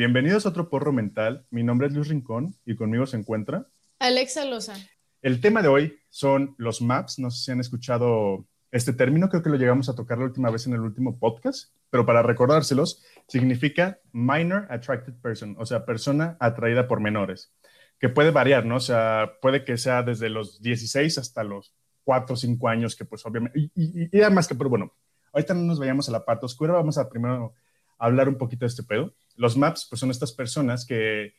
bienvenidos 0.00 0.46
a 0.46 0.48
otro 0.48 0.70
porro 0.70 0.94
mental. 0.94 1.44
Mi 1.50 1.62
nombre 1.62 1.86
es 1.86 1.92
Luis 1.92 2.08
Rincón 2.08 2.54
y 2.64 2.74
conmigo 2.74 3.06
se 3.06 3.18
encuentra 3.18 3.66
Alexa 3.98 4.46
Loza. 4.46 4.74
El 5.20 5.42
tema 5.42 5.60
de 5.60 5.68
hoy 5.68 5.98
son 6.08 6.54
los 6.56 6.80
maps. 6.80 7.18
No 7.18 7.30
sé 7.30 7.44
si 7.44 7.50
han 7.50 7.60
escuchado 7.60 8.46
este 8.70 8.94
término, 8.94 9.28
creo 9.28 9.42
que 9.42 9.50
lo 9.50 9.58
llegamos 9.58 9.90
a 9.90 9.94
tocar 9.94 10.16
la 10.16 10.24
última 10.24 10.48
vez 10.50 10.66
en 10.66 10.72
el 10.72 10.80
último 10.80 11.18
podcast, 11.18 11.74
pero 11.90 12.06
para 12.06 12.22
recordárselos, 12.22 13.04
significa 13.28 13.98
minor 14.10 14.66
attracted 14.70 15.12
person, 15.20 15.54
o 15.58 15.66
sea, 15.66 15.84
persona 15.84 16.38
atraída 16.40 16.88
por 16.88 17.00
menores, 17.00 17.52
que 17.98 18.08
puede 18.08 18.30
variar, 18.30 18.64
¿no? 18.64 18.76
O 18.76 18.80
sea, 18.80 19.32
puede 19.42 19.66
que 19.66 19.76
sea 19.76 20.02
desde 20.02 20.30
los 20.30 20.62
16 20.62 21.18
hasta 21.18 21.44
los 21.44 21.74
4 22.04 22.32
o 22.32 22.36
5 22.38 22.68
años, 22.68 22.96
que 22.96 23.04
pues 23.04 23.26
obviamente, 23.26 23.58
y, 23.58 23.70
y, 23.74 24.22
además 24.22 24.48
que, 24.48 24.54
pero 24.54 24.70
bueno, 24.70 24.94
ahorita 25.34 25.52
no 25.52 25.60
nos 25.60 25.78
vayamos 25.78 26.08
a 26.08 26.12
la 26.12 26.24
parte 26.24 26.46
oscura, 26.46 26.72
vamos 26.72 26.96
a 26.96 27.06
primero 27.10 27.52
hablar 27.98 28.30
un 28.30 28.38
poquito 28.38 28.64
de 28.64 28.68
este 28.68 28.82
pedo. 28.82 29.12
Los 29.40 29.56
maps, 29.56 29.86
pues 29.88 29.98
son 29.98 30.10
estas 30.10 30.32
personas 30.32 30.84
que, 30.84 31.34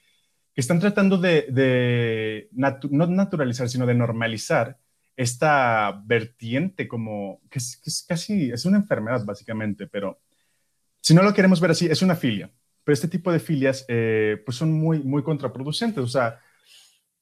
que 0.53 0.61
están 0.61 0.79
tratando 0.79 1.17
de, 1.17 1.45
de 1.49 2.49
no 2.51 3.05
naturalizar, 3.05 3.69
sino 3.69 3.85
de 3.85 3.93
normalizar 3.93 4.79
esta 5.15 6.01
vertiente 6.03 6.87
como, 6.87 7.41
que 7.49 7.59
es, 7.59 8.05
casi, 8.07 8.49
es 8.49 8.65
una 8.65 8.77
enfermedad 8.77 9.23
básicamente, 9.23 9.85
pero 9.85 10.19
si 10.99 11.13
no 11.13 11.21
lo 11.21 11.33
queremos 11.33 11.59
ver 11.59 11.71
así, 11.71 11.85
es 11.85 12.01
una 12.01 12.15
filia. 12.15 12.51
Pero 12.83 12.93
este 12.93 13.07
tipo 13.07 13.31
de 13.31 13.39
filias, 13.39 13.85
eh, 13.87 14.41
pues 14.43 14.57
son 14.57 14.73
muy, 14.73 14.99
muy 14.99 15.21
contraproducentes. 15.21 16.03
O 16.03 16.07
sea, 16.07 16.39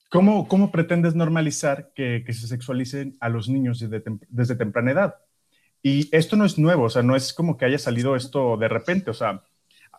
¿cómo, 0.09 0.47
cómo 0.47 0.71
pretendes 0.71 1.13
normalizar 1.13 1.91
que, 1.93 2.23
que 2.25 2.33
se 2.33 2.47
sexualicen 2.47 3.17
a 3.19 3.27
los 3.27 3.49
niños 3.49 3.79
desde, 3.79 4.01
desde 4.29 4.55
temprana 4.55 4.91
edad? 4.91 5.15
Y 5.83 6.13
esto 6.15 6.37
no 6.37 6.45
es 6.45 6.57
nuevo, 6.57 6.83
o 6.83 6.89
sea, 6.89 7.03
no 7.03 7.15
es 7.15 7.33
como 7.33 7.57
que 7.57 7.65
haya 7.65 7.79
salido 7.79 8.15
esto 8.15 8.57
de 8.57 8.67
repente, 8.67 9.11
o 9.11 9.13
sea, 9.13 9.43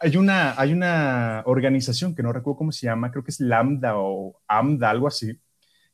hay 0.01 0.17
una, 0.17 0.59
hay 0.59 0.73
una 0.73 1.43
organización 1.45 2.15
que 2.15 2.23
no 2.23 2.33
recuerdo 2.33 2.57
cómo 2.57 2.73
se 2.73 2.87
llama, 2.87 3.11
creo 3.11 3.23
que 3.23 3.31
es 3.31 3.39
Lambda 3.39 3.99
o 3.99 4.41
AMDA, 4.49 4.89
algo 4.89 5.07
así, 5.07 5.39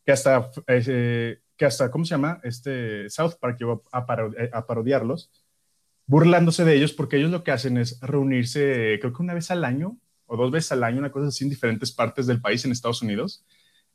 que 0.05 0.13
hasta, 0.13 0.48
eh, 0.69 1.41
que 1.57 1.67
hasta 1.67 1.91
¿cómo 1.91 2.05
se 2.05 2.11
llama? 2.11 2.41
Este 2.45 3.11
South 3.11 3.35
Park 3.41 3.59
llevó 3.59 3.83
a, 3.91 4.07
a, 4.53 4.67
parodiarlos, 4.67 5.33
burlándose 6.07 6.65
de 6.65 6.77
ellos 6.77 6.93
porque 6.93 7.17
ellos 7.17 7.33
lo 7.33 7.43
que 7.43 7.51
hacen 7.51 7.79
es 7.79 8.01
reunirse, 8.01 8.98
creo 9.01 9.13
que 9.13 9.23
una 9.23 9.35
vez 9.35 9.51
al 9.51 9.65
año 9.65 9.98
o 10.27 10.37
dos 10.37 10.53
veces 10.53 10.70
al 10.73 10.85
año, 10.85 10.98
una 10.98 11.11
cosa 11.11 11.29
así 11.29 11.43
en 11.43 11.51
diferentes 11.51 11.91
partes 11.91 12.27
del 12.29 12.41
país 12.41 12.65
en 12.65 12.70
Estados 12.70 13.03
Unidos, 13.03 13.45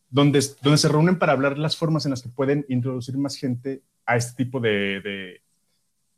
donde, 0.09 0.43
donde 0.61 0.77
se 0.77 0.89
reúnen 0.89 1.19
para 1.19 1.31
hablar 1.31 1.57
las 1.57 1.77
formas 1.77 2.05
en 2.05 2.11
las 2.11 2.21
que 2.21 2.29
pueden 2.29 2.65
introducir 2.67 3.17
más 3.17 3.37
gente 3.37 3.81
a 4.05 4.17
este 4.17 4.43
tipo 4.43 4.59
de 4.59 5.41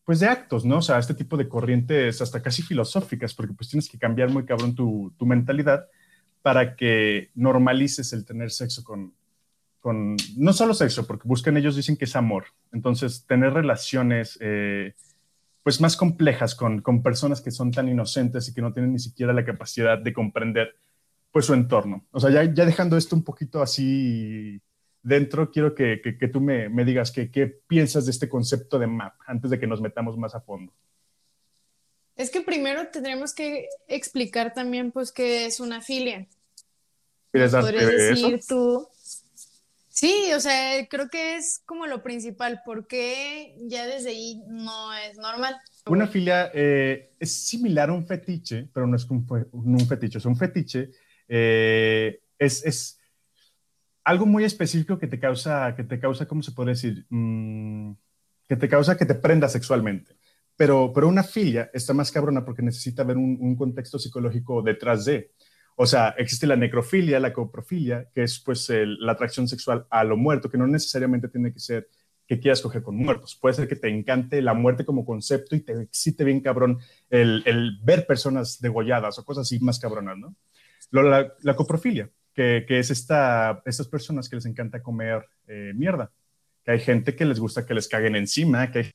pues 0.05 0.19
de 0.19 0.27
actos, 0.27 0.65
¿no? 0.65 0.77
O 0.77 0.81
sea, 0.81 0.99
este 0.99 1.13
tipo 1.13 1.37
de 1.37 1.47
corrientes 1.47 2.21
hasta 2.21 2.41
casi 2.41 2.61
filosóficas, 2.61 3.33
porque 3.33 3.53
pues 3.53 3.69
tienes 3.69 3.89
que 3.89 3.97
cambiar 3.97 4.29
muy 4.29 4.45
cabrón 4.45 4.75
tu, 4.75 5.13
tu 5.17 5.25
mentalidad 5.25 5.87
para 6.41 6.75
que 6.75 7.31
normalices 7.35 8.11
el 8.11 8.25
tener 8.25 8.51
sexo 8.51 8.83
con, 8.83 9.13
con, 9.79 10.17
no 10.37 10.53
solo 10.53 10.73
sexo, 10.73 11.07
porque 11.07 11.27
buscan 11.27 11.55
ellos, 11.55 11.75
dicen 11.75 11.95
que 11.95 12.05
es 12.05 12.15
amor. 12.15 12.45
Entonces, 12.73 13.25
tener 13.25 13.53
relaciones, 13.53 14.37
eh, 14.41 14.93
pues 15.63 15.79
más 15.79 15.95
complejas 15.95 16.53
con, 16.53 16.81
con, 16.81 17.01
personas 17.01 17.39
que 17.39 17.51
son 17.51 17.71
tan 17.71 17.87
inocentes 17.87 18.49
y 18.49 18.53
que 18.53 18.61
no 18.61 18.73
tienen 18.73 18.91
ni 18.91 18.99
siquiera 18.99 19.31
la 19.31 19.45
capacidad 19.45 19.97
de 19.97 20.11
comprender, 20.11 20.75
pues, 21.31 21.45
su 21.45 21.53
entorno. 21.53 22.05
O 22.11 22.19
sea, 22.19 22.29
ya, 22.29 22.43
ya 22.43 22.65
dejando 22.65 22.97
esto 22.97 23.15
un 23.15 23.23
poquito 23.23 23.61
así 23.61 24.61
dentro, 25.03 25.51
quiero 25.51 25.75
que, 25.75 26.01
que, 26.01 26.27
tú 26.27 26.41
me, 26.41 26.69
me 26.69 26.85
digas 26.85 27.11
qué 27.11 27.61
piensas 27.67 28.05
de 28.05 28.11
este 28.11 28.27
concepto 28.29 28.79
de 28.79 28.87
map 28.87 29.13
antes 29.27 29.51
de 29.51 29.59
que 29.59 29.67
nos 29.67 29.81
metamos 29.81 30.17
más 30.17 30.33
a 30.33 30.41
fondo. 30.41 30.73
Es 32.15 32.29
que 32.29 32.41
primero 32.41 32.87
tendremos 32.87 33.33
que 33.33 33.67
explicar 33.87 34.53
también, 34.53 34.91
pues, 34.91 35.11
qué 35.11 35.45
es 35.45 35.59
una 35.59 35.81
filia. 35.81 36.27
¿Quieres 37.31 37.51
¿Podrías 37.51 37.87
decir 37.87 38.39
tú? 38.47 38.87
Sí, 39.89 40.31
o 40.35 40.39
sea, 40.39 40.87
creo 40.87 41.09
que 41.09 41.35
es 41.35 41.61
como 41.65 41.87
lo 41.87 42.03
principal, 42.03 42.61
porque 42.65 43.55
ya 43.61 43.87
desde 43.87 44.09
ahí 44.09 44.43
no 44.47 44.93
es 44.93 45.17
normal. 45.17 45.55
Una 45.87 46.07
filia 46.07 46.51
eh, 46.53 47.13
es 47.19 47.31
similar 47.31 47.89
a 47.89 47.93
un 47.93 48.05
fetiche, 48.05 48.67
pero 48.73 48.87
no 48.87 48.95
es 48.95 49.05
un, 49.09 49.25
un 49.51 49.79
fetiche, 49.87 50.19
es 50.19 50.25
un 50.25 50.35
fetiche. 50.35 50.91
Eh, 51.27 52.21
es, 52.37 52.63
es 52.65 52.99
algo 54.03 54.25
muy 54.25 54.43
específico 54.43 54.97
que 54.99 55.07
te 55.07 55.19
causa, 55.19 55.75
que 55.75 55.83
te 55.83 55.99
causa, 55.99 56.27
¿cómo 56.27 56.43
se 56.43 56.51
puede 56.51 56.71
decir? 56.71 57.05
Mm, 57.09 57.93
que 58.47 58.55
te 58.55 58.69
causa 58.69 58.97
que 58.97 59.05
te 59.05 59.15
prenda 59.15 59.47
sexualmente. 59.47 60.15
Pero, 60.55 60.91
pero 60.93 61.07
una 61.07 61.23
filia 61.23 61.69
está 61.73 61.93
más 61.93 62.11
cabrona 62.11 62.45
porque 62.45 62.61
necesita 62.61 63.03
ver 63.03 63.17
un, 63.17 63.55
contexto 63.55 63.97
psicológico 63.97 64.61
detrás 64.61 65.05
de. 65.05 65.31
O 65.75 65.85
sea, 65.87 66.09
existe 66.17 66.45
la 66.45 66.55
necrofilia, 66.55 67.19
la 67.19 67.33
coprofilia, 67.33 68.07
que 68.13 68.23
es 68.23 68.39
pues 68.39 68.69
la 68.69 69.13
atracción 69.13 69.47
sexual 69.47 69.87
a 69.89 70.03
lo 70.03 70.15
muerto, 70.17 70.49
que 70.49 70.57
no 70.57 70.67
necesariamente 70.67 71.27
tiene 71.29 71.51
que 71.51 71.59
ser 71.59 71.89
que 72.27 72.39
quieras 72.39 72.61
coger 72.61 72.83
con 72.83 72.95
muertos. 72.95 73.35
Puede 73.35 73.55
ser 73.55 73.67
que 73.67 73.75
te 73.75 73.89
encante 73.89 74.41
la 74.41 74.53
muerte 74.53 74.85
como 74.85 75.05
concepto 75.05 75.55
y 75.55 75.61
te 75.61 75.73
excite 75.81 76.23
bien 76.23 76.41
cabrón 76.41 76.79
el, 77.09 77.41
el 77.45 77.79
ver 77.81 78.05
personas 78.05 78.61
degolladas 78.61 79.17
o 79.17 79.25
cosas 79.25 79.47
así 79.47 79.59
más 79.59 79.79
cabronas, 79.79 80.17
¿no? 80.17 80.35
La 80.91 81.55
coprofilia, 81.55 82.09
que, 82.33 82.65
es 82.67 82.89
esta, 82.89 83.61
estas 83.65 83.87
personas 83.87 84.27
que 84.27 84.35
les 84.35 84.45
encanta 84.45 84.81
comer 84.81 85.25
eh, 85.47 85.71
mierda, 85.75 86.11
que 86.63 86.71
hay 86.71 86.79
gente 86.79 87.15
que 87.15 87.25
les 87.25 87.39
gusta 87.39 87.65
que 87.65 87.73
les 87.73 87.87
caguen 87.87 88.15
encima, 88.15 88.71
que 88.71 88.91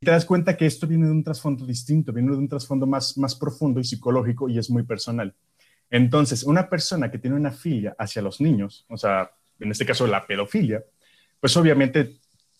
y 0.00 0.04
te 0.04 0.10
das 0.10 0.26
cuenta 0.26 0.56
que 0.56 0.66
esto 0.66 0.86
viene 0.86 1.06
de 1.06 1.12
un 1.12 1.24
trasfondo 1.24 1.64
distinto, 1.64 2.12
viene 2.12 2.30
de 2.30 2.36
un 2.36 2.48
trasfondo 2.48 2.86
más, 2.86 3.16
más 3.16 3.34
profundo 3.34 3.80
y 3.80 3.84
psicológico 3.84 4.48
y 4.48 4.58
es 4.58 4.68
muy 4.68 4.82
personal. 4.82 5.34
Entonces, 5.88 6.42
una 6.42 6.68
persona 6.68 7.10
que 7.10 7.18
tiene 7.18 7.36
una 7.36 7.50
filia 7.50 7.96
hacia 7.98 8.20
los 8.20 8.40
niños, 8.40 8.84
o 8.88 8.96
sea, 8.98 9.30
en 9.58 9.70
este 9.70 9.86
caso 9.86 10.06
la 10.06 10.26
pedofilia, 10.26 10.84
pues 11.40 11.56
obviamente 11.56 12.18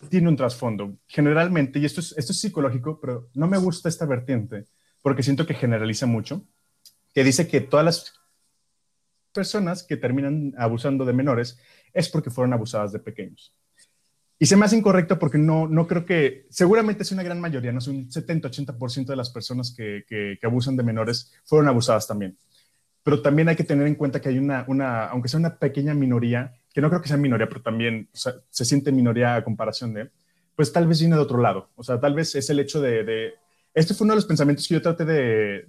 tiene 0.09 0.29
un 0.29 0.35
trasfondo. 0.35 0.97
Generalmente, 1.07 1.77
y 1.77 1.85
esto 1.85 2.01
es, 2.01 2.15
esto 2.17 2.31
es 2.31 2.39
psicológico, 2.39 2.99
pero 2.99 3.29
no 3.35 3.47
me 3.47 3.57
gusta 3.57 3.89
esta 3.89 4.05
vertiente 4.05 4.65
porque 5.01 5.23
siento 5.23 5.45
que 5.45 5.53
generaliza 5.53 6.05
mucho, 6.05 6.43
que 7.13 7.23
dice 7.23 7.47
que 7.47 7.61
todas 7.61 7.85
las 7.85 8.13
personas 9.37 9.83
que 9.83 9.97
terminan 9.97 10.55
abusando 10.57 11.05
de 11.05 11.13
menores 11.13 11.59
es 11.93 12.09
porque 12.09 12.31
fueron 12.31 12.53
abusadas 12.53 12.91
de 12.91 12.97
pequeños. 12.97 13.53
Y 14.39 14.47
se 14.47 14.57
me 14.57 14.65
hace 14.65 14.77
incorrecto 14.77 15.19
porque 15.19 15.37
no, 15.37 15.67
no 15.67 15.85
creo 15.85 16.05
que, 16.05 16.47
seguramente 16.49 17.03
es 17.03 17.11
una 17.11 17.21
gran 17.21 17.39
mayoría, 17.39 17.71
no 17.71 17.77
es 17.77 17.87
un 17.87 18.09
70-80% 18.09 19.05
de 19.05 19.15
las 19.15 19.29
personas 19.29 19.75
que, 19.77 20.05
que, 20.07 20.39
abusan 20.41 20.75
de 20.75 20.81
menores 20.81 21.33
fueron 21.45 21.67
abusadas 21.67 22.07
también. 22.07 22.35
Pero 23.03 23.21
también 23.21 23.47
hay 23.47 23.55
que 23.55 23.63
tener 23.63 23.85
en 23.85 23.93
cuenta 23.93 24.19
que 24.19 24.29
hay 24.29 24.39
una, 24.39 24.65
una 24.67 25.05
aunque 25.05 25.29
sea 25.29 25.39
una 25.39 25.59
pequeña 25.59 25.93
minoría, 25.93 26.55
que 26.73 26.81
no 26.81 26.89
creo 26.89 27.01
que 27.01 27.07
sea 27.07 27.17
minoría, 27.17 27.47
pero 27.47 27.61
también 27.61 28.09
se 28.13 28.65
siente 28.65 28.91
minoría 28.91 29.35
a 29.35 29.43
comparación 29.43 29.93
de, 29.93 30.09
pues 30.55 30.73
tal 30.73 30.87
vez 30.87 30.99
viene 30.99 31.15
de 31.15 31.21
otro 31.21 31.39
lado. 31.39 31.69
O 31.75 31.83
sea, 31.83 31.99
tal 31.99 32.15
vez 32.15 32.33
es 32.33 32.49
el 32.49 32.59
hecho 32.59 32.81
de 32.81 33.35
este 33.77 33.93
fue 33.93 34.05
uno 34.05 34.13
de 34.13 34.17
los 34.17 34.25
pensamientos 34.25 34.67
que 34.67 34.73
yo 34.73 34.81
traté 34.81 35.05
de, 35.05 35.65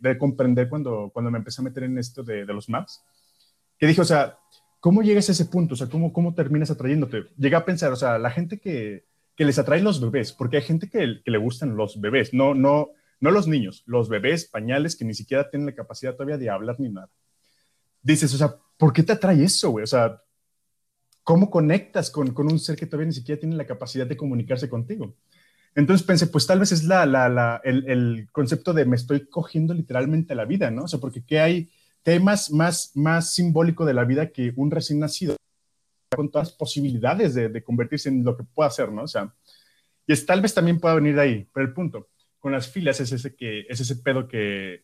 de, 0.00 0.18
comprender 0.18 0.68
cuando, 0.68 1.12
me 1.14 1.38
empecé 1.38 1.60
a 1.60 1.64
meter 1.64 1.84
en 1.84 1.96
esto 1.96 2.24
de, 2.24 2.44
los 2.46 2.68
maps, 2.68 3.00
que 3.78 3.86
dije, 3.86 4.00
o 4.00 4.04
sea, 4.04 4.36
¿cómo 4.80 5.02
llegas 5.02 5.28
a 5.28 5.32
ese 5.32 5.44
punto? 5.44 5.74
O 5.74 5.76
sea, 5.76 5.86
¿cómo, 5.86 6.12
cómo 6.12 6.34
terminas 6.34 6.72
atrayéndote? 6.72 7.26
Llegué 7.36 7.54
a 7.54 7.64
pensar, 7.64 7.92
o 7.92 7.96
sea, 7.96 8.18
la 8.18 8.32
gente 8.32 8.58
que, 8.58 9.04
les 9.36 9.56
atrae 9.56 9.80
los 9.80 10.00
bebés, 10.00 10.32
porque 10.32 10.56
hay 10.56 10.64
gente 10.64 10.90
que, 10.90 11.20
le 11.24 11.38
gustan 11.38 11.76
los 11.76 12.00
bebés, 12.00 12.34
no, 12.34 12.54
no, 12.54 12.88
no 13.20 13.30
los 13.30 13.46
niños, 13.46 13.84
los 13.86 14.08
bebés, 14.08 14.46
pañales, 14.46 14.96
que 14.96 15.04
ni 15.04 15.14
siquiera 15.14 15.48
tienen 15.48 15.66
la 15.66 15.76
capacidad 15.76 16.14
todavía 16.14 16.38
de 16.38 16.50
hablar 16.50 16.80
ni 16.80 16.88
nada. 16.88 17.08
Dices, 18.02 18.34
o 18.34 18.36
sea, 18.36 18.56
¿por 18.76 18.92
qué 18.92 19.04
te 19.04 19.12
atrae 19.12 19.44
eso, 19.44 19.70
güey? 19.70 19.84
O 19.84 19.86
sea, 19.86 20.20
¿cómo 21.22 21.48
conectas 21.48 22.10
con, 22.10 22.34
con 22.34 22.50
un 22.50 22.58
ser 22.58 22.74
que 22.74 22.86
todavía 22.86 23.06
ni 23.06 23.14
siquiera 23.14 23.38
tiene 23.38 23.54
la 23.54 23.64
capacidad 23.64 24.08
de 24.08 24.16
comunicarse 24.16 24.68
contigo? 24.68 25.14
Entonces 25.78 26.04
pensé, 26.04 26.26
pues 26.26 26.44
tal 26.44 26.58
vez 26.58 26.72
es 26.72 26.82
la, 26.82 27.60
el, 27.62 28.28
concepto 28.32 28.72
de 28.72 28.84
me 28.84 28.96
estoy 28.96 29.28
cogiendo 29.28 29.72
literalmente 29.74 30.34
la 30.34 30.44
vida, 30.44 30.72
¿no? 30.72 30.82
O 30.82 30.88
sea, 30.88 30.98
porque 30.98 31.22
¿qué 31.24 31.38
hay, 31.38 31.70
hay 32.04 32.18
más, 32.18 32.50
más, 32.50 32.90
más 32.96 33.32
simbólico 33.32 33.84
de 33.84 33.94
la 33.94 34.02
vida 34.02 34.32
que 34.32 34.52
un 34.56 34.72
recién 34.72 34.98
nacido 34.98 35.36
con 36.16 36.32
todas 36.32 36.48
las 36.48 36.56
posibilidades 36.56 37.32
de, 37.34 37.62
convertirse 37.62 38.08
en 38.08 38.24
lo 38.24 38.36
que 38.36 38.42
pueda 38.42 38.68
ser, 38.70 38.90
¿no? 38.90 39.04
O 39.04 39.06
sea, 39.06 39.32
y 40.04 40.16
tal 40.26 40.40
vez 40.40 40.52
también 40.52 40.80
pueda 40.80 40.96
venir 40.96 41.14
de 41.14 41.20
ahí, 41.20 41.48
pero 41.54 41.64
el 41.64 41.72
punto 41.72 42.08
con 42.40 42.50
las 42.50 42.66
filas 42.66 42.98
es 42.98 43.12
ese, 43.12 43.36
que, 43.36 43.60
es 43.68 43.78
ese 43.78 43.94
pedo 43.94 44.26
que, 44.26 44.82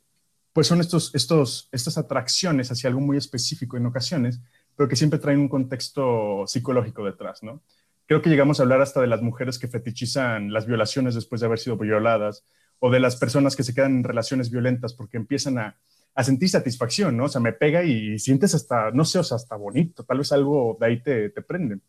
pues 0.52 0.68
son 0.68 0.80
estos, 0.80 1.12
estos, 1.12 1.68
estas 1.72 1.98
atracciones 1.98 2.70
hacia 2.70 2.86
algo 2.86 3.00
muy 3.00 3.16
específico 3.16 3.76
en 3.76 3.86
ocasiones, 3.86 4.38
pero 4.76 4.88
que 4.88 4.94
siempre 4.94 5.18
traen 5.18 5.40
un 5.40 5.48
contexto 5.48 6.44
psicológico 6.46 7.04
detrás, 7.04 7.42
¿no? 7.42 7.62
Creo 8.06 8.20
que 8.22 8.30
llegamos 8.30 8.60
a 8.60 8.64
hablar 8.64 8.80
hasta 8.80 9.00
de 9.00 9.06
las 9.06 9.22
mujeres 9.22 9.58
que 9.58 9.68
fetichizan 9.68 10.52
las 10.52 10.66
violaciones 10.66 11.14
después 11.14 11.40
de 11.40 11.46
haber 11.46 11.58
sido 11.58 11.76
violadas, 11.76 12.44
o 12.78 12.90
de 12.90 13.00
las 13.00 13.16
personas 13.16 13.56
que 13.56 13.62
se 13.62 13.74
quedan 13.74 13.96
en 13.96 14.04
relaciones 14.04 14.50
violentas 14.50 14.92
porque 14.92 15.16
empiezan 15.16 15.58
a, 15.58 15.78
sentir 16.22 16.48
satisfacción, 16.48 17.16
¿no? 17.16 17.24
O 17.24 17.28
sea, 17.28 17.40
me 17.40 17.52
pega 17.52 17.82
y 17.82 18.18
sientes 18.18 18.54
hasta, 18.54 18.90
no 18.92 19.04
sé, 19.04 19.18
o 19.18 19.24
sea, 19.24 19.36
hasta 19.36 19.56
bonito, 19.56 20.04
tal 20.04 20.18
vez 20.18 20.30
algo 20.32 20.76
de 20.78 20.86
ahí 20.86 21.02
te, 21.02 21.30
te 21.30 21.42
prende. 21.42 21.80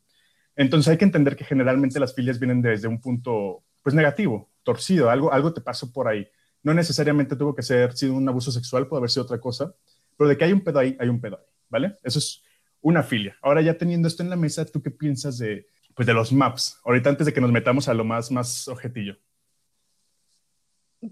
Entonces 0.55 0.89
hay 0.89 0.97
que 0.97 1.05
entender 1.05 1.35
que 1.35 1.43
generalmente 1.43 1.99
las 1.99 2.15
filias 2.15 2.39
vienen 2.39 2.61
desde 2.61 2.87
un 2.87 3.01
punto, 3.01 3.63
pues 3.83 3.93
negativo, 3.93 4.49
torcido, 4.63 5.09
algo, 5.09 5.31
algo 5.33 5.53
te 5.53 5.61
pasó 5.61 5.91
por 5.91 6.07
ahí. 6.07 6.27
no 6.63 6.73
necesariamente 6.73 7.35
tuvo 7.35 7.53
que 7.53 7.61
ser 7.61 7.93
sido 7.93 8.15
un 8.15 8.27
abuso 8.27 8.51
sexual, 8.51 8.87
puede 8.87 9.01
haber 9.01 9.11
sido 9.11 9.25
otra 9.25 9.39
cosa, 9.39 9.75
pero 10.17 10.29
de 10.29 10.37
que 10.37 10.45
hay 10.45 10.53
un 10.53 10.61
pedo 10.61 10.79
ahí, 10.79 10.97
hay 10.99 11.09
un 11.09 11.19
pedo 11.19 11.37
ahí, 11.37 11.45
¿vale? 11.69 11.97
Eso 12.01 12.19
es 12.19 12.41
una 12.81 13.03
filia. 13.03 13.37
Ahora 13.41 13.61
ya 13.61 13.77
teniendo 13.77 14.07
esto 14.07 14.23
en 14.23 14.29
la 14.29 14.37
mesa, 14.37 14.65
¿tú 14.65 14.81
qué 14.81 14.91
piensas 14.91 15.37
de, 15.37 15.67
pues 15.95 16.05
de 16.05 16.13
los 16.13 16.31
maps? 16.31 16.79
Ahorita 16.83 17.09
antes 17.09 17.25
de 17.25 17.33
que 17.33 17.41
nos 17.41 17.51
metamos 17.51 17.87
a 17.87 17.93
lo 17.93 18.03
más, 18.03 18.31
más 18.31 18.67
objetillo. 18.67 19.17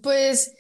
Pues 0.02 0.54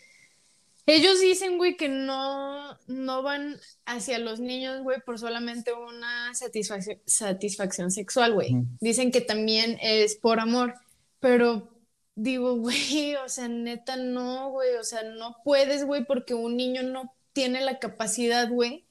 ellos 0.85 1.21
dicen, 1.21 1.57
güey, 1.57 1.77
que 1.77 1.87
no, 1.87 2.77
no 2.87 3.23
van 3.23 3.57
hacia 3.85 4.19
los 4.19 4.39
niños, 4.39 4.81
güey, 4.83 4.99
por 5.05 5.17
solamente 5.17 5.71
una 5.71 6.33
satisfacción, 6.35 6.99
satisfacción 7.05 7.91
sexual, 7.91 8.33
güey. 8.33 8.55
Dicen 8.81 9.11
que 9.11 9.21
también 9.21 9.77
es 9.81 10.15
por 10.15 10.39
amor, 10.39 10.73
pero 11.19 11.69
digo, 12.15 12.55
güey, 12.57 13.15
o 13.15 13.29
sea, 13.29 13.47
neta, 13.47 13.95
no, 13.95 14.51
güey, 14.51 14.75
o 14.75 14.83
sea, 14.83 15.03
no 15.03 15.37
puedes, 15.43 15.85
güey, 15.85 16.05
porque 16.05 16.33
un 16.33 16.57
niño 16.57 16.83
no 16.83 17.13
tiene 17.31 17.61
la 17.61 17.79
capacidad, 17.79 18.49
güey, 18.49 18.85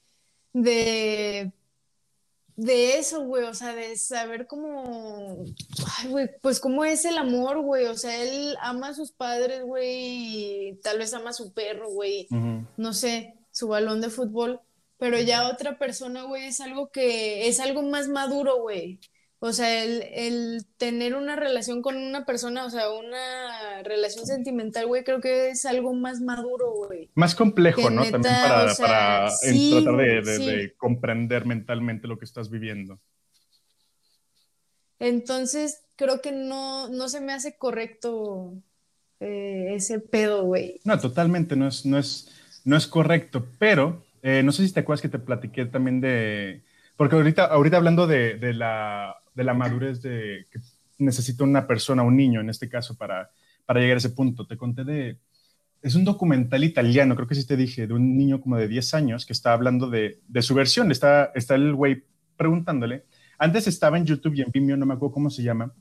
de 0.51 1.53
de 2.55 2.97
eso, 2.97 3.23
güey, 3.23 3.43
o 3.45 3.53
sea, 3.53 3.73
de 3.73 3.95
saber 3.97 4.47
cómo, 4.47 5.43
ay, 5.97 6.09
güey, 6.09 6.29
pues 6.41 6.59
cómo 6.59 6.85
es 6.85 7.05
el 7.05 7.17
amor, 7.17 7.61
güey, 7.61 7.85
o 7.85 7.95
sea, 7.95 8.21
él 8.21 8.55
ama 8.61 8.89
a 8.89 8.93
sus 8.93 9.11
padres, 9.11 9.63
güey, 9.63 10.69
y 10.69 10.79
tal 10.83 10.99
vez 10.99 11.13
ama 11.13 11.31
a 11.31 11.33
su 11.33 11.53
perro, 11.53 11.89
güey, 11.89 12.27
no 12.77 12.93
sé, 12.93 13.35
su 13.51 13.67
balón 13.67 14.01
de 14.01 14.09
fútbol, 14.09 14.61
pero 14.97 15.19
ya 15.19 15.49
otra 15.49 15.77
persona, 15.77 16.23
güey, 16.23 16.45
es 16.45 16.61
algo 16.61 16.91
que, 16.91 17.47
es 17.47 17.59
algo 17.59 17.81
más 17.81 18.07
maduro, 18.07 18.61
güey, 18.61 18.99
o 19.45 19.51
sea, 19.51 19.83
el, 19.83 20.65
tener 20.77 21.15
una 21.15 21.35
relación 21.35 21.81
con 21.81 21.97
una 21.97 22.25
persona, 22.25 22.65
o 22.65 22.69
sea, 22.69 22.89
una 22.89 23.83
relación 23.83 24.25
sentimental, 24.25 24.87
güey, 24.87 25.03
creo 25.03 25.19
que 25.19 25.49
es 25.49 25.65
algo 25.65 25.93
más 25.93 26.21
maduro, 26.21 26.71
güey. 26.71 27.09
Más 27.13 27.35
complejo, 27.35 27.89
¿no? 27.89 28.03
También 28.03 28.21
para, 28.21 28.73
tratar 28.73 29.31
de, 29.41 30.73
comprender 30.77 31.45
mentalmente 31.45 32.07
lo 32.07 32.17
que 32.17 32.23
estás 32.23 32.49
viviendo. 32.49 33.01
Entonces, 34.97 35.81
creo 35.97 36.21
que 36.21 36.31
no, 36.31 36.87
no 36.87 37.09
se 37.09 37.19
me 37.19 37.33
hace 37.33 37.57
correcto 37.57 38.53
eh, 39.19 39.73
ese 39.75 39.99
pedo, 39.99 40.45
güey. 40.45 40.79
No, 40.85 40.97
totalmente, 40.97 41.57
no 41.57 41.67
es, 41.67 41.85
no 41.85 41.99
es, 41.99 42.31
no 42.63 42.77
es 42.77 42.87
correcto, 42.87 43.45
pero 43.59 44.05
eh, 44.21 44.41
no 44.41 44.53
sé 44.53 44.65
si 44.65 44.73
te 44.73 44.79
acuerdas 44.79 45.01
que 45.01 45.09
te 45.09 45.19
platiqué 45.19 45.65
también 45.65 45.99
de... 45.99 46.63
Porque 46.95 47.17
ahorita, 47.17 47.43
ahorita 47.43 47.75
hablando 47.75 48.07
de 48.07 48.53
la 48.53 49.17
de 49.33 49.43
la 49.43 49.53
madurez 49.53 50.01
de 50.01 50.45
que 50.51 50.59
necesita 50.97 51.43
una 51.43 51.67
persona, 51.67 52.03
un 52.03 52.15
niño 52.15 52.41
en 52.41 52.49
este 52.49 52.69
caso, 52.69 52.95
para, 52.97 53.31
para 53.65 53.79
llegar 53.79 53.95
a 53.95 53.97
ese 53.97 54.09
punto. 54.11 54.45
Te 54.45 54.57
conté 54.57 54.83
de, 54.83 55.17
es 55.81 55.95
un 55.95 56.05
documental 56.05 56.63
italiano, 56.63 57.15
creo 57.15 57.27
que 57.27 57.35
sí 57.35 57.45
te 57.45 57.57
dije, 57.57 57.87
de 57.87 57.93
un 57.93 58.17
niño 58.17 58.39
como 58.41 58.57
de 58.57 58.67
10 58.67 58.93
años 58.93 59.25
que 59.25 59.33
está 59.33 59.53
hablando 59.53 59.89
de, 59.89 60.19
de 60.27 60.41
su 60.41 60.55
versión. 60.55 60.91
Está, 60.91 61.31
está 61.35 61.55
el 61.55 61.73
güey 61.75 62.03
preguntándole. 62.37 63.05
Antes 63.37 63.67
estaba 63.67 63.97
en 63.97 64.05
YouTube 64.05 64.35
y 64.35 64.41
en 64.41 64.51
Vimeo, 64.51 64.77
no 64.77 64.85
me 64.85 64.93
acuerdo 64.93 65.13
cómo 65.13 65.29
se 65.29 65.43
llama, 65.43 65.73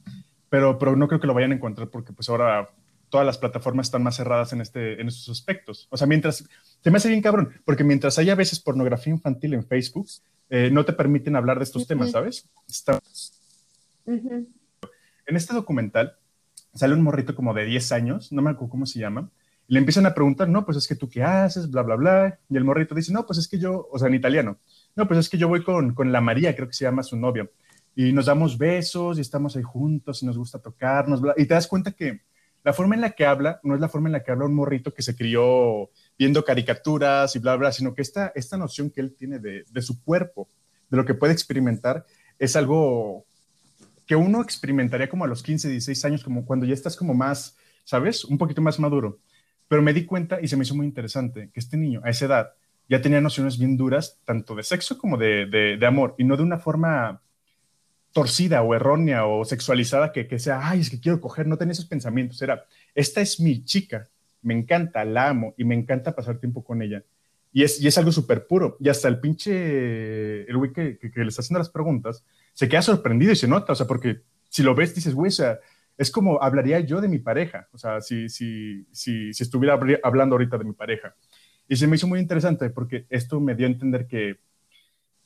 pero, 0.49 0.79
pero 0.79 0.97
no 0.97 1.07
creo 1.07 1.21
que 1.21 1.27
lo 1.27 1.35
vayan 1.35 1.53
a 1.53 1.55
encontrar 1.55 1.89
porque 1.89 2.13
pues 2.13 2.29
ahora 2.29 2.69
todas 3.09 3.27
las 3.27 3.39
plataformas 3.39 3.87
están 3.87 4.03
más 4.03 4.17
cerradas 4.17 4.53
en, 4.53 4.63
este, 4.63 5.01
en 5.01 5.07
estos 5.07 5.29
aspectos. 5.29 5.87
O 5.91 5.97
sea, 5.97 6.07
mientras, 6.07 6.45
se 6.81 6.91
me 6.91 6.97
hace 6.97 7.11
bien 7.11 7.21
cabrón, 7.21 7.53
porque 7.65 7.85
mientras 7.85 8.19
hay 8.19 8.31
a 8.31 8.35
veces 8.35 8.59
pornografía 8.59 9.13
infantil 9.13 9.55
en 9.55 9.67
Facebook, 9.67 10.09
eh, 10.49 10.71
no 10.73 10.85
te 10.85 10.95
permiten 10.95 11.37
hablar 11.37 11.59
de 11.59 11.65
estos 11.65 11.87
temas, 11.87 12.11
¿sabes? 12.11 12.49
Está, 12.67 12.99
en 14.07 15.37
este 15.37 15.55
documental 15.55 16.17
sale 16.75 16.95
un 16.95 17.03
morrito 17.03 17.35
como 17.35 17.55
de 17.55 17.65
10 17.65 17.93
años, 17.93 18.33
no 18.33 18.43
me 18.43 18.51
acuerdo 18.51 18.71
cómo 18.71 18.87
se 18.87 18.99
llama, 18.99 19.31
y 19.69 19.75
le 19.75 19.79
empiezan 19.79 20.07
a 20.07 20.15
preguntar, 20.15 20.49
no, 20.49 20.65
pues 20.65 20.79
es 20.79 20.89
que 20.89 20.97
tú 20.97 21.09
qué 21.09 21.23
haces, 21.23 21.71
bla, 21.71 21.83
bla, 21.83 21.97
bla, 21.97 22.39
y 22.49 22.57
el 22.57 22.65
morrito 22.65 22.95
dice, 22.95 23.13
no, 23.13 23.27
pues 23.27 23.39
es 23.39 23.49
que 23.49 23.59
yo, 23.59 23.89
o 23.91 23.99
sea, 23.99 24.09
en 24.09 24.15
italiano, 24.15 24.59
no, 24.97 25.07
pues 25.07 25.21
es 25.21 25.29
que 25.29 25.39
yo 25.39 25.49
voy 25.49 25.63
con, 25.63 25.95
con 25.95 26.11
la 26.13 26.21
María, 26.21 26.55
creo 26.55 26.69
que 26.69 26.75
se 26.75 26.85
llama 26.85 27.03
su 27.03 27.17
novio, 27.17 27.51
y 27.95 28.13
nos 28.13 28.27
damos 28.27 28.57
besos 28.57 29.19
y 29.19 29.21
estamos 29.21 29.55
ahí 29.57 29.63
juntos 29.63 30.23
y 30.23 30.27
nos 30.27 30.39
gusta 30.39 30.59
tocarnos, 30.59 31.21
bla, 31.21 31.35
y 31.37 31.47
te 31.47 31.55
das 31.55 31.67
cuenta 31.67 31.93
que 31.93 32.23
la 32.65 32.73
forma 32.73 32.95
en 32.95 33.01
la 33.01 33.11
que 33.11 33.27
habla 33.27 33.61
no 33.65 33.75
es 33.75 33.81
la 33.81 33.89
forma 33.89 34.09
en 34.09 34.13
la 34.13 34.23
que 34.23 34.31
habla 34.31 34.47
un 34.47 34.55
morrito 34.55 34.95
que 34.95 35.03
se 35.03 35.17
crió 35.17 35.91
viendo 36.17 36.45
caricaturas 36.45 37.35
y 37.35 37.41
bla, 37.41 37.57
bla, 37.57 37.73
sino 37.73 37.93
que 37.93 38.03
esta, 38.03 38.33
esta 38.37 38.57
noción 38.57 38.91
que 38.91 39.01
él 39.01 39.15
tiene 39.15 39.41
de, 39.41 39.65
de 39.69 39.83
su 39.83 40.03
cuerpo, 40.03 40.49
de 40.89 40.97
lo 40.97 41.05
que 41.05 41.15
puede 41.15 41.33
experimentar, 41.33 42.07
es 42.39 42.55
algo 42.55 43.27
que 44.07 44.17
uno 44.17 44.43
experimentaría 44.43 45.09
como 45.09 45.25
a 45.25 45.29
los 45.29 45.43
15, 45.43 45.69
16 45.69 46.05
años, 46.05 46.25
como 46.25 46.45
cuando 46.45 46.67
ya 46.67 46.75
estás 46.75 46.97
como 46.97 47.15
más, 47.15 47.57
¿sabes? 47.85 48.25
Un 48.25 48.39
poquito 48.39 48.61
más 48.63 48.79
maduro. 48.79 49.21
Pero 49.69 49.83
me 49.83 49.93
di 49.93 50.05
cuenta 50.05 50.41
y 50.41 50.49
se 50.49 50.57
me 50.57 50.65
hizo 50.65 50.75
muy 50.75 50.87
interesante 50.87 51.51
que 51.53 51.61
este 51.61 51.77
niño 51.77 52.01
a 52.05 52.11
esa 52.11 52.27
edad 52.27 52.53
ya 52.89 53.01
tenía 53.01 53.21
nociones 53.21 53.59
bien 53.59 53.77
duras, 53.77 54.21
tanto 54.25 54.55
de 54.55 54.63
sexo 54.63 54.99
como 54.99 55.17
de, 55.17 55.47
de, 55.47 55.87
amor, 55.87 56.15
y 56.19 56.25
no 56.25 56.37
de 56.37 56.43
una 56.43 56.59
forma 56.59 57.23
torcida 58.13 58.61
o 58.63 58.75
errónea 58.75 59.25
o 59.25 59.45
sexualizada 59.45 60.13
que, 60.13 60.27
que, 60.27 60.39
sea, 60.39 60.69
ay, 60.69 60.81
es 60.81 60.91
que 60.91 61.01
quiero 61.01 61.21
coger, 61.21 61.47
no 61.47 61.57
tenía 61.57 61.73
esos 61.73 61.87
pensamientos, 61.87 62.43
era, 62.43 62.67
esta 62.95 63.23
es 63.23 63.41
mi 63.41 63.65
chica, 63.65 64.09
me 64.43 64.53
encanta, 64.53 65.05
la 65.05 65.31
amo 65.31 65.55
y 65.57 65.65
me 65.65 65.75
encanta 65.75 66.15
pasar 66.15 66.39
tiempo 66.39 66.63
con 66.63 66.83
ella. 66.83 67.03
Y 67.53 67.65
es, 67.65 67.81
y 67.81 67.87
es 67.87 67.99
algo 67.99 68.13
súper 68.13 68.47
puro. 68.47 68.77
Y 68.81 68.89
hasta 68.89 69.09
el 69.09 69.21
pinche, 69.21 70.43
el 70.49 70.57
güey 70.57 70.73
que, 70.73 70.99
que, 70.99 71.11
que, 71.11 71.21
le 71.21 71.29
está 71.29 71.43
haciendo 71.43 71.59
las 71.59 71.71
preguntas, 71.71 72.25
se 72.55 72.69
queda 72.69 72.83
sorprendido 72.83 73.33
y 73.33 73.37
se 73.37 73.49
nota, 73.49 73.73
o 73.73 73.77
sea, 73.77 73.87
porque 73.87 74.23
si 74.49 74.63
lo 74.63 74.75
ves, 74.75 74.95
dices, 74.95 75.15
güey, 75.15 75.29
o 75.29 75.33
sea, 75.33 75.59
es 75.97 76.11
como 76.11 76.43
hablaría 76.43 76.81
yo 76.81 77.01
de 77.01 77.09
mi 77.09 77.19
pareja, 77.19 77.69
o 77.73 77.79
sea, 77.79 78.01
si, 78.01 78.29
si, 78.29 78.87
si, 78.93 79.33
si 79.33 79.43
estuviera 79.43 79.79
hablando 80.03 80.35
ahorita 80.35 80.59
de 80.59 80.65
mi 80.65 80.73
pareja. 80.73 81.15
Y 81.69 81.77
se 81.77 81.87
me 81.87 81.97
hizo 81.97 82.07
muy 82.07 82.19
interesante 82.19 82.71
porque 82.71 83.07
esto 83.09 83.41
me 83.41 83.55
dio 83.55 83.67
a 83.67 83.71
entender 83.71 84.07
que 84.07 84.39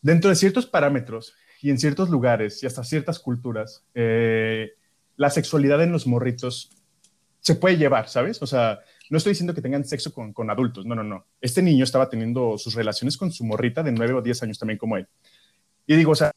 dentro 0.03 0.31
de 0.31 0.37
ciertos 0.37 0.67
parámetros 0.67 1.35
y 1.61 1.71
en 1.71 1.79
ciertos 1.79 2.11
lugares 2.11 2.63
y 2.63 2.67
hasta 2.67 2.85
ciertas 2.85 3.19
culturas, 3.19 3.85
eh, 3.95 4.75
la 5.17 5.31
sexualidad 5.31 5.83
en 5.83 5.93
los 5.93 6.07
morritos 6.07 6.71
se 7.41 7.55
puede 7.55 7.77
llevar, 7.77 8.09
¿sabes? 8.09 8.43
O 8.43 8.47
sea, 8.47 8.81
no 9.11 9.19
estoy 9.19 9.33
diciendo 9.33 9.55
que 9.55 9.63
tengan 9.63 9.85
sexo 9.85 10.13
con, 10.13 10.33
con, 10.33 10.51
adultos, 10.51 10.85
no, 10.85 10.95
no, 10.95 11.03
no. 11.03 11.27
Este 11.41 11.63
niño 11.63 11.85
estaba 11.85 12.09
teniendo 12.09 12.59
sus 12.59 12.75
relaciones 12.75 13.17
con 13.17 13.31
su 13.33 13.45
morrita 13.45 13.83
de 13.83 13.93
9 13.93 14.15
o 14.15 14.23
10 14.23 14.43
años 14.43 14.59
también 14.59 14.79
como 14.79 14.97
él. 14.97 15.07
Y 15.87 15.97
digo, 15.97 16.13
o 16.13 16.15
sea, 16.15 16.33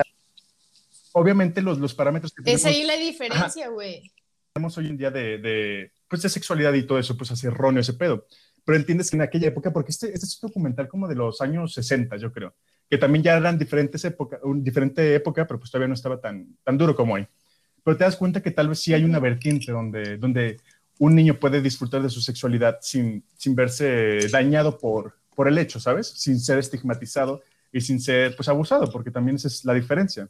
obviamente 1.13 1.61
los, 1.61 1.79
los 1.79 1.93
parámetros 1.93 2.33
que 2.33 2.43
tenemos... 2.43 2.61
Es 2.61 2.65
ahí 2.65 2.83
la 2.83 2.97
diferencia, 2.97 3.69
güey. 3.69 4.11
Tenemos 4.53 4.77
hoy 4.77 4.87
en 4.87 4.97
día 4.97 5.11
de, 5.11 5.37
de, 5.37 5.91
pues 6.07 6.21
de 6.21 6.29
sexualidad 6.29 6.73
y 6.73 6.83
todo 6.83 6.99
eso, 6.99 7.17
pues 7.17 7.31
así 7.31 7.47
erróneo 7.47 7.81
ese 7.81 7.93
pedo. 7.93 8.25
Pero 8.65 8.77
entiendes 8.77 9.09
que 9.09 9.15
en 9.15 9.21
aquella 9.21 9.47
época, 9.47 9.73
porque 9.73 9.91
este, 9.91 10.13
este 10.13 10.25
es 10.25 10.43
un 10.43 10.49
documental 10.49 10.87
como 10.87 11.07
de 11.07 11.15
los 11.15 11.41
años 11.41 11.73
60, 11.73 12.17
yo 12.17 12.31
creo, 12.31 12.53
que 12.89 12.97
también 12.97 13.23
ya 13.23 13.37
eran 13.37 13.57
diferentes 13.57 14.03
épocas, 14.05 14.39
un 14.43 14.63
diferente 14.63 15.15
época, 15.15 15.47
pero 15.47 15.59
pues 15.59 15.71
todavía 15.71 15.87
no 15.87 15.93
estaba 15.93 16.19
tan, 16.19 16.55
tan 16.63 16.77
duro 16.77 16.95
como 16.95 17.15
hoy. 17.15 17.27
Pero 17.83 17.97
te 17.97 18.03
das 18.03 18.15
cuenta 18.15 18.41
que 18.43 18.51
tal 18.51 18.69
vez 18.69 18.79
sí 18.79 18.93
hay 18.93 19.03
una 19.03 19.19
vertiente 19.19 19.71
donde, 19.71 20.17
donde 20.17 20.57
un 20.99 21.15
niño 21.15 21.39
puede 21.39 21.61
disfrutar 21.61 22.03
de 22.03 22.09
su 22.09 22.21
sexualidad 22.21 22.77
sin, 22.81 23.23
sin 23.35 23.55
verse 23.55 24.27
dañado 24.31 24.77
por, 24.77 25.15
por 25.35 25.47
el 25.47 25.57
hecho, 25.57 25.79
¿sabes? 25.79 26.07
Sin 26.07 26.39
ser 26.39 26.59
estigmatizado 26.59 27.41
y 27.71 27.81
sin 27.81 27.99
ser 27.99 28.35
pues 28.35 28.47
abusado, 28.49 28.91
porque 28.91 29.09
también 29.09 29.37
esa 29.37 29.47
es 29.47 29.65
la 29.65 29.73
diferencia 29.73 30.29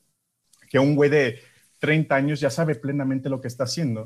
que 0.70 0.80
un 0.80 0.96
güey 0.96 1.10
de 1.10 1.40
30 1.80 2.16
años 2.16 2.40
ya 2.40 2.50
sabe 2.50 2.76
plenamente 2.76 3.30
lo 3.30 3.42
que 3.42 3.48
está 3.48 3.64
haciendo. 3.64 4.04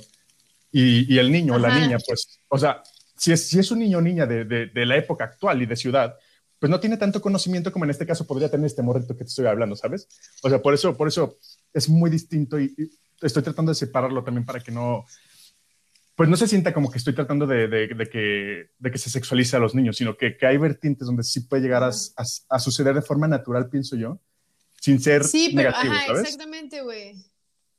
Y, 0.71 1.19
el 1.19 1.31
niño 1.31 1.53
o 1.53 1.59
la 1.59 1.79
niña, 1.79 1.97
pues, 2.07 2.39
o 2.47 2.57
sea, 2.57 2.81
si 3.15 3.31
es, 3.31 3.47
si 3.47 3.59
es 3.59 3.69
un 3.69 3.77
niño 3.79 3.99
o 3.99 4.01
niña 4.01 4.25
de, 4.25 4.43
de, 4.45 4.85
la 4.87 4.97
época 4.97 5.25
actual 5.25 5.61
y 5.61 5.67
de 5.67 5.75
ciudad, 5.75 6.15
pues 6.57 6.71
no 6.71 6.79
tiene 6.79 6.97
tanto 6.97 7.21
conocimiento 7.21 7.71
como 7.71 7.85
en 7.85 7.91
este 7.91 8.07
caso 8.07 8.25
podría 8.25 8.49
tener 8.49 8.65
este 8.65 8.81
morrito 8.81 9.15
que 9.15 9.23
te 9.23 9.29
estoy 9.29 9.45
hablando, 9.45 9.75
¿sabes? 9.75 10.07
O 10.41 10.49
sea, 10.49 10.63
por 10.63 10.73
eso, 10.73 10.97
por 10.97 11.07
eso 11.07 11.37
es 11.73 11.89
muy 11.89 12.09
distinto 12.09 12.59
y, 12.59 12.73
estoy 13.21 13.43
tratando 13.43 13.71
de 13.71 13.75
separarlo 13.75 14.23
también 14.23 14.45
para 14.45 14.59
que 14.61 14.71
no, 14.71 15.05
pues 16.15 16.29
no 16.29 16.37
se 16.37 16.47
sienta 16.47 16.73
como 16.73 16.91
que 16.91 16.97
estoy 16.97 17.15
tratando 17.15 17.47
de, 17.47 17.67
de, 17.67 18.09
que, 18.09 18.69
de 18.77 18.91
que 18.91 18.97
se 18.97 19.09
sexualice 19.09 19.55
a 19.55 19.59
los 19.59 19.73
niños, 19.73 19.97
sino 19.97 20.15
que, 20.15 20.37
que 20.37 20.45
hay 20.45 20.57
vertientes 20.57 21.07
donde 21.07 21.23
sí 21.23 21.41
puede 21.41 21.63
llegar 21.63 21.83
a, 21.83 21.89
a, 21.89 22.59
suceder 22.59 22.93
de 22.93 23.01
forma 23.01 23.27
natural, 23.27 23.69
pienso 23.69 23.95
yo, 23.95 24.19
sin 24.79 25.01
ser 25.01 25.23
sí, 25.23 25.53
pero, 25.55 25.69
ajá, 25.69 26.13
exactamente, 26.19 26.81
güey. 26.81 27.15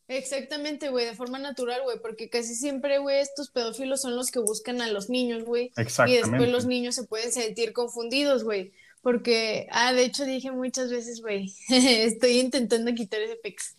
Exactamente, 0.07 0.91
güey, 0.91 1.07
de 1.07 1.15
forma 1.15 1.39
natural, 1.39 1.81
güey, 1.83 1.99
porque 2.01 2.29
casi 2.29 2.55
siempre, 2.55 2.99
güey, 2.99 3.21
estos 3.21 3.51
pedófilos 3.51 4.03
son 4.03 4.17
los 4.17 4.31
que 4.31 4.39
buscan 4.39 4.83
a 4.83 4.89
los 4.89 5.09
niños, 5.09 5.45
güey. 5.45 5.73
Y 6.07 6.15
después 6.15 6.49
los 6.51 6.67
niños 6.67 6.95
se 6.95 7.05
pueden 7.05 7.33
sentir 7.33 7.73
confundidos, 7.73 8.45
güey. 8.45 8.73
Porque, 9.01 9.67
ah, 9.71 9.93
de 9.93 10.05
hecho 10.05 10.25
dije 10.25 10.51
muchas 10.51 10.91
veces, 10.91 11.21
güey, 11.23 11.55
estoy 11.69 12.41
intentando 12.41 12.93
quitar 12.95 13.21
ese 13.21 13.37
pex. 13.37 13.77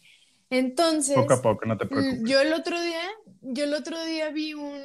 Entonces. 0.50 1.16
Poco 1.16 1.34
a 1.34 1.42
poco, 1.42 1.66
no 1.66 1.78
te 1.78 1.86
preocupes. 1.86 2.22
Yo 2.24 2.42
el 2.42 2.54
otro 2.54 2.80
día, 2.82 3.02
yo 3.48 3.66
el 3.66 3.74
otro 3.74 4.04
día 4.04 4.30
vi 4.30 4.54
un 4.54 4.82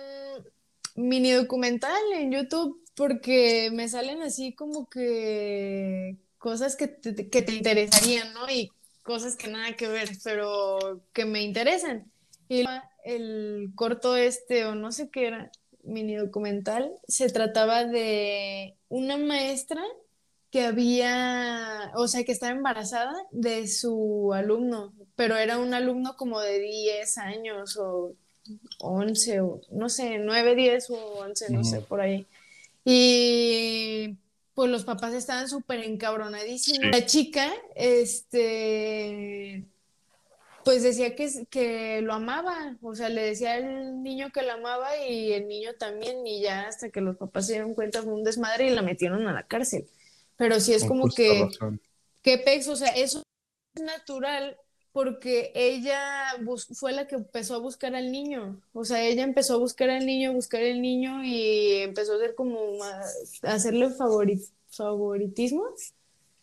mini 0.96 1.32
documental 1.32 2.00
en 2.14 2.32
YouTube 2.32 2.82
porque 2.94 3.70
me 3.72 3.88
salen 3.88 4.22
así 4.22 4.54
como 4.54 4.88
que 4.88 6.18
cosas 6.38 6.76
que 6.76 6.88
te, 6.88 7.28
que 7.28 7.42
te 7.42 7.52
interesarían, 7.54 8.32
¿no? 8.34 8.50
Y 8.50 8.70
cosas 9.02 9.36
que 9.36 9.48
nada 9.48 9.76
que 9.76 9.88
ver, 9.88 10.10
pero 10.22 11.02
que 11.12 11.24
me 11.24 11.42
interesan. 11.42 12.10
Y 12.48 12.64
el 13.04 13.72
corto 13.74 14.16
este, 14.16 14.66
o 14.66 14.74
no 14.74 14.92
sé 14.92 15.08
qué 15.10 15.28
era, 15.28 15.50
mini 15.82 16.16
documental, 16.16 16.92
se 17.08 17.30
trataba 17.30 17.84
de 17.84 18.76
una 18.88 19.16
maestra 19.16 19.82
que 20.50 20.64
había, 20.64 21.92
o 21.94 22.08
sea, 22.08 22.24
que 22.24 22.32
estaba 22.32 22.52
embarazada 22.52 23.14
de 23.30 23.68
su 23.68 24.32
alumno, 24.34 24.92
pero 25.14 25.36
era 25.36 25.58
un 25.58 25.72
alumno 25.74 26.16
como 26.16 26.40
de 26.40 26.58
10 26.58 27.18
años 27.18 27.76
o 27.76 28.14
11 28.78 29.40
o 29.40 29.60
no 29.70 29.88
sé, 29.88 30.18
9, 30.18 30.54
10 30.54 30.90
o 30.90 30.96
11, 31.20 31.52
no 31.52 31.64
sé, 31.64 31.80
por 31.80 32.00
ahí. 32.00 32.26
Y 32.84 34.16
pues 34.54 34.70
los 34.70 34.84
papás 34.84 35.14
estaban 35.14 35.48
súper 35.48 35.80
encabronadísimos. 35.80 36.90
La 36.90 37.06
chica, 37.06 37.52
este, 37.74 39.64
pues 40.64 40.82
decía 40.82 41.14
que, 41.14 41.46
que 41.48 42.00
lo 42.02 42.14
amaba, 42.14 42.76
o 42.82 42.94
sea, 42.94 43.08
le 43.08 43.22
decía 43.22 43.54
al 43.54 44.02
niño 44.02 44.30
que 44.32 44.42
lo 44.42 44.52
amaba 44.52 44.96
y 45.04 45.32
el 45.32 45.48
niño 45.48 45.74
también, 45.78 46.26
y 46.26 46.42
ya 46.42 46.68
hasta 46.68 46.90
que 46.90 47.00
los 47.00 47.16
papás 47.16 47.46
se 47.46 47.54
dieron 47.54 47.74
cuenta 47.74 48.02
fue 48.02 48.12
un 48.12 48.24
desmadre 48.24 48.66
y 48.66 48.74
la 48.74 48.82
metieron 48.82 49.26
a 49.26 49.32
la 49.32 49.44
cárcel. 49.44 49.86
Pero 50.36 50.60
sí 50.60 50.72
es 50.72 50.84
como 50.84 51.08
que, 51.08 51.48
qué 52.22 52.38
pex, 52.38 52.68
o 52.68 52.76
sea, 52.76 52.88
eso 52.90 53.22
es 53.74 53.82
natural 53.82 54.56
porque 54.92 55.52
ella 55.54 56.00
fue 56.74 56.92
la 56.92 57.06
que 57.06 57.14
empezó 57.14 57.54
a 57.54 57.58
buscar 57.58 57.94
al 57.94 58.10
niño, 58.10 58.60
o 58.72 58.84
sea, 58.84 59.02
ella 59.02 59.22
empezó 59.22 59.54
a 59.54 59.58
buscar 59.58 59.90
al 59.90 60.04
niño, 60.04 60.32
buscar 60.32 60.62
al 60.62 60.82
niño 60.82 61.22
y 61.22 61.76
empezó 61.76 62.12
a 62.12 62.16
hacer 62.16 62.34
como 62.34 62.82
a 62.82 63.52
hacerle 63.52 63.90
favoritismo 63.90 65.64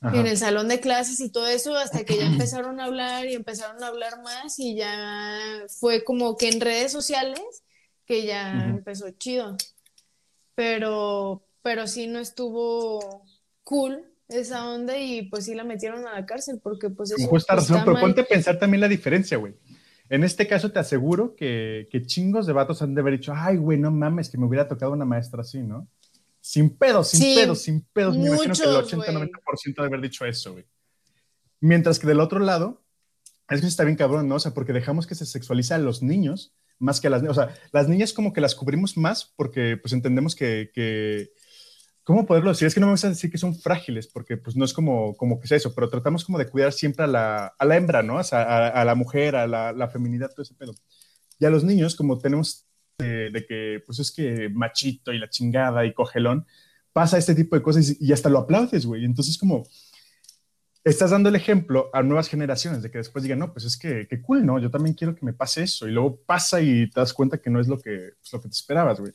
en 0.02 0.28
el 0.28 0.38
salón 0.38 0.68
de 0.68 0.80
clases 0.80 1.20
y 1.20 1.30
todo 1.30 1.48
eso 1.48 1.76
hasta 1.76 2.06
que 2.06 2.18
ya 2.18 2.26
empezaron 2.28 2.80
a 2.80 2.86
hablar 2.86 3.26
y 3.26 3.34
empezaron 3.34 3.84
a 3.84 3.88
hablar 3.88 4.22
más 4.22 4.60
y 4.60 4.76
ya 4.76 5.66
fue 5.68 6.04
como 6.04 6.38
que 6.38 6.50
en 6.50 6.62
redes 6.62 6.92
sociales 6.92 7.64
que 8.06 8.26
ya 8.26 8.66
empezó 8.70 9.10
chido. 9.12 9.58
Pero, 10.56 11.44
pero 11.62 11.86
sí 11.88 12.08
no 12.08 12.20
estuvo 12.20 13.26
cool 13.64 14.17
esa 14.30 14.70
onda 14.70 14.98
y 14.98 15.24
pues 15.24 15.46
sí 15.46 15.56
la 15.56 15.64
metieron 15.64 16.06
a 16.08 16.14
la 16.14 16.26
cárcel 16.26 16.60
porque 16.62 16.90
pues 16.90 17.12
eso 17.12 17.28
justa 17.28 17.56
razón, 17.56 17.82
pero 17.86 18.00
ponte 18.00 18.22
a 18.22 18.26
pensar 18.26 18.60
también 18.60 18.82
la 18.82 18.88
diferencia, 18.88 19.38
güey. 19.38 19.56
En 20.10 20.24
este 20.24 20.48
caso 20.48 20.72
te 20.72 20.80
aseguro 20.80 21.36
que, 21.36 21.88
que 21.92 22.06
chingos 22.06 22.46
de 22.46 22.54
vatos 22.54 22.82
han 22.82 22.96
de 22.96 23.02
haber 23.02 23.14
dicho, 23.14 23.34
ay, 23.36 23.58
güey, 23.58 23.78
no 23.78 23.92
mames, 23.92 24.30
que 24.30 24.38
me 24.38 24.46
hubiera 24.46 24.68
tocado 24.68 24.94
una 24.94 25.06
maestra 25.06 25.42
así, 25.42 25.62
¿no? 25.62 25.88
Sin 26.40 26.78
pedos, 26.78 27.10
sin 27.10 27.36
pedos, 27.36 27.62
sin 27.62 27.82
pedos. 27.82 28.18
Me 28.18 28.28
imagino 28.28 28.54
que 28.54 28.64
el 28.64 28.70
80-90% 28.70 29.76
de 29.76 29.86
haber 29.86 30.02
dicho 30.02 30.26
eso, 30.26 30.54
güey. 30.54 30.66
Mientras 31.60 32.00
que 32.00 32.08
del 32.08 32.22
otro 32.22 32.40
lado, 32.40 32.86
es 33.50 33.60
que 33.60 33.68
está 33.68 33.84
bien 33.84 33.98
cabrón, 33.98 34.30
¿no? 34.30 34.36
O 34.36 34.40
sea, 34.40 34.54
porque 34.54 34.72
dejamos 34.72 35.08
que 35.08 35.16
se 35.16 35.26
sexualice 35.26 35.74
a 35.74 35.78
los 35.78 36.02
niños 36.02 36.54
más 36.80 37.02
que 37.02 37.08
a 37.08 37.10
las 37.10 37.22
niñas. 37.22 37.38
O 37.38 37.42
sea, 37.42 37.56
las 37.72 37.90
niñas 37.90 38.14
como 38.14 38.34
que 38.34 38.42
las 38.42 38.56
cubrimos 38.56 38.98
más 38.98 39.34
porque 39.36 39.78
pues 39.78 39.94
entendemos 39.94 40.36
que, 40.36 40.72
que 40.74 41.32
¿cómo 42.08 42.26
poderlo 42.26 42.52
decir? 42.52 42.66
Es 42.66 42.74
que 42.74 42.80
no 42.80 42.86
me 42.86 42.94
gusta 42.94 43.10
decir 43.10 43.30
que 43.30 43.38
son 43.38 43.54
frágiles, 43.54 44.08
porque 44.08 44.38
pues 44.38 44.56
no 44.56 44.64
es 44.64 44.72
como, 44.72 45.14
como 45.18 45.42
que 45.42 45.48
sea 45.50 45.58
eso, 45.58 45.76
pero 45.76 45.90
tratamos 45.90 46.24
como 46.24 46.38
de 46.38 46.48
cuidar 46.48 46.72
siempre 46.72 47.04
a 47.04 47.08
la, 47.08 47.48
a 47.48 47.66
la 47.66 47.76
hembra, 47.76 48.02
¿no? 48.02 48.16
O 48.16 48.24
sea, 48.24 48.70
a, 48.70 48.86
la 48.86 48.96
mujer, 48.96 49.36
a 49.36 49.46
la, 49.46 49.74
la, 49.74 49.90
feminidad, 49.90 50.30
todo 50.30 50.44
ese 50.44 50.54
pedo. 50.54 50.72
Y 51.38 51.44
a 51.44 51.50
los 51.50 51.66
niños, 51.66 51.98
como 51.98 52.18
tenemos 52.18 52.66
de, 52.98 53.46
que, 53.46 53.84
pues 53.86 54.00
es 54.00 54.14
que 54.14 54.48
machito 54.48 55.12
y 55.12 55.20
la 55.20 55.30
chingada 55.30 55.86
y 55.86 55.94
cogelón, 55.94 56.48
pasa 56.94 57.18
este 57.18 57.36
tipo 57.36 57.58
de 57.58 57.62
cosas 57.62 57.98
y, 58.00 58.14
hasta 58.14 58.30
lo 58.30 58.40
aplaudes, 58.40 58.86
güey. 58.86 59.04
Entonces, 59.04 59.38
como 59.38 59.68
estás 60.86 61.12
dando 61.12 61.28
el 61.28 61.36
ejemplo 61.36 61.90
a 61.92 62.04
nuevas 62.04 62.30
generaciones 62.30 62.84
de 62.84 62.90
que 62.90 63.00
después 63.00 63.22
digan, 63.22 63.40
no, 63.40 63.52
pues 63.52 63.66
es 63.66 63.76
que, 63.76 64.08
qué 64.10 64.22
cool, 64.22 64.46
¿no? 64.46 64.60
Yo 64.60 64.72
también 64.72 64.96
quiero 64.96 65.14
que 65.14 65.26
me 65.26 65.34
pase 65.34 65.64
eso. 65.64 65.86
Y 65.86 65.92
luego 65.92 66.22
pasa 66.26 66.62
y 66.62 66.90
te 66.90 67.02
das 67.02 67.12
cuenta 67.12 67.42
que 67.42 67.50
no 67.50 67.60
es 67.60 67.68
lo 67.68 67.78
que, 67.78 68.14
pues, 68.22 68.32
lo 68.32 68.42
que 68.42 68.48
te 68.48 68.54
esperabas, 68.54 69.02
güey. 69.02 69.12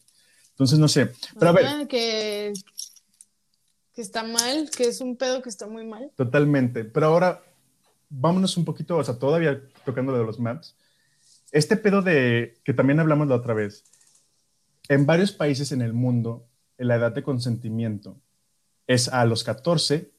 Entonces, 0.53 0.79
no 0.79 0.87
sé. 0.87 1.13
Pero 1.39 1.51
a 1.51 1.53
ver. 1.53 1.89
Que, 1.89 2.53
que 3.95 4.03
está 4.03 4.23
mal, 4.25 4.71
que 4.77 4.85
es 4.85 5.01
un 5.01 5.17
pedo 5.17 5.43
que 5.43 5.49
está 5.49 5.67
muy 5.67 5.87
mal. 5.87 6.11
Totalmente. 6.17 6.85
Pero 6.85 7.07
ahora, 7.07 7.43
vámonos 8.09 8.57
un 8.57 8.65
poquito, 8.65 8.97
o 8.97 9.05
sea, 9.05 9.19
todavía 9.19 9.61
tocando 9.85 10.17
de 10.17 10.25
los 10.25 10.39
maps. 10.39 10.77
Este 11.51 11.77
pedo 11.77 12.03
de 12.03 12.55
que 12.65 12.73
también 12.73 13.01
hablamos 13.01 13.29
la 13.29 13.37
otra 13.37 13.55
vez. 13.55 13.85
En 14.89 15.07
varios 15.07 15.33
países 15.33 15.73
en 15.73 15.83
el 15.83 15.93
mundo, 15.93 16.47
la 16.79 16.97
edad 16.97 17.13
de 17.13 17.23
consentimiento 17.23 18.21
es 18.87 19.09
a 19.09 19.25
los 19.25 19.45
14 19.45 20.11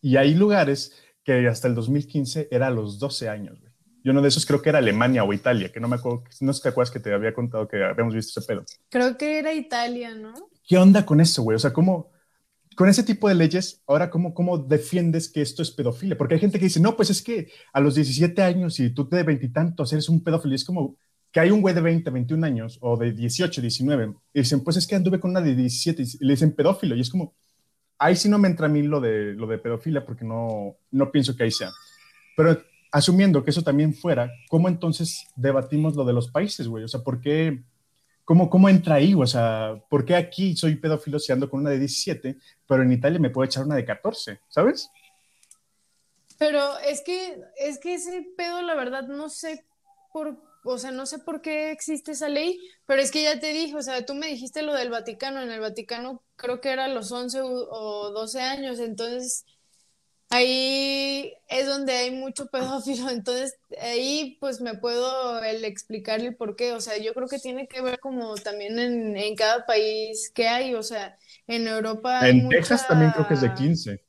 y 0.00 0.16
hay 0.16 0.34
lugares 0.34 0.92
que 1.24 1.48
hasta 1.48 1.68
el 1.68 1.74
2015 1.74 2.48
era 2.50 2.68
a 2.68 2.70
los 2.70 2.98
12 2.98 3.28
años. 3.28 3.58
Güey. 3.60 3.72
Yo 4.04 4.12
uno 4.12 4.20
de 4.20 4.28
esos 4.28 4.44
creo 4.44 4.60
que 4.60 4.68
era 4.68 4.78
Alemania 4.78 5.24
o 5.24 5.32
Italia, 5.32 5.72
que 5.72 5.80
no 5.80 5.88
me 5.88 5.96
acuerdo, 5.96 6.24
no 6.42 6.52
sé 6.52 6.62
te 6.62 6.68
acuerdas 6.68 6.90
que 6.90 7.00
te 7.00 7.12
había 7.12 7.32
contado 7.32 7.66
que 7.66 7.82
habíamos 7.82 8.14
visto 8.14 8.38
ese 8.38 8.46
pedo. 8.46 8.64
Creo 8.90 9.16
que 9.16 9.38
era 9.38 9.54
Italia, 9.54 10.14
¿no? 10.14 10.34
¿Qué 10.62 10.76
onda 10.76 11.06
con 11.06 11.22
eso, 11.22 11.42
güey? 11.42 11.56
O 11.56 11.58
sea, 11.58 11.72
¿cómo, 11.72 12.10
con 12.74 12.88
ese 12.88 13.02
tipo 13.02 13.28
de 13.28 13.34
leyes, 13.34 13.82
ahora 13.86 14.10
cómo, 14.10 14.34
cómo 14.34 14.58
defiendes 14.58 15.30
que 15.30 15.42
esto 15.42 15.62
es 15.62 15.70
pedofilia? 15.70 16.16
Porque 16.16 16.34
hay 16.34 16.40
gente 16.40 16.58
que 16.58 16.66
dice, 16.66 16.80
no, 16.80 16.96
pues 16.96 17.10
es 17.10 17.22
que 17.22 17.48
a 17.72 17.80
los 17.80 17.94
17 17.94 18.42
años 18.42 18.78
y 18.80 18.90
tú 18.90 19.08
te 19.08 19.16
de 19.16 19.22
veintitantos 19.22 19.92
eres 19.92 20.08
un 20.08 20.22
pedófilo. 20.22 20.54
Es 20.54 20.64
como 20.64 20.96
que 21.30 21.40
hay 21.40 21.50
un 21.50 21.60
güey 21.60 21.74
de 21.74 21.80
20, 21.80 22.10
21 22.10 22.46
años 22.46 22.78
o 22.80 22.96
de 22.96 23.12
18, 23.12 23.60
19 23.60 24.14
y 24.32 24.40
dicen, 24.40 24.62
pues 24.62 24.76
es 24.76 24.86
que 24.86 24.94
anduve 24.94 25.18
con 25.18 25.32
una 25.32 25.40
de 25.40 25.54
17 25.54 26.02
y 26.02 26.24
le 26.24 26.34
dicen 26.34 26.52
pedófilo. 26.52 26.94
Y 26.94 27.00
es 27.00 27.10
como, 27.10 27.34
ahí 27.98 28.16
sí 28.16 28.28
no 28.28 28.38
me 28.38 28.48
entra 28.48 28.66
a 28.66 28.68
mí 28.68 28.82
lo 28.82 29.00
de, 29.00 29.34
lo 29.34 29.46
de 29.46 29.58
pedofilia 29.58 30.04
porque 30.04 30.24
no, 30.24 30.76
no 30.90 31.10
pienso 31.10 31.36
que 31.36 31.44
ahí 31.44 31.50
sea. 31.50 31.70
Pero 32.36 32.60
asumiendo 32.92 33.42
que 33.42 33.50
eso 33.50 33.62
también 33.62 33.94
fuera, 33.94 34.30
¿cómo 34.48 34.68
entonces 34.68 35.26
debatimos 35.34 35.96
lo 35.96 36.04
de 36.04 36.12
los 36.12 36.28
países, 36.28 36.68
güey? 36.68 36.84
O 36.84 36.88
sea, 36.88 37.00
¿por 37.00 37.20
qué, 37.20 37.64
cómo, 38.24 38.50
cómo 38.50 38.68
entra 38.68 38.96
ahí? 38.96 39.14
O 39.14 39.26
sea, 39.26 39.82
¿por 39.88 40.04
qué 40.04 40.16
aquí 40.16 40.56
soy 40.56 40.76
pedófilo 40.76 41.18
si 41.18 41.32
ando 41.32 41.48
con 41.48 41.60
una 41.60 41.70
de 41.70 41.78
17, 41.78 42.38
pero 42.66 42.82
en 42.82 42.92
Italia 42.92 43.20
me 43.20 43.30
puedo 43.30 43.44
echar 43.44 43.64
una 43.64 43.76
de 43.76 43.84
14, 43.84 44.40
¿sabes? 44.48 44.90
Pero 46.38 46.78
es 46.78 47.02
que, 47.02 47.40
es 47.58 47.78
que 47.78 47.94
ese 47.94 48.26
pedo, 48.36 48.60
la 48.62 48.74
verdad, 48.74 49.04
no 49.04 49.28
sé 49.28 49.64
por, 50.12 50.36
o 50.64 50.78
sea, 50.78 50.90
no 50.90 51.06
sé 51.06 51.18
por 51.18 51.40
qué 51.40 51.70
existe 51.70 52.12
esa 52.12 52.28
ley, 52.28 52.58
pero 52.86 53.00
es 53.00 53.10
que 53.10 53.22
ya 53.22 53.38
te 53.38 53.52
dije, 53.52 53.76
o 53.76 53.82
sea, 53.82 54.04
tú 54.04 54.14
me 54.14 54.26
dijiste 54.26 54.62
lo 54.62 54.74
del 54.74 54.90
Vaticano, 54.90 55.40
en 55.40 55.50
el 55.50 55.60
Vaticano 55.60 56.22
creo 56.36 56.60
que 56.60 56.70
era 56.70 56.88
los 56.88 57.12
11 57.12 57.40
o 57.42 58.10
12 58.10 58.40
años, 58.40 58.80
entonces 58.80 59.44
ahí 60.34 61.32
es 61.48 61.66
donde 61.66 61.92
hay 61.92 62.10
mucho 62.10 62.46
pedófilo, 62.46 63.08
entonces 63.10 63.56
ahí 63.80 64.36
pues 64.40 64.60
me 64.60 64.74
puedo 64.74 65.42
el 65.42 65.64
explicarle 65.64 66.32
por 66.32 66.56
qué, 66.56 66.72
o 66.72 66.80
sea, 66.80 66.98
yo 66.98 67.14
creo 67.14 67.28
que 67.28 67.38
tiene 67.38 67.68
que 67.68 67.80
ver 67.80 68.00
como 68.00 68.34
también 68.36 68.78
en, 68.78 69.16
en 69.16 69.36
cada 69.36 69.66
país 69.66 70.30
que 70.34 70.48
hay, 70.48 70.74
o 70.74 70.82
sea, 70.82 71.16
en 71.46 71.68
Europa... 71.68 72.28
En 72.28 72.48
Texas 72.48 72.86
también 72.86 73.12
creo 73.12 73.28
que 73.28 73.34
es 73.34 73.40
de 73.40 73.54
15. 73.54 74.04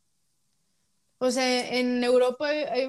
O 1.17 1.31
sea, 1.31 1.69
en 1.69 2.03
Europa 2.03 2.47
hay, 2.49 2.87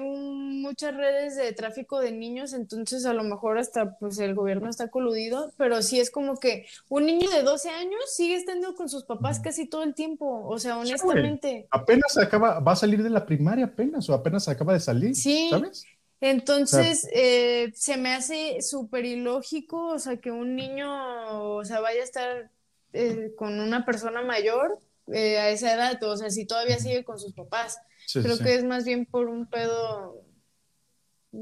muchas 0.61 0.95
redes 0.95 1.35
de 1.35 1.51
tráfico 1.53 1.99
de 1.99 2.11
niños, 2.11 2.53
entonces 2.53 3.05
a 3.05 3.13
lo 3.13 3.23
mejor 3.23 3.57
hasta 3.57 3.97
pues 3.97 4.19
el 4.19 4.35
gobierno 4.35 4.69
está 4.69 4.89
coludido, 4.89 5.53
pero 5.57 5.81
sí 5.81 5.99
es 5.99 6.11
como 6.11 6.39
que 6.39 6.65
un 6.89 7.05
niño 7.05 7.29
de 7.29 7.43
12 7.43 7.69
años 7.69 8.01
sigue 8.15 8.35
estando 8.35 8.75
con 8.75 8.89
sus 8.89 9.03
papás 9.05 9.39
casi 9.39 9.67
todo 9.67 9.83
el 9.83 9.93
tiempo, 9.93 10.45
o 10.47 10.59
sea, 10.59 10.77
honestamente. 10.77 11.67
apenas 11.71 12.17
acaba, 12.17 12.59
va 12.59 12.73
a 12.73 12.75
salir 12.75 13.03
de 13.03 13.09
la 13.09 13.25
primaria 13.25 13.65
apenas, 13.65 14.09
o 14.09 14.13
apenas 14.13 14.47
acaba 14.47 14.73
de 14.73 14.79
salir, 14.79 15.15
sí. 15.15 15.47
¿sabes? 15.49 15.85
Entonces, 16.19 17.07
eh, 17.13 17.71
se 17.75 17.97
me 17.97 18.13
hace 18.13 18.61
súper 18.61 19.05
ilógico, 19.05 19.89
o 19.89 19.99
sea, 19.99 20.17
que 20.17 20.31
un 20.31 20.55
niño, 20.55 21.55
o 21.55 21.63
sea, 21.63 21.79
vaya 21.79 22.01
a 22.01 22.03
estar 22.03 22.51
eh, 22.93 23.33
con 23.37 23.59
una 23.59 23.85
persona 23.85 24.23
mayor 24.23 24.79
eh, 25.13 25.37
a 25.37 25.49
esa 25.49 25.73
edad, 25.73 26.01
o 26.03 26.17
sea, 26.17 26.31
si 26.31 26.45
todavía 26.45 26.79
sigue 26.79 27.03
con 27.03 27.19
sus 27.19 27.33
papás. 27.33 27.79
Creo 28.11 28.37
que 28.39 28.55
es 28.55 28.63
más 28.63 28.85
bien 28.85 29.05
por 29.05 29.27
un 29.27 29.47
pedo 29.47 30.23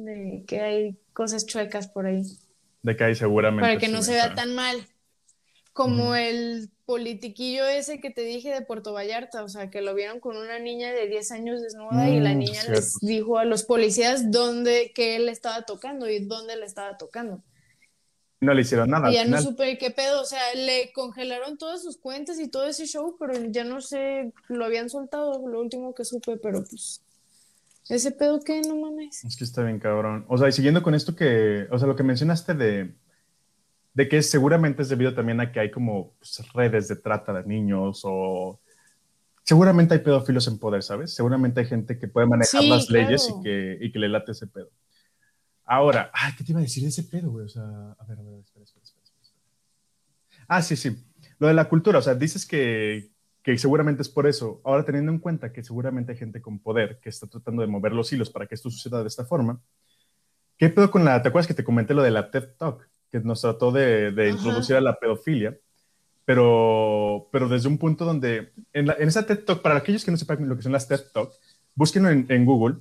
de 0.03 0.43
que 0.47 0.61
hay 0.61 0.97
cosas 1.13 1.45
chuecas 1.45 1.87
por 1.87 2.05
ahí. 2.05 2.23
De 2.83 2.95
que 2.95 3.03
hay 3.03 3.15
seguramente. 3.15 3.67
Para 3.67 3.79
que 3.79 3.87
no 3.87 4.01
se 4.01 4.13
vea 4.13 4.35
tan 4.35 4.53
mal. 4.53 4.85
Como 5.73 6.15
el 6.15 6.69
politiquillo 6.85 7.65
ese 7.65 7.99
que 7.99 8.11
te 8.11 8.21
dije 8.21 8.53
de 8.53 8.61
Puerto 8.61 8.93
Vallarta, 8.93 9.43
o 9.43 9.49
sea, 9.49 9.69
que 9.69 9.81
lo 9.81 9.95
vieron 9.95 10.19
con 10.19 10.37
una 10.37 10.59
niña 10.59 10.93
de 10.93 11.07
10 11.07 11.31
años 11.31 11.61
desnuda 11.61 12.07
y 12.09 12.19
la 12.19 12.33
mm, 12.33 12.37
niña 12.37 12.63
les 12.69 12.99
dijo 13.01 13.37
a 13.37 13.45
los 13.45 13.63
policías 13.63 14.31
dónde, 14.31 14.91
que 14.93 15.15
él 15.15 15.27
estaba 15.27 15.63
tocando 15.63 16.09
y 16.09 16.19
dónde 16.19 16.55
le 16.55 16.65
estaba 16.65 16.97
tocando. 16.97 17.43
No 18.39 18.53
le 18.53 18.61
hicieron 18.61 18.89
nada. 18.89 19.09
Y 19.11 19.15
ya 19.15 19.25
no 19.25 19.41
supe 19.41 19.77
qué 19.77 19.91
pedo, 19.91 20.21
o 20.21 20.25
sea, 20.25 20.53
le 20.53 20.91
congelaron 20.93 21.57
todas 21.57 21.81
sus 21.81 21.97
cuentas 21.97 22.39
y 22.39 22.47
todo 22.47 22.67
ese 22.67 22.85
show, 22.85 23.15
pero 23.19 23.33
ya 23.49 23.63
no 23.63 23.81
sé, 23.81 24.31
lo 24.47 24.65
habían 24.65 24.89
soltado, 24.89 25.47
lo 25.47 25.59
último 25.59 25.95
que 25.95 26.05
supe, 26.05 26.37
pero 26.37 26.63
pues, 26.63 27.01
ese 27.89 28.11
pedo 28.11 28.39
que 28.39 28.61
no 28.61 28.75
mames. 28.75 29.23
Es 29.23 29.35
que 29.35 29.43
está 29.43 29.63
bien 29.63 29.79
cabrón. 29.79 30.25
O 30.27 30.37
sea, 30.37 30.47
y 30.47 30.51
siguiendo 30.51 30.81
con 30.81 30.95
esto 30.95 31.15
que, 31.15 31.67
o 31.71 31.77
sea, 31.77 31.87
lo 31.87 31.95
que 31.95 32.03
mencionaste 32.03 32.53
de, 32.53 32.95
de 33.93 34.09
que 34.09 34.21
seguramente 34.21 34.81
es 34.81 34.89
debido 34.89 35.13
también 35.13 35.39
a 35.39 35.51
que 35.51 35.59
hay 35.59 35.71
como 35.71 36.13
pues, 36.17 36.41
redes 36.53 36.87
de 36.87 36.95
trata 36.95 37.33
de 37.33 37.45
niños 37.45 38.01
o 38.03 38.59
seguramente 39.43 39.93
hay 39.93 39.99
pedófilos 40.01 40.47
en 40.47 40.57
poder, 40.57 40.83
¿sabes? 40.83 41.13
Seguramente 41.13 41.61
hay 41.61 41.67
gente 41.67 41.99
que 41.99 42.07
puede 42.07 42.27
manejar 42.27 42.63
las 42.63 42.89
leyes 42.89 43.29
y 43.29 43.43
que, 43.43 43.77
y 43.79 43.91
que 43.91 43.99
le 43.99 44.09
late 44.09 44.31
ese 44.31 44.47
pedo. 44.47 44.69
Ahora, 45.63 46.11
ay, 46.13 46.33
¿qué 46.37 46.43
te 46.43 46.51
iba 46.51 46.59
a 46.59 46.63
decir 46.63 46.83
de 46.83 46.89
ese 46.89 47.03
pedo, 47.03 47.31
güey? 47.31 47.45
O 47.45 47.49
sea, 47.49 47.63
a 47.63 48.05
ver, 48.05 48.19
a 48.19 48.21
ver, 48.23 48.39
espera, 48.39 48.63
espera, 48.63 48.83
espera. 48.83 49.05
espera. 49.21 50.45
Ah, 50.47 50.61
sí, 50.61 50.75
sí. 50.75 50.95
Lo 51.39 51.47
de 51.47 51.53
la 51.53 51.69
cultura, 51.69 51.99
o 51.99 52.01
sea, 52.01 52.15
dices 52.15 52.45
que, 52.45 53.11
que 53.45 53.55
seguramente 53.59 54.01
es 54.01 54.09
por 54.09 54.25
eso. 54.25 54.59
Ahora 54.63 54.83
teniendo 54.83 55.11
en 55.11 55.19
cuenta 55.19 55.53
que 55.53 55.63
seguramente 55.63 56.11
hay 56.11 56.17
gente 56.17 56.41
con 56.41 56.57
poder 56.57 56.99
que 56.99 57.09
está 57.09 57.27
tratando 57.27 57.61
de 57.61 57.67
mover 57.67 57.91
los 57.91 58.11
hilos 58.11 58.31
para 58.31 58.47
que 58.47 58.55
esto 58.55 58.71
suceda 58.71 59.01
de 59.01 59.07
esta 59.07 59.23
forma, 59.23 59.61
¿qué 60.57 60.69
pedo 60.69 60.89
con 60.89 61.05
la, 61.05 61.21
te 61.21 61.27
acuerdas 61.27 61.45
que 61.45 61.53
te 61.53 61.63
comenté 61.63 61.93
lo 61.93 62.01
de 62.01 62.09
la 62.09 62.31
TED 62.31 62.55
Talk, 62.57 62.89
que 63.11 63.19
nos 63.19 63.41
trató 63.41 63.71
de, 63.71 64.11
de 64.11 64.29
introducir 64.29 64.75
a 64.77 64.81
la 64.81 64.97
pedofilia? 64.97 65.55
Pero, 66.25 67.29
pero 67.31 67.47
desde 67.47 67.67
un 67.67 67.77
punto 67.77 68.03
donde, 68.03 68.51
en, 68.73 68.89
en, 68.89 69.07
esa 69.07 69.27
TED 69.27 69.45
Talk, 69.45 69.61
para 69.61 69.75
aquellos 69.75 70.03
que 70.03 70.09
no 70.09 70.17
sepan 70.17 70.49
lo 70.49 70.55
que 70.55 70.63
son 70.63 70.71
las 70.71 70.87
TED 70.87 71.01
Talk, 71.13 71.31
búsquenlo 71.75 72.09
en, 72.09 72.25
en 72.29 72.45
Google, 72.45 72.77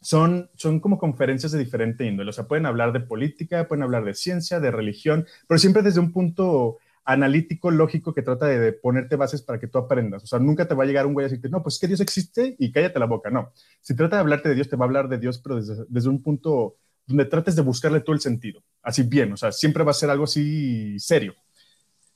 son, 0.00 0.48
son 0.54 0.78
como 0.78 1.00
conferencias 1.00 1.50
de 1.50 1.58
diferente 1.58 2.06
índole, 2.06 2.30
o 2.30 2.32
sea, 2.32 2.46
pueden 2.46 2.66
hablar 2.66 2.92
de 2.92 3.00
política, 3.00 3.66
pueden 3.66 3.82
hablar 3.82 4.04
de 4.04 4.14
ciencia, 4.14 4.60
de 4.60 4.70
religión, 4.70 5.26
pero 5.48 5.58
siempre 5.58 5.82
desde 5.82 5.98
un 5.98 6.12
punto 6.12 6.78
analítico, 7.06 7.70
lógico, 7.70 8.12
que 8.12 8.22
trata 8.22 8.46
de, 8.46 8.72
ponerte 8.72 9.14
bases 9.14 9.40
para 9.40 9.60
que 9.60 9.68
tú 9.68 9.78
aprendas. 9.78 10.24
O 10.24 10.26
sea, 10.26 10.40
nunca 10.40 10.66
te 10.66 10.74
va 10.74 10.82
a 10.82 10.86
llegar 10.86 11.06
un 11.06 11.14
güey 11.14 11.24
a 11.24 11.28
decirte, 11.28 11.48
no, 11.48 11.62
pues 11.62 11.76
es 11.76 11.80
que 11.80 11.86
Dios 11.86 12.00
existe 12.00 12.56
y 12.58 12.72
cállate 12.72 12.98
la 12.98 13.06
boca. 13.06 13.30
No, 13.30 13.52
si 13.80 13.94
trata 13.94 14.16
de 14.16 14.20
hablarte 14.20 14.48
de 14.48 14.56
Dios, 14.56 14.68
te 14.68 14.76
va 14.76 14.84
a 14.84 14.88
hablar 14.88 15.08
de 15.08 15.18
Dios, 15.18 15.38
pero 15.38 15.56
desde, 15.56 15.84
desde 15.88 16.08
un 16.08 16.20
punto 16.20 16.76
donde 17.06 17.24
trates 17.24 17.54
de 17.54 17.62
buscarle 17.62 18.00
todo 18.00 18.12
el 18.12 18.20
sentido. 18.20 18.60
Así 18.82 19.04
bien, 19.04 19.32
o 19.32 19.36
sea, 19.36 19.52
siempre 19.52 19.84
va 19.84 19.92
a 19.92 19.94
ser 19.94 20.10
algo 20.10 20.24
así 20.24 20.98
serio. 20.98 21.34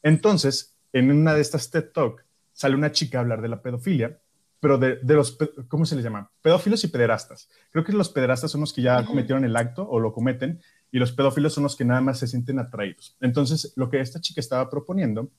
Entonces, 0.03 0.77
en 0.93 1.13
una 1.13 1.35
de 1.35 1.41
estas 1.41 1.71
TED 1.71 1.93
Talk, 1.95 2.25
sale 2.53 2.75
una 2.75 2.91
chica 2.91 3.19
a 3.19 3.21
hablar 3.21 3.41
de 3.41 3.49
la 3.49 3.63
pedofilia, 3.63 4.19
pero 4.59 4.77
de, 4.77 4.97
de 4.97 5.15
los, 5.15 5.39
¿cómo 5.69 5.87
se 5.87 5.95
les 5.95 6.05
llama? 6.05 6.31
Pedófilos 6.43 6.83
y 6.83 6.89
pederastas. 6.89 7.49
Creo 7.71 7.85
que 7.85 7.93
los 7.93 8.09
pederastas 8.09 8.51
son 8.51 8.61
los 8.63 8.73
que 8.73 8.83
ya 8.83 9.05
cometieron 9.07 9.45
el 9.45 9.57
acto 9.57 9.89
o 9.89 10.01
lo 10.01 10.13
cometen, 10.13 10.61
y 10.93 10.99
los 10.99 11.13
pedófilos 11.13 11.55
son 11.55 11.65
los 11.65 11.77
que 11.77 11.85
nada 11.85 12.01
más 12.01 12.19
se 12.19 12.27
sienten 12.27 12.59
atraídos. 12.59 13.17
Entonces, 13.21 13.73
lo 13.77 13.91
que 13.91 14.01
esta 14.01 14.21
chica 14.21 14.41
estaba 14.41 14.69
proponiendo 14.69 15.31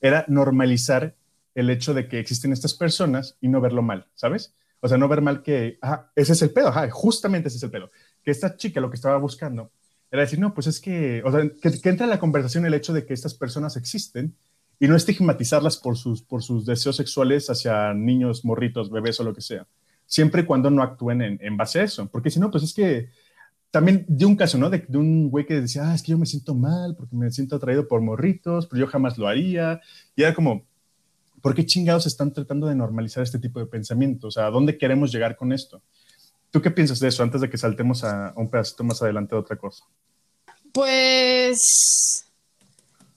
era 0.00 0.24
normalizar 0.28 1.14
el 1.54 1.70
hecho 1.70 1.94
de 1.94 2.08
que 2.08 2.18
existen 2.18 2.52
estas 2.52 2.74
personas 2.74 3.36
y 3.40 3.48
no 3.48 3.60
verlo 3.60 3.82
mal, 3.82 4.06
¿sabes? 4.14 4.54
O 4.80 4.88
sea, 4.88 4.96
no 4.96 5.08
ver 5.08 5.22
mal 5.22 5.42
que, 5.42 5.78
ah, 5.82 6.10
ese 6.14 6.32
es 6.32 6.42
el 6.42 6.50
pedo, 6.50 6.68
ajá, 6.68 6.88
justamente 6.90 7.48
ese 7.48 7.56
es 7.56 7.62
el 7.64 7.70
pedo. 7.70 7.90
Que 8.22 8.30
esta 8.30 8.56
chica 8.56 8.80
lo 8.80 8.90
que 8.90 8.96
estaba 8.96 9.16
buscando 9.18 9.72
era 10.10 10.22
decir, 10.22 10.38
no, 10.38 10.54
pues 10.54 10.68
es 10.68 10.80
que, 10.80 11.22
o 11.24 11.32
sea, 11.32 11.48
que, 11.60 11.80
que 11.80 11.88
entra 11.88 12.04
en 12.04 12.10
la 12.10 12.20
conversación 12.20 12.64
el 12.64 12.74
hecho 12.74 12.92
de 12.92 13.04
que 13.04 13.14
estas 13.14 13.34
personas 13.34 13.76
existen 13.76 14.36
y 14.78 14.86
no 14.86 14.94
estigmatizarlas 14.94 15.76
por 15.76 15.96
sus, 15.96 16.22
por 16.22 16.42
sus 16.42 16.64
deseos 16.64 16.96
sexuales 16.96 17.50
hacia 17.50 17.92
niños, 17.92 18.44
morritos, 18.44 18.90
bebés 18.90 19.18
o 19.18 19.24
lo 19.24 19.34
que 19.34 19.40
sea. 19.40 19.66
Siempre 20.06 20.42
y 20.42 20.44
cuando 20.44 20.70
no 20.70 20.82
actúen 20.82 21.20
en, 21.22 21.38
en 21.42 21.56
base 21.56 21.80
a 21.80 21.82
eso. 21.82 22.08
Porque 22.08 22.30
si 22.30 22.38
no, 22.38 22.50
pues 22.50 22.62
es 22.62 22.72
que 22.72 23.10
también 23.70 24.04
de 24.08 24.24
un 24.24 24.36
caso, 24.36 24.58
¿no? 24.58 24.70
De, 24.70 24.86
un 24.94 25.30
güey 25.30 25.46
que 25.46 25.60
decía, 25.60 25.90
ah, 25.90 25.94
es 25.94 26.02
que 26.02 26.12
yo 26.12 26.18
me 26.18 26.26
siento 26.26 26.54
mal 26.54 26.96
porque 26.96 27.16
me 27.16 27.30
siento 27.30 27.56
atraído 27.56 27.86
por 27.86 28.00
morritos, 28.00 28.66
pero 28.66 28.80
yo 28.80 28.86
jamás 28.86 29.18
lo 29.18 29.28
haría. 29.28 29.80
Y 30.16 30.22
era 30.22 30.34
como, 30.34 30.64
¿por 31.42 31.54
qué 31.54 31.66
chingados 31.66 32.06
están 32.06 32.32
tratando 32.32 32.66
de 32.66 32.74
normalizar 32.74 33.22
este 33.22 33.38
tipo 33.38 33.60
de 33.60 33.66
pensamientos? 33.66 34.28
O 34.28 34.30
sea, 34.40 34.46
¿a 34.46 34.50
dónde 34.50 34.78
queremos 34.78 35.12
llegar 35.12 35.36
con 35.36 35.52
esto? 35.52 35.82
¿Tú 36.50 36.62
qué 36.62 36.70
piensas 36.70 36.98
de 37.00 37.08
eso 37.08 37.22
antes 37.22 37.40
de 37.40 37.50
que 37.50 37.58
saltemos 37.58 38.04
a 38.04 38.32
un 38.36 38.48
pedacito 38.48 38.84
más 38.84 39.02
adelante 39.02 39.34
de 39.34 39.40
otra 39.40 39.56
cosa? 39.56 39.84
Pues 40.72 42.26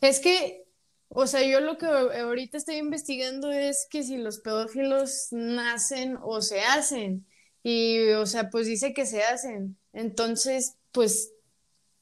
es 0.01 0.19
que, 0.19 0.65
o 1.07 1.27
sea, 1.27 1.43
yo 1.47 1.61
lo 1.61 1.77
que 1.77 1.85
ahorita 1.85 2.57
estoy 2.57 2.75
investigando 2.75 3.51
es 3.51 3.87
que 3.89 4.03
si 4.03 4.17
los 4.17 4.39
pedófilos 4.39 5.27
nacen 5.31 6.17
o 6.21 6.41
se 6.41 6.61
hacen. 6.61 7.25
Y, 7.63 8.09
o 8.11 8.25
sea, 8.25 8.49
pues 8.49 8.67
dice 8.67 8.93
que 8.93 9.05
se 9.05 9.23
hacen. 9.23 9.77
Entonces, 9.93 10.75
pues, 10.91 11.33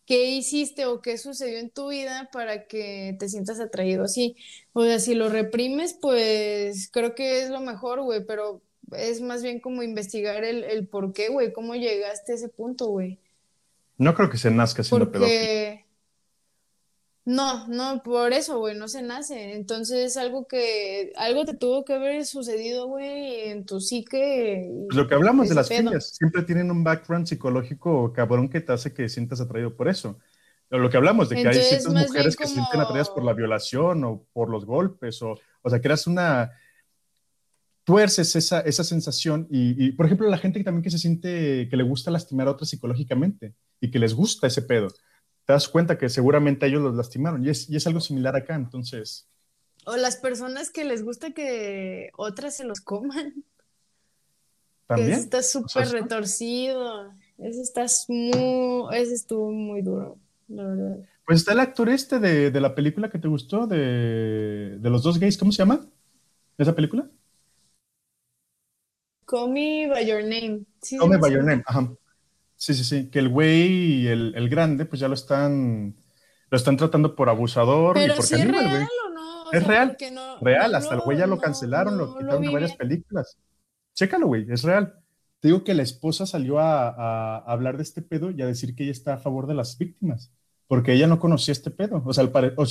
¿qué 0.05 0.31
hiciste 0.31 0.85
o 0.85 1.01
qué 1.01 1.17
sucedió 1.17 1.59
en 1.59 1.69
tu 1.69 1.89
vida 1.89 2.29
para 2.31 2.67
que 2.67 3.15
te 3.19 3.29
sientas 3.29 3.59
atraído 3.59 4.03
así? 4.03 4.35
O 4.73 4.83
sea, 4.83 4.99
si 4.99 5.15
lo 5.15 5.29
reprimes, 5.29 5.93
pues 5.93 6.89
creo 6.91 7.15
que 7.15 7.43
es 7.43 7.49
lo 7.49 7.59
mejor, 7.61 8.01
güey, 8.01 8.25
pero 8.25 8.61
es 8.93 9.21
más 9.21 9.43
bien 9.43 9.59
como 9.59 9.83
investigar 9.83 10.43
el, 10.43 10.63
el 10.63 10.87
por 10.87 11.13
qué, 11.13 11.29
güey, 11.29 11.53
cómo 11.53 11.75
llegaste 11.75 12.31
a 12.31 12.35
ese 12.35 12.49
punto, 12.49 12.87
güey. 12.87 13.19
No 13.97 14.15
creo 14.15 14.29
que 14.29 14.37
se 14.37 14.49
nazca 14.51 14.83
siendo 14.83 15.11
Porque... 15.11 15.19
pedófilo. 15.19 15.88
No, 17.29 17.67
no, 17.67 18.01
por 18.01 18.33
eso, 18.33 18.57
güey, 18.57 18.75
no 18.75 18.87
se 18.87 19.03
nace. 19.03 19.53
Entonces 19.53 19.99
es 19.99 20.17
algo 20.17 20.47
que, 20.47 21.13
algo 21.15 21.45
te 21.45 21.53
tuvo 21.53 21.85
que 21.85 21.93
haber 21.93 22.25
sucedido, 22.25 22.87
güey, 22.87 23.49
en 23.49 23.65
tu 23.65 23.79
psique. 23.79 24.67
Pues 24.87 24.97
lo 24.97 25.07
que 25.07 25.13
hablamos 25.13 25.47
de 25.47 25.53
las 25.53 25.67
filias, 25.67 26.15
siempre 26.15 26.41
tienen 26.41 26.71
un 26.71 26.83
background 26.83 27.27
psicológico 27.27 28.11
cabrón 28.13 28.49
que 28.49 28.61
te 28.61 28.73
hace 28.73 28.95
que 28.95 29.07
sientas 29.09 29.39
atraído 29.41 29.75
por 29.75 29.87
eso. 29.87 30.17
Lo 30.71 30.89
que 30.89 30.97
hablamos 30.97 31.29
de 31.29 31.35
que 31.35 31.47
hay 31.47 31.53
ciertas 31.53 31.93
mujeres 31.93 32.35
que 32.35 32.47
se 32.47 32.55
sienten 32.55 32.81
atraídas 32.81 33.11
por 33.11 33.23
la 33.23 33.33
violación 33.33 34.03
o 34.05 34.25
por 34.33 34.49
los 34.49 34.65
golpes, 34.65 35.21
o, 35.21 35.37
o 35.61 35.69
sea, 35.69 35.79
que 35.79 35.87
eras 35.87 36.07
una, 36.07 36.49
tuerces 37.83 38.35
esa, 38.35 38.61
esa 38.61 38.83
sensación 38.83 39.47
y, 39.51 39.85
y, 39.85 39.91
por 39.91 40.07
ejemplo, 40.07 40.27
la 40.27 40.39
gente 40.39 40.57
que 40.57 40.65
también 40.65 40.81
que 40.81 40.89
se 40.89 40.97
siente 40.97 41.67
que 41.69 41.77
le 41.77 41.83
gusta 41.83 42.09
lastimar 42.09 42.47
a 42.47 42.51
otros 42.51 42.69
psicológicamente 42.69 43.53
y 43.79 43.91
que 43.91 43.99
les 43.99 44.15
gusta 44.15 44.47
ese 44.47 44.63
pedo 44.63 44.89
te 45.49 45.53
das 45.53 45.67
cuenta 45.67 45.97
que 45.97 46.09
seguramente 46.09 46.67
ellos 46.67 46.83
los 46.83 46.93
lastimaron 46.93 47.43
y 47.43 47.49
es, 47.49 47.67
y 47.71 47.75
es 47.75 47.87
algo 47.87 47.99
similar 47.99 48.35
acá, 48.35 48.53
entonces. 48.53 49.27
O 49.83 49.97
las 49.97 50.15
personas 50.15 50.69
que 50.69 50.85
les 50.85 51.03
gusta 51.03 51.31
que 51.31 52.11
otras 52.17 52.55
se 52.55 52.65
los 52.65 52.81
coman. 52.81 53.43
También. 54.85 55.13
Eso 55.13 55.21
está 55.21 55.41
súper 55.41 55.89
retorcido. 55.89 57.11
Eso 57.39 57.63
está 57.63 57.87
muy, 58.09 58.95
eso 58.95 59.11
estuvo 59.11 59.51
muy 59.51 59.81
duro, 59.81 60.19
la 60.49 60.67
verdad. 60.67 60.97
Pues 61.25 61.39
está 61.39 61.53
el 61.53 61.61
actor 61.61 61.89
este 61.89 62.19
de, 62.19 62.51
de 62.51 62.61
la 62.61 62.75
película 62.75 63.09
que 63.09 63.17
te 63.17 63.27
gustó, 63.27 63.65
de, 63.65 64.77
de, 64.77 64.89
los 64.91 65.01
dos 65.01 65.17
gays, 65.17 65.35
¿cómo 65.35 65.51
se 65.51 65.63
llama? 65.63 65.83
¿Esa 66.59 66.75
película? 66.75 67.09
Call 69.25 69.49
Me 69.49 69.87
By 69.89 70.05
Your 70.05 70.21
Name. 70.21 70.65
Sí, 70.79 70.99
Call 70.99 71.09
Me 71.09 71.17
By 71.17 71.31
Your 71.31 71.43
Name, 71.43 71.63
ajá. 71.65 71.91
Sí, 72.61 72.73
sí, 72.73 72.83
sí, 72.83 73.09
que 73.09 73.19
el 73.19 73.29
güey, 73.29 74.07
el, 74.07 74.33
el 74.35 74.49
grande, 74.49 74.83
pues 74.85 74.99
ya 74.99 75.07
lo 75.07 75.13
están, 75.13 75.95
lo 76.49 76.57
están 76.57 76.75
tratando 76.75 77.15
por 77.15 77.29
abusador 77.29 77.93
Pero 77.93 78.13
y 78.13 78.15
por 78.17 78.25
si 78.25 78.35
es 78.35 78.45
real 78.51 78.87
o 79.07 79.09
no? 79.13 79.43
O 79.43 79.51
es 79.53 79.59
sea, 79.59 79.67
real, 79.69 79.87
porque 79.91 80.11
no, 80.11 80.39
real, 80.41 80.71
no 80.73 80.77
hasta 80.77 80.95
el 80.95 81.01
güey 81.01 81.17
ya 81.17 81.25
lo 81.25 81.39
cancelaron, 81.39 81.97
lo 81.97 82.17
quitaron 82.17 82.41
de 82.41 82.49
varias 82.49 82.75
películas. 82.75 83.37
Chécalo, 83.95 84.27
güey, 84.27 84.45
es 84.51 84.63
real. 84.63 84.93
Te 85.39 85.47
digo 85.47 85.63
que 85.63 85.73
la 85.73 85.83
esposa 85.83 86.25
salió 86.25 86.59
a, 86.59 86.89
a- 86.89 87.37
a 87.37 87.51
hablar 87.53 87.77
de 87.77 87.83
este 87.83 88.01
pedo 88.01 88.29
y 88.29 88.41
a 88.41 88.45
decir 88.45 88.75
que 88.75 88.83
ella 88.83 88.91
está 88.91 89.13
a 89.13 89.17
favor 89.19 89.47
de 89.47 89.53
las 89.53 89.77
víctimas, 89.77 90.29
porque 90.67 90.91
ella 90.91 91.07
no 91.07 91.17
conocía 91.17 91.53
este 91.53 91.71
pedo. 91.71 92.03
O 92.05 92.11
sea, 92.13 92.25
al 92.25 92.31
pare- 92.31 92.53
o 92.57 92.65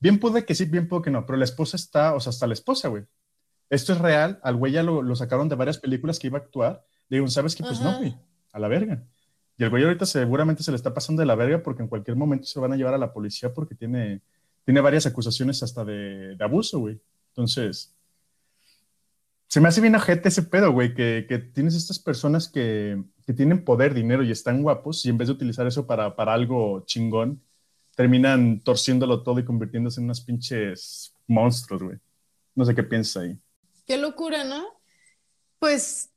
bien 0.00 0.18
puede 0.18 0.46
que 0.46 0.54
sí, 0.54 0.64
bien 0.64 0.88
puede 0.88 1.02
que 1.02 1.10
no, 1.10 1.26
pero 1.26 1.36
la 1.36 1.44
esposa 1.44 1.76
está, 1.76 2.14
o 2.14 2.20
sea, 2.20 2.30
hasta 2.30 2.46
la 2.46 2.54
esposa, 2.54 2.88
güey. 2.88 3.04
Esto 3.68 3.92
es 3.92 3.98
real, 3.98 4.40
al 4.42 4.56
güey 4.56 4.72
ya 4.72 4.82
lo, 4.82 5.02
lo 5.02 5.14
sacaron 5.16 5.50
de 5.50 5.54
varias 5.54 5.76
películas 5.78 6.18
que 6.18 6.28
iba 6.28 6.38
a 6.38 6.42
actuar. 6.42 6.82
Le 7.10 7.18
digo, 7.18 7.28
¿sabes 7.28 7.54
qué? 7.54 7.62
Pues 7.62 7.80
no, 7.82 7.98
güey, 7.98 8.16
a 8.52 8.58
la 8.58 8.68
verga. 8.68 9.02
Y 9.58 9.64
el 9.64 9.70
güey 9.70 9.84
ahorita 9.84 10.06
seguramente 10.06 10.62
se 10.62 10.70
le 10.70 10.76
está 10.76 10.94
pasando 10.94 11.20
de 11.20 11.26
la 11.26 11.34
verga 11.34 11.62
porque 11.62 11.82
en 11.82 11.88
cualquier 11.88 12.16
momento 12.16 12.46
se 12.46 12.60
van 12.60 12.72
a 12.72 12.76
llevar 12.76 12.94
a 12.94 12.98
la 12.98 13.12
policía 13.12 13.52
porque 13.52 13.74
tiene, 13.74 14.22
tiene 14.64 14.80
varias 14.80 15.06
acusaciones 15.06 15.62
hasta 15.62 15.84
de, 15.84 16.36
abuso, 16.40 16.80
güey. 16.80 17.00
Entonces, 17.28 17.94
se 19.46 19.60
me 19.60 19.68
hace 19.68 19.80
bien 19.80 19.94
ajete 19.94 20.28
ese 20.28 20.42
pedo, 20.42 20.72
güey, 20.72 20.94
que, 20.94 21.26
que 21.28 21.38
tienes 21.38 21.74
estas 21.74 21.98
personas 21.98 22.48
que, 22.48 23.02
que 23.26 23.32
tienen 23.32 23.64
poder, 23.64 23.94
dinero 23.94 24.22
y 24.22 24.30
están 24.30 24.62
guapos 24.62 25.04
y 25.04 25.10
en 25.10 25.18
vez 25.18 25.28
de 25.28 25.34
utilizar 25.34 25.66
eso 25.66 25.86
para, 25.86 26.16
para 26.16 26.32
algo 26.32 26.84
chingón, 26.86 27.42
terminan 27.94 28.60
torciéndolo 28.60 29.22
todo 29.22 29.38
y 29.38 29.44
convirtiéndose 29.44 30.00
en 30.00 30.04
unas 30.04 30.20
pinches 30.20 31.14
monstruos, 31.26 31.82
güey. 31.82 31.98
No 32.54 32.64
sé 32.64 32.74
qué 32.74 32.82
piensas 32.82 33.22
ahí. 33.22 33.38
Qué 33.86 33.98
locura, 33.98 34.44
¿no? 34.44 34.64
Pues, 35.58 36.11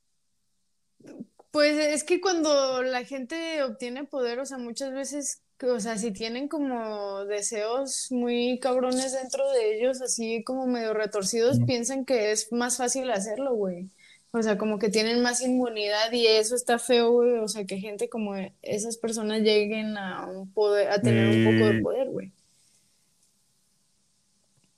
pues 1.55 1.77
es 1.77 2.03
que 2.03 2.19
cuando 2.19 2.83
la 2.83 3.05
gente 3.05 3.63
obtiene 3.63 4.03
poder, 4.03 4.39
o 4.39 4.45
sea, 4.45 4.57
muchas 4.57 4.91
veces, 4.91 5.41
o 5.61 5.79
sea, 5.79 5.97
si 5.97 6.11
tienen 6.11 6.49
como 6.49 7.23
deseos 7.23 8.11
muy 8.11 8.59
cabrones 8.59 9.13
dentro 9.13 9.49
de 9.53 9.77
ellos, 9.77 10.01
así 10.01 10.43
como 10.43 10.67
medio 10.67 10.93
retorcidos, 10.93 11.61
piensan 11.65 12.03
que 12.03 12.33
es 12.33 12.51
más 12.51 12.75
fácil 12.75 13.09
hacerlo, 13.09 13.55
güey. 13.55 13.87
O 14.31 14.43
sea, 14.43 14.57
como 14.57 14.79
que 14.79 14.89
tienen 14.89 15.21
más 15.21 15.39
inmunidad 15.39 16.11
y 16.11 16.27
eso 16.27 16.55
está 16.55 16.77
feo, 16.77 17.11
güey. 17.11 17.37
O 17.37 17.47
sea, 17.47 17.63
que 17.63 17.77
gente 17.77 18.09
como 18.09 18.35
esas 18.61 18.97
personas 18.97 19.39
lleguen 19.39 19.97
a 19.97 20.27
un 20.27 20.51
poder, 20.51 20.89
a 20.89 21.01
tener 21.01 21.37
un 21.37 21.45
poco 21.45 21.69
de 21.69 21.77
Y 21.77 21.81
poder, 21.81 22.09
güey. 22.09 22.33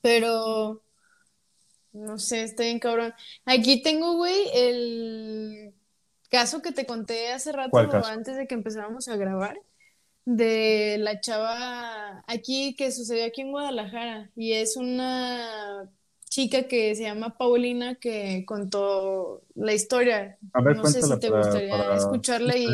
Pero, 0.02 0.84
no 1.92 2.20
sé, 2.20 2.44
está 2.44 2.62
bien 2.62 2.78
cabrón. 2.78 3.16
Aquí 3.46 3.82
tengo, 3.82 4.16
güey, 4.18 4.48
el 4.54 5.67
caso 6.38 6.62
que 6.62 6.72
te 6.72 6.86
conté 6.86 7.32
hace 7.32 7.52
¿cuál 7.72 7.92
rato, 7.92 8.08
antes 8.08 8.36
de 8.36 8.46
que 8.46 8.54
empezáramos 8.54 9.08
a 9.08 9.16
grabar, 9.16 9.60
de 10.24 10.98
la 11.00 11.20
chava 11.20 12.24
aquí 12.28 12.76
que 12.76 12.92
sucedió 12.92 13.26
aquí 13.26 13.42
en 13.42 13.50
Guadalajara. 13.50 14.30
Y 14.36 14.54
es 14.54 14.78
una 14.78 15.90
chica 16.30 16.64
que 16.68 16.94
se 16.96 17.04
llama 17.04 17.40
Paulina 17.40 17.96
que 17.96 18.44
contó 18.46 19.42
la 19.56 19.74
historia. 19.74 20.38
A 20.54 20.62
ver, 20.62 20.76
No 20.76 20.86
sé 20.86 21.02
si 21.02 21.20
te 21.20 21.32
para, 21.32 21.42
gustaría 21.42 21.72
para... 21.72 21.96
escucharla 21.96 22.56
y 22.56 22.68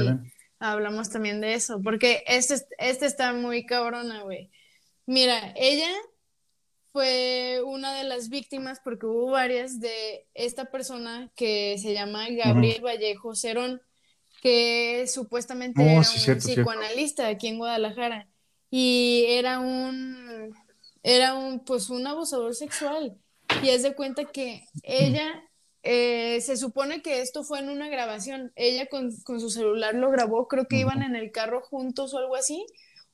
hablamos 0.59 1.09
también 1.09 1.39
de 1.39 1.53
eso, 1.53 1.81
porque 1.81 2.25
este, 2.27 2.55
este 2.79 3.05
está 3.05 3.31
muy 3.31 3.65
cabrona, 3.65 4.23
güey. 4.23 4.51
Mira, 5.05 5.53
ella 5.55 5.89
fue 6.93 7.61
una 7.65 7.95
de 7.95 8.03
las 8.03 8.29
víctimas, 8.29 8.79
porque 8.83 9.07
hubo 9.07 9.31
varias, 9.31 9.79
de 9.79 10.27
esta 10.35 10.65
persona 10.65 11.31
que 11.35 11.77
se 11.79 11.93
llama 11.93 12.29
Gabriel 12.29 12.85
Vallejo 12.85 13.35
Cerón, 13.35 13.81
que 14.41 15.05
supuestamente 15.07 15.81
oh, 15.81 15.85
era 15.85 15.99
un 15.99 16.37
psicoanalista 16.37 17.27
aquí 17.27 17.47
en 17.47 17.57
Guadalajara. 17.57 18.29
Y 18.69 19.25
era 19.27 19.59
un, 19.59 20.55
era 21.01 21.33
un, 21.33 21.65
pues 21.65 21.89
un 21.89 22.05
abusador 22.05 22.53
sexual. 22.53 23.17
Y 23.63 23.69
es 23.69 23.81
de 23.81 23.95
cuenta 23.95 24.25
que 24.25 24.63
ella 24.83 25.43
eh, 25.81 26.41
se 26.41 26.57
supone 26.57 27.01
que 27.01 27.21
esto 27.21 27.43
fue 27.43 27.59
en 27.59 27.69
una 27.69 27.89
grabación. 27.89 28.51
Ella 28.55 28.85
con, 28.85 29.11
su 29.11 29.49
celular 29.49 29.95
lo 29.95 30.11
grabó, 30.11 30.47
creo 30.47 30.67
que 30.67 30.77
iban 30.77 31.01
en 31.01 31.15
el 31.15 31.31
carro 31.31 31.61
juntos 31.61 32.13
o 32.13 32.19
algo 32.19 32.35
así, 32.35 32.65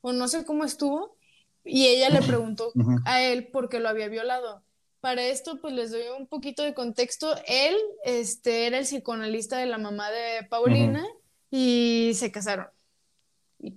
o 0.02 0.12
no 0.12 0.28
sé 0.28 0.46
cómo 0.46 0.66
estuvo, 0.66 1.16
y 1.64 1.88
ella 1.88 2.10
le 2.10 2.22
preguntó 2.22 2.72
a 3.06 3.22
él 3.22 3.48
por 3.48 3.70
qué 3.70 3.80
lo 3.80 3.90
había 3.90 4.08
violado. 4.08 4.64
Para 5.02 5.24
esto, 5.24 5.62
pues 5.62 5.74
les 5.74 5.92
doy 5.92 6.04
un 6.18 6.28
poquito 6.28 6.64
de 6.64 6.74
contexto. 6.74 7.34
Él 7.48 7.76
este, 8.04 8.68
era 8.68 8.80
el 8.80 8.84
psicoanalista 8.84 9.58
de 9.58 9.66
la 9.66 9.78
mamá 9.78 10.12
de 10.12 10.44
Paulina 10.50 11.06
y 11.50 12.12
se 12.16 12.32
casaron. 12.32 12.68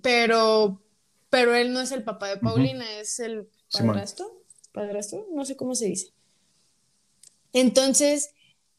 Pero, 0.01 0.81
pero 1.29 1.55
él 1.55 1.71
no 1.71 1.79
es 1.79 1.91
el 1.93 2.03
papá 2.03 2.27
de 2.27 2.37
Paulina, 2.37 2.85
es 2.99 3.19
el 3.19 3.47
padrastro. 3.71 4.43
¿Padrastro? 4.73 5.25
No 5.31 5.45
sé 5.45 5.55
cómo 5.55 5.75
se 5.75 5.85
dice. 5.85 6.13
Entonces, 7.53 8.33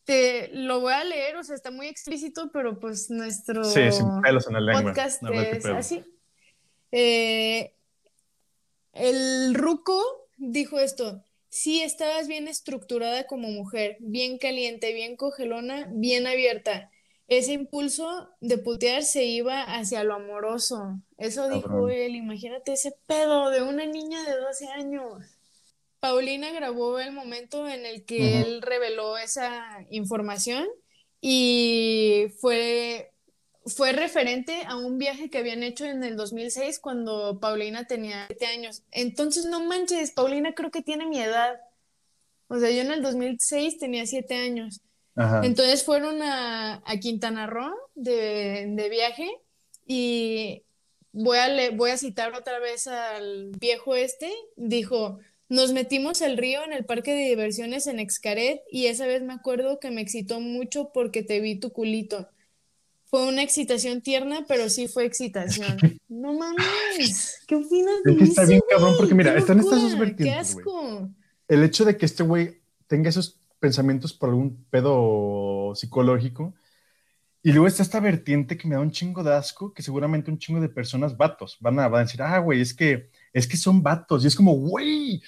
te 0.04 0.48
lo 0.52 0.80
voy 0.80 0.92
a 0.92 1.04
leer, 1.04 1.36
o 1.36 1.44
sea, 1.44 1.54
está 1.54 1.70
muy 1.70 1.86
explícito, 1.86 2.50
pero 2.52 2.78
pues 2.78 3.10
nuestro 3.10 3.62
podcast 3.62 5.22
es 5.22 5.66
así. 5.66 6.04
Eh, 6.92 7.73
el 8.94 9.54
Ruco 9.54 10.02
dijo 10.36 10.78
esto, 10.80 11.22
sí 11.48 11.82
estabas 11.82 12.26
bien 12.26 12.48
estructurada 12.48 13.26
como 13.26 13.48
mujer, 13.48 13.96
bien 14.00 14.38
caliente, 14.38 14.92
bien 14.92 15.16
cogelona, 15.16 15.88
bien 15.92 16.26
abierta. 16.26 16.90
Ese 17.26 17.52
impulso 17.52 18.28
de 18.40 18.58
putear 18.58 19.02
se 19.02 19.24
iba 19.24 19.62
hacia 19.62 20.04
lo 20.04 20.14
amoroso. 20.14 21.00
Eso 21.16 21.48
dijo 21.48 21.88
él, 21.88 22.16
imagínate 22.16 22.72
ese 22.72 22.94
pedo 23.06 23.50
de 23.50 23.62
una 23.62 23.86
niña 23.86 24.22
de 24.24 24.36
12 24.36 24.68
años. 24.68 25.24
Paulina 26.00 26.52
grabó 26.52 26.98
el 26.98 27.12
momento 27.12 27.66
en 27.66 27.86
el 27.86 28.04
que 28.04 28.42
él 28.42 28.60
reveló 28.60 29.16
esa 29.16 29.86
información 29.88 30.68
y 31.22 32.26
fue, 32.40 33.13
fue 33.66 33.92
referente 33.92 34.62
a 34.66 34.76
un 34.76 34.98
viaje 34.98 35.30
que 35.30 35.38
habían 35.38 35.62
hecho 35.62 35.84
en 35.84 36.04
el 36.04 36.16
2006 36.16 36.78
cuando 36.80 37.38
Paulina 37.40 37.86
tenía 37.86 38.26
7 38.26 38.46
años. 38.46 38.82
Entonces, 38.90 39.46
no 39.46 39.64
manches, 39.64 40.10
Paulina 40.10 40.54
creo 40.54 40.70
que 40.70 40.82
tiene 40.82 41.06
mi 41.06 41.20
edad. 41.20 41.60
O 42.48 42.58
sea, 42.58 42.70
yo 42.70 42.82
en 42.82 42.90
el 42.90 43.02
2006 43.02 43.78
tenía 43.78 44.06
7 44.06 44.34
años. 44.34 44.80
Entonces 45.16 45.84
fueron 45.84 46.20
a, 46.22 46.82
Quintana 47.00 47.46
Roo 47.46 47.72
de, 47.94 48.66
de, 48.70 48.88
viaje 48.88 49.30
y 49.86 50.64
voy 51.12 51.38
a, 51.38 51.48
le, 51.48 51.70
voy 51.70 51.92
a 51.92 51.96
citar 51.96 52.34
otra 52.34 52.58
vez 52.58 52.88
al 52.88 53.52
viejo 53.60 53.94
este. 53.94 54.32
Dijo, 54.56 55.20
nos 55.48 55.72
metimos 55.72 56.20
al 56.20 56.36
río 56.36 56.64
en 56.64 56.72
el 56.72 56.84
parque 56.84 57.12
de 57.12 57.28
diversiones 57.28 57.86
en 57.86 58.00
Excaret 58.00 58.62
y 58.70 58.86
esa 58.86 59.06
vez 59.06 59.22
me 59.22 59.34
acuerdo 59.34 59.78
que 59.78 59.92
me 59.92 60.00
excitó 60.00 60.40
mucho 60.40 60.90
porque 60.92 61.22
te 61.22 61.40
vi 61.40 61.60
tu 61.60 61.70
culito. 61.70 62.28
Fue 63.04 63.28
una 63.28 63.42
excitación 63.42 64.00
tierna, 64.00 64.44
pero 64.48 64.68
sí 64.68 64.88
fue 64.88 65.04
excitación. 65.04 65.76
no 66.08 66.34
mames, 66.34 67.40
¿qué 67.46 67.56
opinas 67.56 68.02
de 68.04 68.12
es 68.12 68.18
que 68.18 68.24
Está 68.24 68.44
bien 68.44 68.62
cabrón 68.68 68.94
porque 68.96 69.14
mira, 69.14 69.36
están 69.36 69.60
estas 69.60 69.82
dos 69.82 69.98
vertientes. 69.98 70.54
Qué 70.54 70.60
asco. 70.60 71.10
El 71.46 71.62
hecho 71.62 71.84
de 71.84 71.96
que 71.96 72.06
este 72.06 72.22
güey 72.22 72.62
tenga 72.86 73.10
esos 73.10 73.40
pensamientos 73.60 74.12
por 74.12 74.30
algún 74.30 74.64
pedo 74.70 75.74
psicológico 75.74 76.54
y 77.46 77.52
luego 77.52 77.66
está 77.66 77.82
esta 77.82 78.00
vertiente 78.00 78.56
que 78.56 78.66
me 78.66 78.74
da 78.74 78.80
un 78.80 78.90
chingo 78.90 79.22
de 79.22 79.34
asco, 79.34 79.74
que 79.74 79.82
seguramente 79.82 80.30
un 80.30 80.38
chingo 80.38 80.62
de 80.62 80.70
personas, 80.70 81.14
vatos, 81.14 81.58
van 81.60 81.78
a, 81.78 81.88
van 81.88 82.00
a 82.00 82.04
decir, 82.04 82.22
ah, 82.22 82.38
güey, 82.38 82.62
es 82.62 82.72
que, 82.72 83.10
es 83.34 83.46
que 83.46 83.58
son 83.58 83.82
vatos. 83.82 84.24
Y 84.24 84.28
es 84.28 84.34
como, 84.34 84.54
güey, 84.54 85.22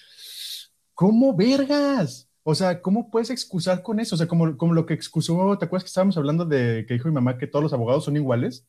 ¿cómo 0.95 1.37
vergas? 1.37 2.27
O 2.49 2.55
sea, 2.55 2.81
¿cómo 2.81 3.11
puedes 3.11 3.31
excusar 3.31 3.83
con 3.83 3.99
eso? 3.99 4.15
O 4.15 4.19
sea, 4.19 4.29
como, 4.29 4.57
como 4.57 4.73
lo 4.73 4.87
que 4.87 4.95
excusó, 4.95 5.59
¿te 5.59 5.65
acuerdas 5.65 5.83
que 5.83 5.89
estábamos 5.89 6.17
hablando 6.17 6.45
de 6.45 6.85
que 6.87 6.95
dijo 6.95 7.09
mi 7.09 7.15
mamá 7.15 7.39
que 7.39 7.49
todos 7.49 7.65
los 7.65 7.73
abogados 7.73 8.05
son 8.05 8.15
iguales? 8.15 8.65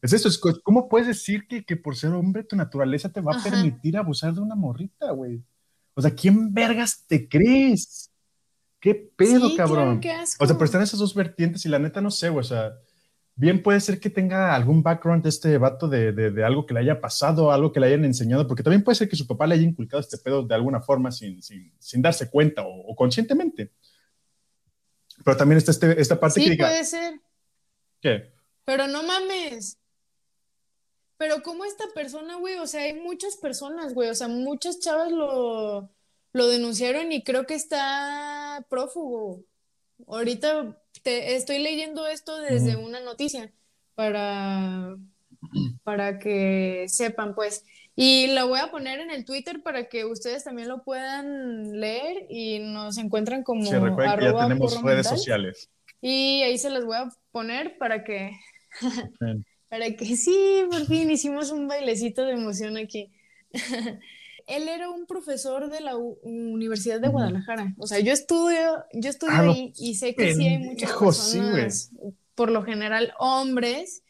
Es 0.00 0.14
eso, 0.14 0.28
es, 0.28 0.38
¿cómo 0.38 0.88
puedes 0.88 1.08
decir 1.08 1.46
que, 1.46 1.62
que 1.62 1.76
por 1.76 1.94
ser 1.94 2.12
hombre 2.12 2.42
tu 2.42 2.56
naturaleza 2.56 3.12
te 3.12 3.20
va 3.20 3.36
a 3.36 3.42
permitir 3.42 3.98
abusar 3.98 4.32
de 4.32 4.40
una 4.40 4.54
morrita, 4.54 5.10
güey? 5.10 5.42
O 5.92 6.00
sea, 6.00 6.10
¿quién 6.14 6.54
vergas 6.54 7.04
te 7.06 7.28
crees? 7.28 8.10
¿Qué 8.80 8.94
pedo, 8.94 9.54
cabrón? 9.54 10.00
o 10.40 10.46
sea, 10.46 10.56
pero 10.56 10.64
están 10.64 10.80
esas 10.80 10.98
dos 10.98 11.14
vertientes 11.14 11.66
y 11.66 11.68
la 11.68 11.78
neta 11.78 12.00
no 12.00 12.10
sé, 12.10 12.30
güey, 12.30 12.40
o 12.40 12.48
sea, 12.48 12.78
bien 13.38 13.62
puede 13.62 13.78
ser 13.80 14.00
que 14.00 14.10
tenga 14.10 14.52
algún 14.52 14.82
background 14.82 15.22
de 15.22 15.28
este 15.28 15.58
vato 15.58 15.88
de, 15.88 16.10
de, 16.12 16.44
algo 16.44 16.66
que 16.66 16.74
le 16.74 16.80
haya 16.80 17.00
pasado, 17.00 17.52
algo 17.52 17.72
que 17.72 17.78
le 17.78 17.86
hayan 17.86 18.04
enseñado, 18.04 18.48
porque 18.48 18.64
también 18.64 18.82
puede 18.82 18.96
ser 18.96 19.08
que 19.08 19.14
su 19.14 19.28
papá 19.28 19.46
le 19.46 19.54
haya 19.54 19.62
inculcado 19.62 20.00
este 20.00 20.18
pedo 20.18 20.42
de 20.42 20.56
alguna 20.56 20.80
forma 20.80 21.12
sin, 21.12 21.40
sin, 21.40 21.72
sin 21.78 22.02
darse 22.02 22.28
cuenta 22.28 22.64
o, 22.66 22.96
conscientemente. 22.96 23.70
Pero 25.24 25.36
también 25.36 25.58
está 25.58 25.70
este, 25.70 26.00
esta 26.00 26.18
parte 26.18 26.40
que 26.42 26.50
diga... 26.50 26.66
puede 26.66 26.84
ser. 26.84 27.20
¿Qué? 28.00 28.32
Pero 28.64 28.88
no 28.88 29.04
mames. 29.04 29.78
Pero 31.16 31.40
como 31.44 31.64
esta 31.64 31.84
persona, 31.94 32.36
güey, 32.36 32.56
o 32.56 32.66
sea, 32.66 32.82
hay 32.82 32.94
muchas 32.94 33.36
personas, 33.36 33.94
güey, 33.94 34.08
o 34.08 34.14
sea, 34.16 34.26
muchas 34.26 34.80
chavas 34.80 35.12
lo, 35.12 35.88
lo 36.32 36.48
denunciaron 36.48 37.12
y 37.12 37.22
creo 37.22 37.46
que 37.46 37.54
está 37.54 38.66
prófugo. 38.68 39.44
Ahorita 40.08 40.76
te, 41.02 41.36
estoy 41.36 41.58
leyendo 41.58 42.06
esto 42.06 42.36
desde 42.38 42.76
una 42.76 43.00
noticia 43.00 43.52
para, 43.94 44.96
para 45.84 46.18
que 46.18 46.86
sepan, 46.88 47.34
pues. 47.34 47.64
Y 47.94 48.28
lo 48.28 48.46
voy 48.46 48.60
a 48.60 48.70
poner 48.70 49.00
en 49.00 49.10
el 49.10 49.24
Twitter 49.24 49.60
para 49.62 49.88
que 49.88 50.04
ustedes 50.04 50.44
también 50.44 50.68
lo 50.68 50.84
puedan 50.84 51.80
leer 51.80 52.26
y 52.30 52.60
nos 52.60 52.96
encuentran 52.96 53.42
como. 53.42 53.64
Sí, 53.64 53.74
recuerden 53.74 54.18
que 54.18 54.24
ya 54.26 54.38
tenemos 54.38 54.82
redes 54.82 55.08
sociales. 55.08 55.70
Y 56.00 56.42
ahí 56.42 56.58
se 56.58 56.70
las 56.70 56.84
voy 56.84 56.96
a 56.96 57.08
poner 57.32 57.76
para 57.78 58.04
que. 58.04 58.32
para 59.68 59.90
que 59.96 60.16
sí, 60.16 60.64
por 60.70 60.86
fin 60.86 61.10
hicimos 61.10 61.50
un 61.50 61.66
bailecito 61.66 62.24
de 62.24 62.34
emoción 62.34 62.76
aquí. 62.76 63.12
él 64.48 64.68
era 64.68 64.90
un 64.90 65.06
profesor 65.06 65.70
de 65.70 65.80
la 65.80 65.96
Universidad 65.96 67.00
de 67.00 67.08
Guadalajara. 67.08 67.74
O 67.78 67.86
sea, 67.86 68.00
yo 68.00 68.12
estudio, 68.12 68.84
yo 68.92 69.10
estudio 69.10 69.34
ah, 69.34 69.40
ahí 69.40 69.72
y 69.76 69.94
sé 69.94 70.14
que 70.14 70.34
sí 70.34 70.46
hay 70.46 70.58
muchas 70.58 70.92
personas, 70.92 71.92
por 72.34 72.50
lo 72.50 72.62
general 72.62 73.12
hombres. 73.18 74.02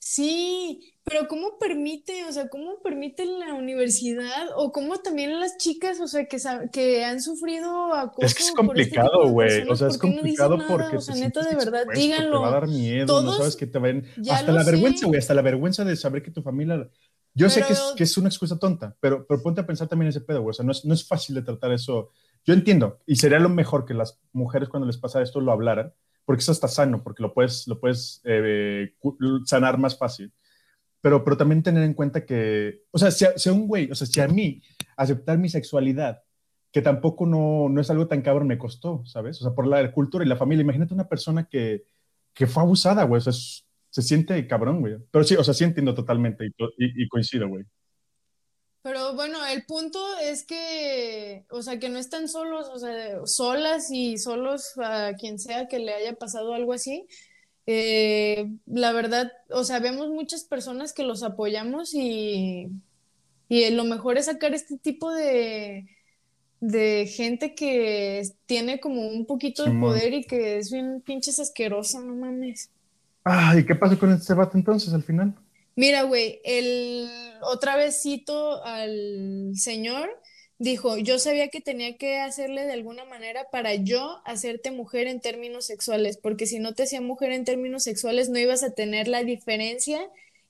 Sí, 0.00 0.94
pero 1.02 1.26
¿cómo 1.28 1.58
permite, 1.58 2.24
o 2.24 2.32
sea, 2.32 2.48
cómo 2.48 2.80
permite 2.82 3.26
la 3.26 3.54
universidad 3.54 4.48
o 4.56 4.72
cómo 4.72 4.98
también 4.98 5.38
las 5.40 5.56
chicas, 5.58 6.00
o 6.00 6.08
sea, 6.08 6.26
que, 6.26 6.38
que 6.72 7.04
han 7.04 7.20
sufrido 7.20 7.94
acoso? 7.94 8.26
Es 8.26 8.34
que 8.34 8.42
es 8.42 8.48
este 8.48 8.56
complicado, 8.56 9.28
güey. 9.28 9.68
o 9.68 9.76
sea, 9.76 9.88
es 9.88 9.98
complicado 9.98 10.58
porque. 10.68 10.96
O 10.96 11.00
sea, 11.00 11.14
neta, 11.14 11.42
de 11.42 11.56
verdad, 11.56 11.84
díganlo. 11.94 12.38
Te 12.38 12.42
va 12.42 12.48
a 12.48 12.52
dar 12.52 12.68
miedo, 12.68 13.22
no 13.22 13.32
sabes 13.32 13.56
que 13.56 13.66
te 13.66 13.78
ven. 13.78 14.06
Hasta 14.30 14.52
la 14.52 14.62
vergüenza, 14.62 15.06
güey, 15.06 15.18
hasta 15.18 15.34
la 15.34 15.42
vergüenza 15.42 15.84
de 15.84 15.96
saber 15.96 16.22
que 16.22 16.30
tu 16.30 16.42
familia 16.42 16.88
yo 17.38 17.48
sé 17.48 17.62
que 17.62 17.72
es, 17.72 17.94
que 17.96 18.02
es, 18.04 18.18
una 18.18 18.28
excusa 18.28 18.58
tonta, 18.58 18.96
pero, 19.00 19.26
pero 19.26 19.42
ponte 19.42 19.60
a 19.60 19.66
pensar 19.66 19.86
también 19.86 20.08
ese 20.08 20.20
pedo, 20.20 20.42
güey. 20.42 20.50
O 20.50 20.54
sea, 20.54 20.64
no 20.64 20.72
es, 20.72 20.84
no 20.84 20.92
es 20.92 21.06
fácil 21.06 21.36
de 21.36 21.42
tratar 21.42 21.72
eso. 21.72 22.10
Yo 22.44 22.52
entiendo, 22.52 22.98
y 23.06 23.16
sería 23.16 23.38
lo 23.38 23.48
mejor 23.48 23.84
que 23.84 23.94
las 23.94 24.20
mujeres 24.32 24.68
cuando 24.68 24.86
les 24.86 24.98
pasa 24.98 25.22
esto 25.22 25.40
lo 25.40 25.52
hablaran, 25.52 25.92
porque 26.24 26.40
eso 26.40 26.52
está 26.52 26.68
sano, 26.68 27.02
porque 27.02 27.22
lo 27.22 27.32
puedes, 27.32 27.68
lo 27.68 27.78
puedes 27.78 28.20
eh, 28.24 28.94
sanar 29.44 29.78
más 29.78 29.96
fácil. 29.96 30.32
Pero, 31.00 31.22
pero 31.22 31.36
también 31.36 31.62
tener 31.62 31.84
en 31.84 31.94
cuenta 31.94 32.26
que, 32.26 32.82
o 32.90 32.98
sea, 32.98 33.10
si 33.10 33.48
un 33.48 33.68
güey, 33.68 33.90
o 33.90 33.94
sea, 33.94 34.06
si 34.06 34.20
a 34.20 34.26
mí 34.26 34.60
aceptar 34.96 35.38
mi 35.38 35.48
sexualidad, 35.48 36.22
que 36.72 36.82
tampoco 36.82 37.24
no, 37.24 37.68
no 37.68 37.80
es 37.80 37.90
algo 37.90 38.08
tan 38.08 38.22
cabrón, 38.22 38.48
me 38.48 38.58
costó, 38.58 39.04
¿sabes? 39.06 39.40
O 39.40 39.44
sea, 39.44 39.54
por 39.54 39.66
la 39.66 39.90
cultura 39.92 40.24
y 40.24 40.28
la 40.28 40.36
familia. 40.36 40.62
Imagínate 40.62 40.94
una 40.94 41.08
persona 41.08 41.44
que, 41.48 41.84
que 42.34 42.46
fue 42.46 42.62
abusada, 42.62 43.04
güey. 43.04 43.18
O 43.18 43.20
sea, 43.22 43.30
es, 43.30 43.67
se 43.98 44.06
siente 44.06 44.46
cabrón, 44.46 44.80
güey. 44.80 44.94
Pero 45.10 45.24
sí, 45.24 45.34
o 45.34 45.42
sea, 45.42 45.54
sí 45.54 45.64
entiendo 45.64 45.92
totalmente 45.92 46.52
y, 46.76 47.08
coincido, 47.08 47.48
güey. 47.48 47.64
Pero 48.82 49.16
bueno, 49.16 49.44
el 49.44 49.64
punto 49.64 49.98
es 50.22 50.44
que, 50.44 51.44
o 51.50 51.62
sea, 51.62 51.80
que 51.80 51.88
no 51.88 51.98
están 51.98 52.28
solos, 52.28 52.68
o 52.72 52.78
sea, 52.78 53.26
solas 53.26 53.90
y 53.90 54.16
solos 54.16 54.74
a 54.78 55.14
quien 55.18 55.40
sea 55.40 55.66
que 55.66 55.80
le 55.80 55.92
haya 55.94 56.14
pasado 56.14 56.54
algo 56.54 56.72
así. 56.72 57.08
Eh, 57.66 58.46
la 58.66 58.92
verdad, 58.92 59.32
o 59.50 59.64
sea, 59.64 59.80
vemos 59.80 60.08
muchas 60.10 60.44
personas 60.44 60.92
que 60.92 61.02
los 61.02 61.24
apoyamos 61.24 61.92
y, 61.92 62.68
y 63.48 63.70
lo 63.70 63.82
mejor 63.82 64.16
es 64.16 64.26
sacar 64.26 64.54
este 64.54 64.78
tipo 64.78 65.12
de, 65.12 65.88
de 66.60 67.06
gente 67.08 67.56
que 67.56 68.22
tiene 68.46 68.78
como 68.78 69.08
un 69.08 69.26
poquito 69.26 69.64
de 69.64 69.72
poder 69.72 70.14
y 70.14 70.24
que 70.24 70.58
es 70.58 70.70
bien 70.70 71.02
pinches 71.04 71.40
asquerosa, 71.40 72.00
no 72.00 72.14
mames. 72.14 72.70
Ah, 73.30 73.54
¿y 73.58 73.66
qué 73.66 73.74
pasó 73.74 73.98
con 73.98 74.10
este 74.10 74.32
vato 74.32 74.56
entonces 74.56 74.92
al 74.94 75.02
final? 75.02 75.34
Mira, 75.76 76.02
güey, 76.02 76.40
el 76.44 77.08
otra 77.42 77.76
vez 77.76 78.00
cito 78.00 78.64
al 78.64 79.52
señor, 79.54 80.08
dijo, 80.58 80.96
yo 80.96 81.18
sabía 81.18 81.48
que 81.48 81.60
tenía 81.60 81.98
que 81.98 82.20
hacerle 82.20 82.64
de 82.64 82.72
alguna 82.72 83.04
manera 83.04 83.50
para 83.52 83.74
yo 83.74 84.22
hacerte 84.24 84.70
mujer 84.70 85.06
en 85.08 85.20
términos 85.20 85.66
sexuales, 85.66 86.16
porque 86.16 86.46
si 86.46 86.58
no 86.58 86.72
te 86.74 86.84
hacía 86.84 87.02
mujer 87.02 87.32
en 87.32 87.44
términos 87.44 87.82
sexuales 87.84 88.30
no 88.30 88.38
ibas 88.38 88.62
a 88.62 88.72
tener 88.72 89.08
la 89.08 89.22
diferencia 89.24 90.00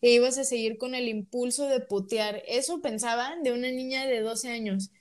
e 0.00 0.10
ibas 0.10 0.38
a 0.38 0.44
seguir 0.44 0.78
con 0.78 0.94
el 0.94 1.08
impulso 1.08 1.66
de 1.66 1.80
putear. 1.80 2.42
Eso 2.46 2.80
pensaba 2.80 3.34
de 3.42 3.52
una 3.52 3.72
niña 3.72 4.06
de 4.06 4.20
12 4.20 4.50
años. 4.50 4.92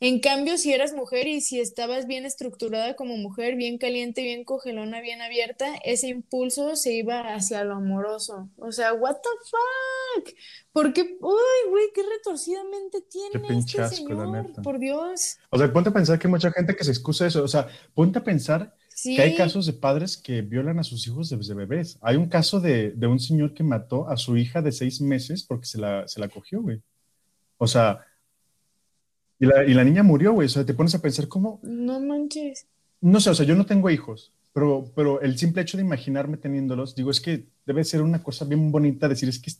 En 0.00 0.20
cambio, 0.20 0.56
si 0.58 0.72
eras 0.72 0.92
mujer 0.92 1.26
y 1.26 1.40
si 1.40 1.58
estabas 1.58 2.06
bien 2.06 2.24
estructurada 2.24 2.94
como 2.94 3.16
mujer, 3.16 3.56
bien 3.56 3.78
caliente, 3.78 4.22
bien 4.22 4.44
cogelona, 4.44 5.00
bien 5.00 5.20
abierta, 5.22 5.74
ese 5.84 6.08
impulso 6.08 6.76
se 6.76 6.92
iba 6.92 7.34
hacia 7.34 7.64
lo 7.64 7.74
amoroso. 7.74 8.48
O 8.58 8.70
sea, 8.70 8.94
what 8.94 9.16
the 9.16 9.28
fuck? 9.50 10.36
Porque, 10.72 11.18
uy, 11.20 11.70
güey, 11.70 11.86
qué 11.92 12.02
retorcidamente 12.02 13.02
tiene 13.02 13.58
este 13.58 13.88
señor, 13.88 14.62
por 14.62 14.78
Dios. 14.78 15.38
O 15.50 15.58
sea, 15.58 15.72
ponte 15.72 15.90
a 15.90 15.92
pensar 15.92 16.16
que 16.16 16.28
hay 16.28 16.32
mucha 16.32 16.52
gente 16.52 16.76
que 16.76 16.84
se 16.84 16.92
excusa 16.92 17.26
eso. 17.26 17.42
O 17.42 17.48
sea, 17.48 17.66
ponte 17.92 18.20
a 18.20 18.24
pensar 18.24 18.76
que 19.02 19.20
hay 19.20 19.34
casos 19.34 19.66
de 19.66 19.72
padres 19.72 20.16
que 20.16 20.42
violan 20.42 20.78
a 20.78 20.84
sus 20.84 21.06
hijos 21.08 21.28
desde 21.28 21.54
bebés. 21.54 21.98
Hay 22.02 22.14
un 22.14 22.28
caso 22.28 22.60
de, 22.60 22.92
de 22.92 23.06
un 23.08 23.18
señor 23.18 23.52
que 23.52 23.64
mató 23.64 24.08
a 24.08 24.16
su 24.16 24.36
hija 24.36 24.62
de 24.62 24.70
seis 24.70 25.00
meses 25.00 25.42
porque 25.42 25.66
se 25.66 25.78
la, 25.78 26.06
se 26.06 26.20
la 26.20 26.28
cogió, 26.28 26.62
güey. 26.62 26.80
O 27.56 27.66
sea, 27.66 28.06
y 29.38 29.46
la, 29.46 29.64
y 29.64 29.74
la 29.74 29.84
niña 29.84 30.02
murió, 30.02 30.32
güey. 30.32 30.46
O 30.46 30.48
sea, 30.48 30.64
te 30.64 30.74
pones 30.74 30.94
a 30.94 31.02
pensar 31.02 31.28
cómo. 31.28 31.60
No 31.62 32.00
manches. 32.00 32.66
No 33.00 33.20
sé, 33.20 33.30
o 33.30 33.34
sea, 33.34 33.46
yo 33.46 33.54
no 33.54 33.64
tengo 33.64 33.90
hijos, 33.90 34.32
pero, 34.52 34.90
pero 34.96 35.20
el 35.20 35.38
simple 35.38 35.62
hecho 35.62 35.76
de 35.76 35.84
imaginarme 35.84 36.36
teniéndolos, 36.36 36.96
digo, 36.96 37.12
es 37.12 37.20
que 37.20 37.46
debe 37.64 37.84
ser 37.84 38.02
una 38.02 38.22
cosa 38.22 38.44
bien 38.44 38.72
bonita 38.72 39.08
decir, 39.08 39.28
es 39.28 39.38
que 39.38 39.52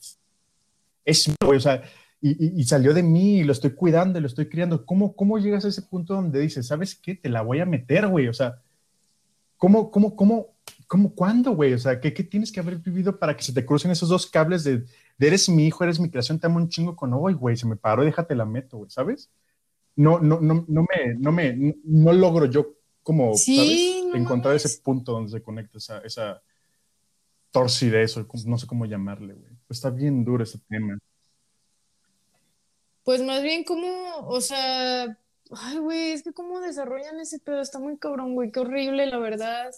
es, 1.04 1.30
güey, 1.44 1.58
o 1.58 1.60
sea, 1.60 1.82
y, 2.20 2.60
y, 2.60 2.64
salió 2.64 2.92
de 2.92 3.04
mí 3.04 3.38
y 3.38 3.44
lo 3.44 3.52
estoy 3.52 3.70
cuidando 3.70 4.18
y 4.18 4.22
lo 4.22 4.26
estoy 4.26 4.48
criando. 4.48 4.84
¿Cómo, 4.84 5.14
¿Cómo 5.14 5.38
llegas 5.38 5.64
a 5.64 5.68
ese 5.68 5.82
punto 5.82 6.14
donde 6.14 6.40
dices, 6.40 6.66
¿sabes 6.66 6.96
qué? 6.96 7.14
Te 7.14 7.28
la 7.28 7.42
voy 7.42 7.60
a 7.60 7.66
meter, 7.66 8.08
güey. 8.08 8.26
O 8.26 8.34
sea, 8.34 8.60
¿cómo, 9.56 9.90
cómo, 9.92 10.16
cómo, 10.16 10.48
cómo, 10.88 11.14
cuándo, 11.14 11.52
güey? 11.52 11.74
O 11.74 11.78
sea, 11.78 12.00
¿qué, 12.00 12.12
¿qué, 12.12 12.24
tienes 12.24 12.50
que 12.50 12.58
haber 12.58 12.78
vivido 12.78 13.20
para 13.20 13.36
que 13.36 13.44
se 13.44 13.52
te 13.52 13.64
crucen 13.64 13.92
esos 13.92 14.08
dos 14.08 14.26
cables 14.26 14.64
de, 14.64 14.78
de 15.16 15.26
eres 15.26 15.48
mi 15.48 15.66
hijo, 15.66 15.84
eres 15.84 16.00
mi 16.00 16.10
creación, 16.10 16.40
te 16.40 16.46
amo 16.48 16.56
un 16.56 16.68
chingo 16.68 16.96
con, 16.96 17.12
hoy, 17.14 17.34
güey, 17.34 17.56
se 17.56 17.66
me 17.66 17.76
paró, 17.76 18.04
déjate 18.04 18.34
la 18.34 18.44
meto, 18.44 18.78
güey, 18.78 18.90
¿sabes? 18.90 19.30
No, 19.98 20.20
no, 20.20 20.38
no, 20.40 20.64
no 20.68 20.82
me, 20.82 21.14
no 21.18 21.32
me, 21.32 21.74
no 21.82 22.12
logro 22.12 22.46
yo 22.46 22.76
como, 23.02 23.34
¿sabes? 23.34 24.04
Encontrar 24.14 24.54
ese 24.54 24.80
punto 24.80 25.11
donde 25.11 25.32
se 25.32 25.42
conecta 25.42 25.78
esa, 25.78 25.98
esa 25.98 26.40
torcidez, 27.50 28.16
o 28.16 28.26
no 28.46 28.58
sé 28.58 28.66
cómo 28.68 28.87
llamarle, 28.87 29.34
güey. 29.34 29.52
Está 29.68 29.90
bien 29.90 30.24
duro 30.24 30.44
ese 30.44 30.61
tema. 30.68 30.98
Pues 33.02 33.24
más 33.24 33.42
bien 33.42 33.64
como, 33.64 33.88
o 34.28 34.40
sea, 34.40 35.18
ay, 35.50 35.78
güey, 35.78 36.12
es 36.12 36.22
que 36.22 36.32
cómo 36.32 36.61
desarrollan 36.61 37.18
ese 37.18 37.40
pedo, 37.40 37.61
está 37.61 37.80
muy 37.80 37.98
cabrón, 37.98 38.34
güey, 38.34 38.52
qué 38.52 38.61
horrible, 38.61 39.04
la 39.06 39.18
verdad. 39.18 39.74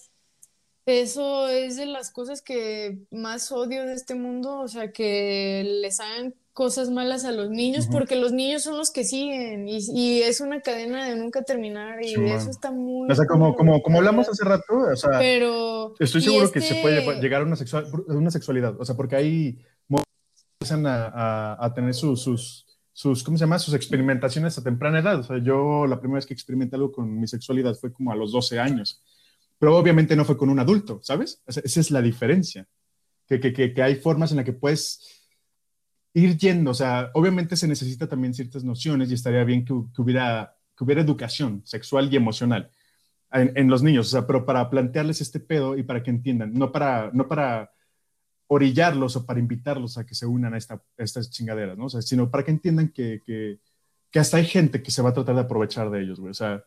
Eso 0.85 1.49
es 1.49 1.77
de 1.77 1.87
las 1.87 2.11
cosas 2.11 2.43
que 2.43 2.99
más 3.11 3.51
odio 3.53 3.87
de 3.87 3.95
este 3.95 4.15
mundo, 4.15 4.59
o 4.59 4.69
sea, 4.69 4.93
que 4.93 5.63
les 5.81 5.99
hagan 5.99 6.35
cosas 6.53 6.91
malas 6.91 7.25
a 7.25 7.33
los 7.33 7.51
niños, 7.51 7.87
porque 7.91 8.17
los 8.17 8.33
niños 8.33 8.63
son 8.63 8.77
los 8.77 8.91
que 8.91 9.05
siguen 9.05 9.69
y, 9.69 10.21
es 10.23 10.41
una 10.41 10.61
cadena 10.61 11.09
de 11.09 11.17
nunca 11.17 11.43
terminar 11.43 12.05
y 12.05 12.15
eso 12.31 12.51
está 12.51 12.71
muy... 12.71 13.11
O 13.11 13.15
sea, 13.15 13.27
como, 13.27 13.55
como, 13.55 13.83
como 13.83 13.99
hablamos 13.99 14.29
hace 14.29 14.45
rato, 14.45 14.75
o 14.93 14.97
sea, 14.97 15.19
pero, 15.19 15.95
estoy 15.99 16.21
seguro 16.21 16.51
que 16.51 16.61
se 16.61 16.77
puede 16.77 16.99
este 16.99 17.21
llegar 17.21 17.43
a 17.43 17.45
una, 17.45 17.57
sexual, 17.57 17.87
una 18.09 18.31
sexualidad, 18.31 18.79
o 18.81 18.85
sea, 18.85 18.97
porque 18.97 19.17
ahí 19.17 19.59
empiezan 20.61 20.87
a, 20.87 21.57
a, 21.59 21.73
tener 21.73 21.95
sus, 21.95 22.23
sus, 22.23 22.67
sus, 22.93 23.23
¿cómo 23.23 23.39
se 23.39 23.45
llama? 23.45 23.59
Sus 23.59 23.73
experimentaciones 23.73 24.59
a 24.59 24.63
temprana 24.63 24.99
edad. 24.99 25.21
O 25.21 25.23
sea, 25.23 25.39
yo 25.39 25.87
la 25.87 26.01
primera 26.01 26.17
vez 26.17 26.27
que 26.27 26.35
experimenté 26.35 26.77
algo 26.77 26.93
con 26.93 27.19
mi 27.19 27.27
sexualidad 27.27 27.75
fue 27.77 27.93
como 27.93 28.13
a 28.13 28.17
los 28.17 28.33
12 28.33 28.61
años, 28.61 29.03
pero 29.59 29.77
obviamente 29.77 30.15
no 30.17 30.27
fue 30.27 30.37
con 30.37 30.51
un 30.51 30.59
adulto, 30.59 31.01
¿sabes? 31.03 31.43
esa 31.47 31.81
es 31.81 31.91
la 31.91 32.03
diferencia, 32.03 32.69
que, 33.27 33.41
que, 33.41 33.55
que, 33.55 33.73
que 33.73 33.83
hay 33.83 33.95
formas 33.95 34.33
en 34.33 34.37
las 34.37 34.45
que 34.45 34.53
puedes 34.53 35.20
ir 36.15 36.37
yendo, 36.37 36.73
o 36.73 36.75
sea, 36.75 37.11
obviamente 37.15 37.57
se 37.57 37.69
necesita 37.69 38.09
también 38.09 38.35
ciertas 38.35 38.65
nociones 38.65 39.11
y 39.11 39.15
estaría 39.15 39.45
bien 39.45 39.65
que, 39.65 39.73
hubiera, 39.73 40.57
que 40.77 40.85
hubiera 40.85 41.03
educación 41.03 41.63
sexual 41.65 42.13
y 42.13 42.17
emocional 42.17 42.71
en, 43.33 43.71
los 43.71 43.83
niños, 43.83 44.09
o 44.09 44.11
sea, 44.11 44.27
pero 44.27 44.45
para 44.45 44.69
plantearles 44.69 45.21
este 45.21 45.39
pedo 45.39 45.77
y 45.77 45.85
para 45.85 46.03
que 46.03 46.11
entiendan, 46.11 46.53
no 46.53 46.73
para, 46.73 47.11
no 47.13 47.29
para 47.29 47.71
orillarlos 48.49 49.15
o 49.15 49.25
para 49.25 49.39
invitarlos 49.39 49.99
a 49.99 50.05
que 50.05 50.17
se 50.17 50.27
unan 50.27 50.55
a, 50.55 50.59
esta, 50.59 50.83
estas 50.97 51.31
chingaderas, 51.31 51.79
¿no? 51.79 51.85
O 51.85 51.89
sea, 51.89 52.03
sino 52.03 52.29
para 52.29 52.45
que 52.45 52.51
entiendan 52.51 52.89
que, 52.89 53.21
que, 53.25 53.61
hasta 54.19 54.39
hay 54.39 54.47
gente 54.47 54.83
que 54.83 54.91
se 54.91 55.03
va 55.03 55.11
a 55.11 55.15
tratar 55.15 55.37
de 55.37 55.43
aprovechar 55.43 55.91
de 55.91 56.03
ellos, 56.03 56.19
güey, 56.19 56.33
o 56.33 56.35
sea, 56.35 56.65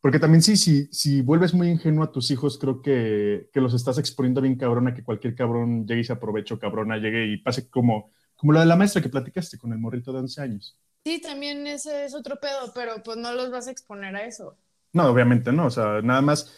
porque 0.00 0.18
también 0.18 0.42
sí, 0.42 0.56
si, 0.56 0.86
si 0.92 1.22
vuelves 1.22 1.54
muy 1.54 1.68
ingenuo 1.68 2.02
a 2.02 2.10
tus 2.12 2.32
hijos, 2.32 2.58
creo 2.58 2.82
que, 2.82 3.48
que 3.52 3.60
los 3.60 3.72
estás 3.72 3.98
exponiendo 3.98 4.40
bien 4.40 4.56
cabrón 4.56 4.88
a 4.88 4.94
que 4.94 5.04
cualquier 5.04 5.36
cabrón 5.36 5.86
llegue 5.86 6.00
y 6.00 6.04
se 6.04 6.12
aproveche 6.12 6.54
o 6.54 6.58
cabrona 6.58 6.96
llegue 6.96 7.26
y 7.26 7.36
pase 7.38 7.68
como 7.70 8.10
como 8.36 8.52
la 8.52 8.60
de 8.60 8.66
la 8.66 8.76
maestra 8.76 9.02
que 9.02 9.08
platicaste 9.08 9.58
con 9.58 9.72
el 9.72 9.78
morrito 9.78 10.12
de 10.12 10.20
11 10.20 10.42
años. 10.42 10.76
Sí, 11.04 11.20
también 11.20 11.66
ese 11.66 12.04
es 12.04 12.14
otro 12.14 12.38
pedo, 12.40 12.72
pero 12.74 13.02
pues 13.02 13.16
no 13.16 13.32
los 13.32 13.50
vas 13.50 13.68
a 13.68 13.70
exponer 13.70 14.14
a 14.16 14.24
eso. 14.24 14.56
No, 14.92 15.06
obviamente 15.06 15.52
no, 15.52 15.66
o 15.66 15.70
sea, 15.70 16.00
nada 16.02 16.20
más, 16.20 16.52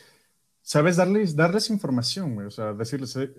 sabes 0.63 0.97
darles, 0.97 1.37
darles 1.37 1.71
información, 1.71 2.35
güey, 2.35 2.47
o 2.47 2.51
sea, 2.51 2.73
decirles... 2.73 3.15
Eh, 3.17 3.31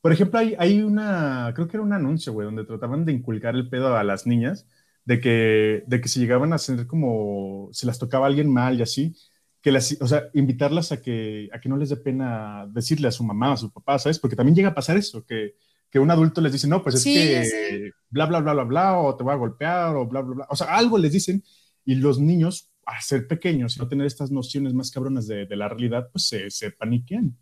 por 0.00 0.12
ejemplo, 0.12 0.40
hay, 0.40 0.56
hay 0.58 0.82
una, 0.82 1.52
creo 1.54 1.68
que 1.68 1.76
era 1.76 1.84
un 1.84 1.92
anuncio, 1.92 2.32
güey, 2.32 2.44
donde 2.44 2.64
trataban 2.64 3.04
de 3.04 3.12
inculcar 3.12 3.54
el 3.54 3.68
pedo 3.68 3.96
a 3.96 4.02
las 4.02 4.26
niñas, 4.26 4.66
de 5.04 5.20
que, 5.20 5.84
de 5.86 6.00
que 6.00 6.08
si 6.08 6.20
llegaban 6.20 6.52
a 6.52 6.58
sentir 6.58 6.86
como, 6.88 7.68
si 7.72 7.86
las 7.86 7.98
tocaba 8.00 8.26
alguien 8.26 8.50
mal 8.50 8.78
y 8.78 8.82
así, 8.82 9.14
que 9.60 9.70
las, 9.70 9.96
o 10.00 10.08
sea, 10.08 10.24
invitarlas 10.34 10.90
a 10.90 11.00
que, 11.00 11.48
a 11.52 11.60
que 11.60 11.68
no 11.68 11.76
les 11.76 11.90
dé 11.90 11.96
pena 11.96 12.66
decirle 12.68 13.08
a 13.08 13.12
su 13.12 13.22
mamá, 13.22 13.52
a 13.52 13.56
su 13.56 13.70
papá, 13.70 13.98
¿sabes? 14.00 14.18
Porque 14.18 14.34
también 14.36 14.56
llega 14.56 14.70
a 14.70 14.74
pasar 14.74 14.96
eso, 14.96 15.24
que 15.24 15.54
que 15.92 15.98
un 15.98 16.10
adulto 16.10 16.40
les 16.40 16.52
dice, 16.52 16.66
no, 16.66 16.82
pues 16.82 16.94
es 16.94 17.04
que 17.04 17.92
bla, 18.08 18.24
bla, 18.24 18.40
bla, 18.40 18.54
bla, 18.54 18.64
bla, 18.64 18.98
o 18.98 19.14
te 19.14 19.22
voy 19.22 19.34
a 19.34 19.36
golpear, 19.36 19.94
o 19.94 20.06
bla, 20.06 20.22
bla, 20.22 20.34
bla. 20.34 20.46
O 20.48 20.56
sea, 20.56 20.74
algo 20.74 20.96
les 20.96 21.12
dicen 21.12 21.44
y 21.84 21.96
los 21.96 22.18
niños, 22.18 22.70
a 22.86 23.00
ser 23.02 23.28
pequeños 23.28 23.76
y 23.76 23.78
no 23.78 23.88
tener 23.88 24.06
estas 24.06 24.30
nociones 24.30 24.72
más 24.72 24.90
cabronas 24.90 25.26
de, 25.26 25.44
de 25.44 25.56
la 25.56 25.68
realidad, 25.68 26.08
pues 26.10 26.26
se, 26.26 26.50
se 26.50 26.70
paniquean 26.70 27.36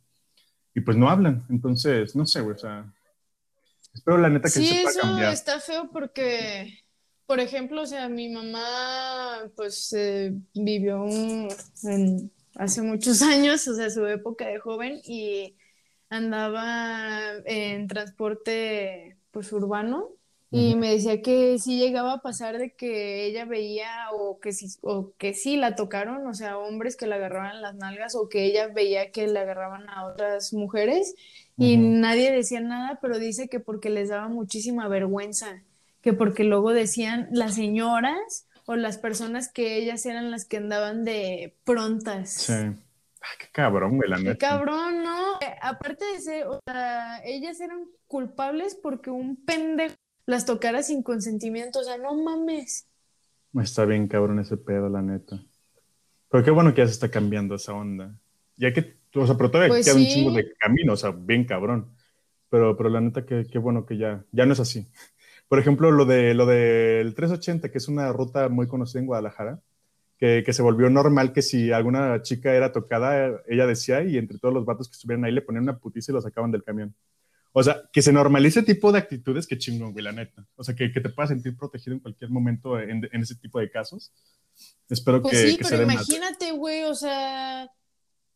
y 0.75 0.81
pues 0.81 0.97
no 0.97 1.09
hablan. 1.09 1.47
Entonces, 1.49 2.17
no 2.17 2.27
sé, 2.27 2.41
güey, 2.41 2.57
o 2.57 2.59
sea, 2.59 2.93
espero 3.95 4.19
la 4.19 4.29
neta 4.29 4.49
que 4.49 4.61
sí, 4.61 4.69
eso 4.69 5.19
está 5.31 5.61
feo 5.61 5.89
porque, 5.93 6.77
por 7.27 7.39
ejemplo, 7.39 7.83
o 7.83 7.87
sea, 7.87 8.09
mi 8.09 8.31
mamá, 8.31 9.49
pues, 9.55 9.93
eh, 9.93 10.35
vivió 10.55 11.07
en, 11.85 12.33
hace 12.57 12.83
muchos 12.83 13.23
años, 13.23 13.69
o 13.69 13.77
sea, 13.77 13.91
su 13.91 14.05
época 14.07 14.49
de 14.49 14.59
joven 14.59 15.01
y 15.05 15.57
andaba 16.11 17.33
en 17.47 17.89
transporte 17.89 19.17
pues 19.31 19.53
urbano 19.53 20.11
y 20.53 20.75
me 20.75 20.91
decía 20.91 21.23
que 21.23 21.61
sí 21.61 21.79
llegaba 21.79 22.15
a 22.15 22.23
pasar 22.23 22.59
de 22.59 22.73
que 22.75 23.25
ella 23.25 23.45
veía 23.45 23.89
o 24.13 24.41
que 24.41 24.53
sí, 24.53 24.67
o 24.83 25.13
que 25.17 25.33
sí 25.33 25.57
la 25.57 25.77
tocaron, 25.77 26.27
o 26.27 26.35
sea, 26.35 26.59
hombres 26.59 26.97
que 26.97 27.07
la 27.07 27.17
agarraban 27.17 27.63
las 27.63 27.77
nalgas 27.77 28.17
o 28.17 28.29
que 28.29 28.45
ella 28.47 28.67
veía 28.67 29.13
que 29.13 29.29
le 29.29 29.39
agarraban 29.39 29.89
a 29.89 30.07
otras 30.07 30.53
mujeres 30.53 31.15
y 31.57 31.77
nadie 31.77 32.33
decía 32.33 32.61
nada, 32.61 32.99
pero 33.01 33.21
dice 33.21 33.49
que 33.49 33.61
porque 33.61 33.91
les 33.91 34.09
daba 34.09 34.27
muchísima 34.27 34.89
vergüenza, 34.89 35.63
que 36.01 36.15
porque 36.15 36.43
luego 36.43 36.73
decían 36.73 37.29
las 37.31 37.55
señoras 37.55 38.47
o 38.67 38.75
las 38.75 38.99
personas 38.99 39.53
que 39.53 39.77
ellas 39.77 40.05
eran 40.05 40.33
las 40.33 40.47
que 40.47 40.57
andaban 40.57 41.05
de 41.05 41.55
prontas. 41.65 42.33
Sí. 42.33 42.55
Qué 43.39 43.47
cabrón, 43.53 43.97
güey, 43.97 44.09
la 44.09 44.17
Qué 44.17 44.37
cabrón, 44.37 45.03
¿no? 45.03 45.35
Eh, 45.41 45.57
aparte 45.61 46.05
de 46.13 46.21
ser, 46.21 46.47
o 46.47 46.61
sea, 46.67 47.21
ellas 47.25 47.61
eran 47.61 47.85
culpables 48.07 48.75
porque 48.75 49.11
un 49.11 49.45
pendejo 49.45 49.95
las 50.27 50.47
tocara 50.47 50.83
sin 50.83 51.03
consentimiento, 51.03 51.81
o 51.81 51.85
sea, 51.85 51.99
no 51.99 52.15
mames. 52.15 52.87
Está 53.61 53.85
bien 53.85 54.09
cabrón 54.09 54.39
ese 54.39 54.57
pedo, 54.57 54.89
la 54.89 55.03
neta. 55.03 55.43
Pero 56.31 56.45
qué 56.45 56.51
bueno 56.51 56.73
que 56.73 56.83
ya 56.83 56.87
se 56.87 56.93
está 56.93 57.11
cambiando 57.11 57.57
esa 57.57 57.75
onda. 57.75 58.15
Ya 58.57 58.73
que, 58.73 58.97
o 59.15 59.27
sea, 59.27 59.37
pero 59.37 59.51
todavía 59.51 59.75
pues 59.75 59.87
queda 59.87 59.97
un 59.97 60.07
chingo 60.07 60.31
de 60.33 60.53
camino, 60.55 60.93
o 60.93 60.97
sea, 60.97 61.11
bien 61.11 61.45
cabrón. 61.45 61.93
Pero, 62.49 62.77
pero 62.77 62.89
la 62.89 63.01
neta, 63.01 63.27
qué, 63.27 63.47
qué 63.51 63.59
bueno 63.59 63.87
que 63.87 63.97
ya, 63.97 64.25
ya 64.33 64.47
no 64.47 64.53
es 64.53 64.61
así. 64.61 64.89
Por 65.49 65.59
ejemplo, 65.59 65.91
lo, 65.91 66.05
de, 66.05 66.35
lo 66.35 66.47
del 66.47 67.15
380, 67.15 67.71
que 67.71 67.79
es 67.79 67.89
una 67.89 68.13
ruta 68.13 68.49
muy 68.49 68.69
conocida 68.69 69.01
en 69.01 69.07
Guadalajara, 69.07 69.61
que, 70.21 70.53
se 70.53 70.63
volvió 70.63 70.91
normal 70.91 71.33
que 71.33 71.41
si 71.41 71.73
alguna 71.73 72.21
chica 72.21 72.53
era 72.53 72.73
tocada, 72.73 73.41
ella 73.49 73.67
decía, 73.67 74.03
y 74.03 74.19
entre 74.19 74.39
todos 74.39 74.53
los 74.53 74.67
vatos 74.67 74.89
que 74.89 74.93
estuvieran 74.93 75.25
ahí 75.25 75.33
le 75.33 75.41
ponían 75.41 75.63
una 75.63 75.79
putiza 75.79 76.13
y 76.13 76.15
lo 76.15 76.21
sacaban 76.21 76.51
del 76.51 76.63
camión. 76.63 76.95
O 77.53 77.63
sea, 77.63 77.83
que 77.91 78.03
se 78.03 78.13
normalice 78.13 78.63
tipo 78.63 78.93
de 78.93 78.99
actitudes, 78.99 79.47
que 79.47 79.57
chingón, 79.57 79.93
güey, 79.93 80.05
la 80.05 80.13
neta. 80.13 80.47
O 80.57 80.63
sea, 80.63 80.75
que, 80.75 80.93
que 80.93 81.01
te 81.01 81.09
puedas 81.09 81.31
sentir 81.31 81.57
protegido 81.57 81.95
en 81.95 82.01
cualquier 82.01 82.31
momento 82.31 82.79
en, 82.79 83.09
ese 83.13 83.35
tipo 83.35 83.59
de 83.59 83.71
casos. 83.71 84.13
Espero 84.91 85.23
pues 85.23 85.41
que, 85.41 85.51
sí, 85.53 85.59
pero 85.69 85.83
imagínate, 85.83 86.53
güey, 86.53 86.85
o 86.85 86.95
sea, 86.95 87.73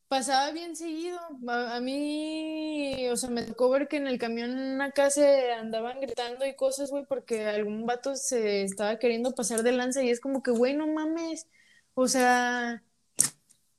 pasaba 0.08 0.52
bien 0.52 0.74
seguido. 0.74 1.18
A, 1.48 1.80
mí, 1.80 3.06
o 3.10 3.16
sea, 3.16 3.28
me 3.28 3.42
tocó 3.42 3.68
ver 3.68 3.88
que 3.88 3.98
en 3.98 4.06
el 4.06 4.18
camión 4.18 4.80
acá 4.80 5.10
se 5.10 5.52
andaban 5.52 6.00
gritando 6.00 6.46
y 6.46 6.56
cosas, 6.56 6.90
güey, 6.90 7.04
porque 7.06 7.44
algún 7.44 7.84
vato 7.84 8.16
se 8.16 8.62
estaba 8.62 8.98
queriendo 8.98 9.34
pasar 9.34 9.62
de 9.62 9.72
lanza 9.72 10.02
y 10.02 10.08
es 10.08 10.18
como 10.18 10.42
que, 10.42 10.50
güey, 10.50 10.74
no 10.74 10.86
mames. 10.86 11.46
O 11.94 12.08
sea, 12.08 12.82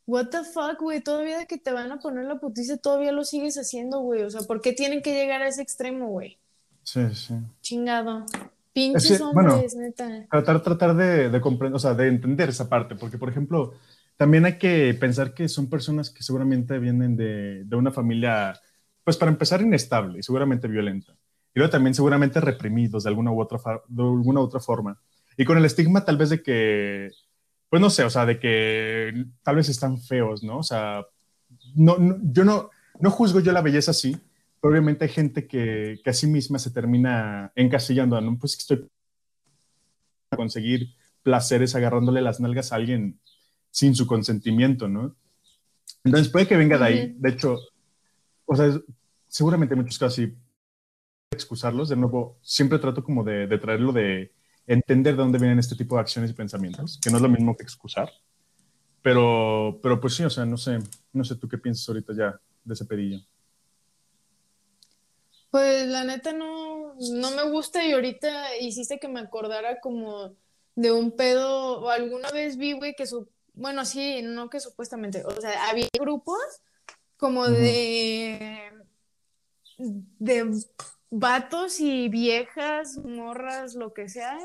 what 0.06 0.28
the 0.30 0.44
fuck, 0.44 0.80
güey, 0.80 1.02
todavía 1.02 1.38
de 1.38 1.48
que 1.48 1.58
te 1.58 1.72
van 1.72 1.92
a 1.92 2.00
poner 2.00 2.26
la 2.26 2.40
puticia, 2.40 2.78
todavía 2.78 3.12
lo 3.12 3.24
sigues 3.24 3.58
haciendo, 3.58 4.00
güey. 4.00 4.24
O 4.24 4.30
sea, 4.30 4.42
¿por 4.42 4.62
qué 4.62 4.74
tienen 4.74 5.02
que 5.02 5.14
llegar 5.14 5.42
a 5.42 5.48
ese 5.48 5.62
extremo, 5.62 6.08
güey? 6.08 6.40
Sí, 6.84 7.02
sí. 7.14 7.36
Chingado. 7.62 8.26
Pinches 8.74 9.22
hombres, 9.22 9.76
neta. 9.76 10.28
Tratar, 10.30 10.62
tratar 10.62 10.96
de, 10.96 11.30
de 11.30 11.42
comprender, 11.42 11.76
o 11.76 11.80
sea, 11.80 11.94
de 11.94 12.08
entender 12.08 12.50
esa 12.50 12.68
parte, 12.68 12.96
porque, 12.96 13.18
por 13.18 13.30
ejemplo, 13.30 13.74
también 14.18 14.46
hay 14.46 14.58
que 14.58 14.96
pensar 15.00 15.34
que 15.34 15.48
son 15.48 15.70
personas 15.70 16.10
que 16.10 16.24
seguramente 16.24 16.78
vienen 16.80 17.16
de, 17.16 17.64
de 17.64 17.76
una 17.76 17.92
familia, 17.92 18.60
pues 19.04 19.18
para 19.18 19.32
empezar, 19.32 19.62
inestable, 19.62 20.22
seguramente 20.24 20.68
violenta. 20.68 21.14
Y 21.54 21.60
luego 21.60 21.72
también 21.72 21.96
seguramente 21.96 22.42
reprimidos 22.42 23.04
de 23.04 23.10
alguna 23.10 23.32
u 23.32 23.42
otra, 23.42 23.60
de 23.88 24.04
alguna 24.04 24.42
u 24.42 24.44
otra 24.44 24.60
forma. 24.60 25.00
Y 25.38 25.46
con 25.46 25.58
el 25.58 25.66
estigma 25.66 26.04
tal 26.04 26.18
vez 26.18 26.30
de 26.30 26.44
que 26.44 27.12
pues 27.76 27.82
no 27.82 27.90
sé, 27.90 28.06
o 28.06 28.10
sea, 28.10 28.26
de 28.26 28.40
que 28.40 29.26
tal 29.44 29.58
vez 29.58 29.68
están 29.68 29.98
feos, 29.98 30.44
¿no? 30.44 30.60
O 30.60 30.64
sea, 30.64 31.06
no, 31.76 31.98
yo 32.24 32.46
no, 32.46 32.70
no 33.02 33.12
juzgo 33.12 33.42
yo 33.42 33.52
la 33.52 33.62
belleza 33.62 33.92
así, 33.92 34.18
pero 34.62 34.72
obviamente 34.72 35.04
hay 35.04 35.12
gente 35.12 35.46
que, 35.46 36.00
que 36.02 36.10
a 36.10 36.14
sí 36.14 36.26
misma 36.26 36.58
se 36.58 36.72
termina 36.72 37.52
encasillando, 37.54 38.22
¿no? 38.22 38.38
Pues 38.40 38.58
estoy 38.58 38.88
a 40.32 40.38
conseguir 40.38 40.96
placeres 41.22 41.76
agarrándole 41.76 42.22
las 42.22 42.40
nalgas 42.40 42.72
a 42.72 42.78
alguien 42.78 43.20
sin 43.72 43.94
su 43.94 44.08
consentimiento, 44.08 44.88
¿no? 44.88 45.14
Entonces 46.06 46.32
puede 46.32 46.48
que 46.48 46.56
venga 46.56 46.78
de 46.78 46.86
ahí. 46.86 47.16
De 47.18 47.32
hecho, 47.32 47.58
o 48.46 48.56
sea, 48.56 48.72
seguramente 49.28 49.74
en 49.74 49.82
muchos 49.82 50.00
casos 50.00 50.16
sí 50.16 50.34
excusarlos. 51.30 51.90
De 51.90 51.98
nuevo, 51.98 52.40
siempre 52.42 52.80
trato 52.80 53.04
como 53.04 53.26
de, 53.26 53.48
de 53.48 53.58
traerlo 53.58 53.92
de 53.92 54.32
entender 54.68 55.16
de 55.16 55.22
dónde 55.22 55.40
vienen 55.40 55.60
este 55.60 55.76
tipo 55.76 55.96
de 55.96 56.02
acciones 56.02 56.32
y 56.32 56.34
pensamientos, 56.34 57.00
que 57.02 57.10
no 57.10 57.18
es 57.18 57.24
lo 57.24 57.30
mismo 57.30 57.56
que 57.56 57.64
excusar. 57.64 58.12
Pero, 59.02 59.80
pero 59.84 60.00
pues 60.00 60.16
sí, 60.16 60.24
o 60.24 60.30
sea, 60.30 60.46
no 60.46 60.58
sé, 60.58 60.80
no 61.14 61.24
sé 61.24 61.36
tú 61.36 61.48
qué 61.48 61.58
piensas 61.58 61.88
ahorita 61.88 62.14
ya 62.16 62.40
de 62.64 62.74
ese 62.74 62.86
pedillo. 62.86 63.20
Pues 65.52 65.88
la 65.88 66.04
neta 66.04 66.34
no, 66.34 66.96
no 66.96 67.32
me 67.32 67.50
gusta 67.50 67.86
y 67.86 67.94
ahorita 67.94 68.58
hiciste 68.58 69.00
que 69.00 69.08
me 69.08 69.20
acordara 69.20 69.80
como 69.80 70.36
de 70.76 70.92
un 70.92 71.12
pedo, 71.12 71.82
o 71.82 71.90
alguna 71.90 72.30
vez 72.32 72.58
vi, 72.58 72.74
güey, 72.74 72.96
que 72.96 73.06
su, 73.06 73.30
bueno, 73.54 73.86
sí, 73.86 74.22
no 74.22 74.50
que 74.50 74.60
supuestamente, 74.60 75.24
o 75.24 75.40
sea, 75.40 75.70
había 75.70 75.88
grupos 75.98 76.40
como 77.18 77.48
de, 77.48 78.72
de 79.78 80.52
vatos 81.18 81.80
y 81.80 82.10
viejas, 82.10 82.98
morras, 82.98 83.76
lo 83.76 83.94
que 83.94 84.10
sea, 84.10 84.38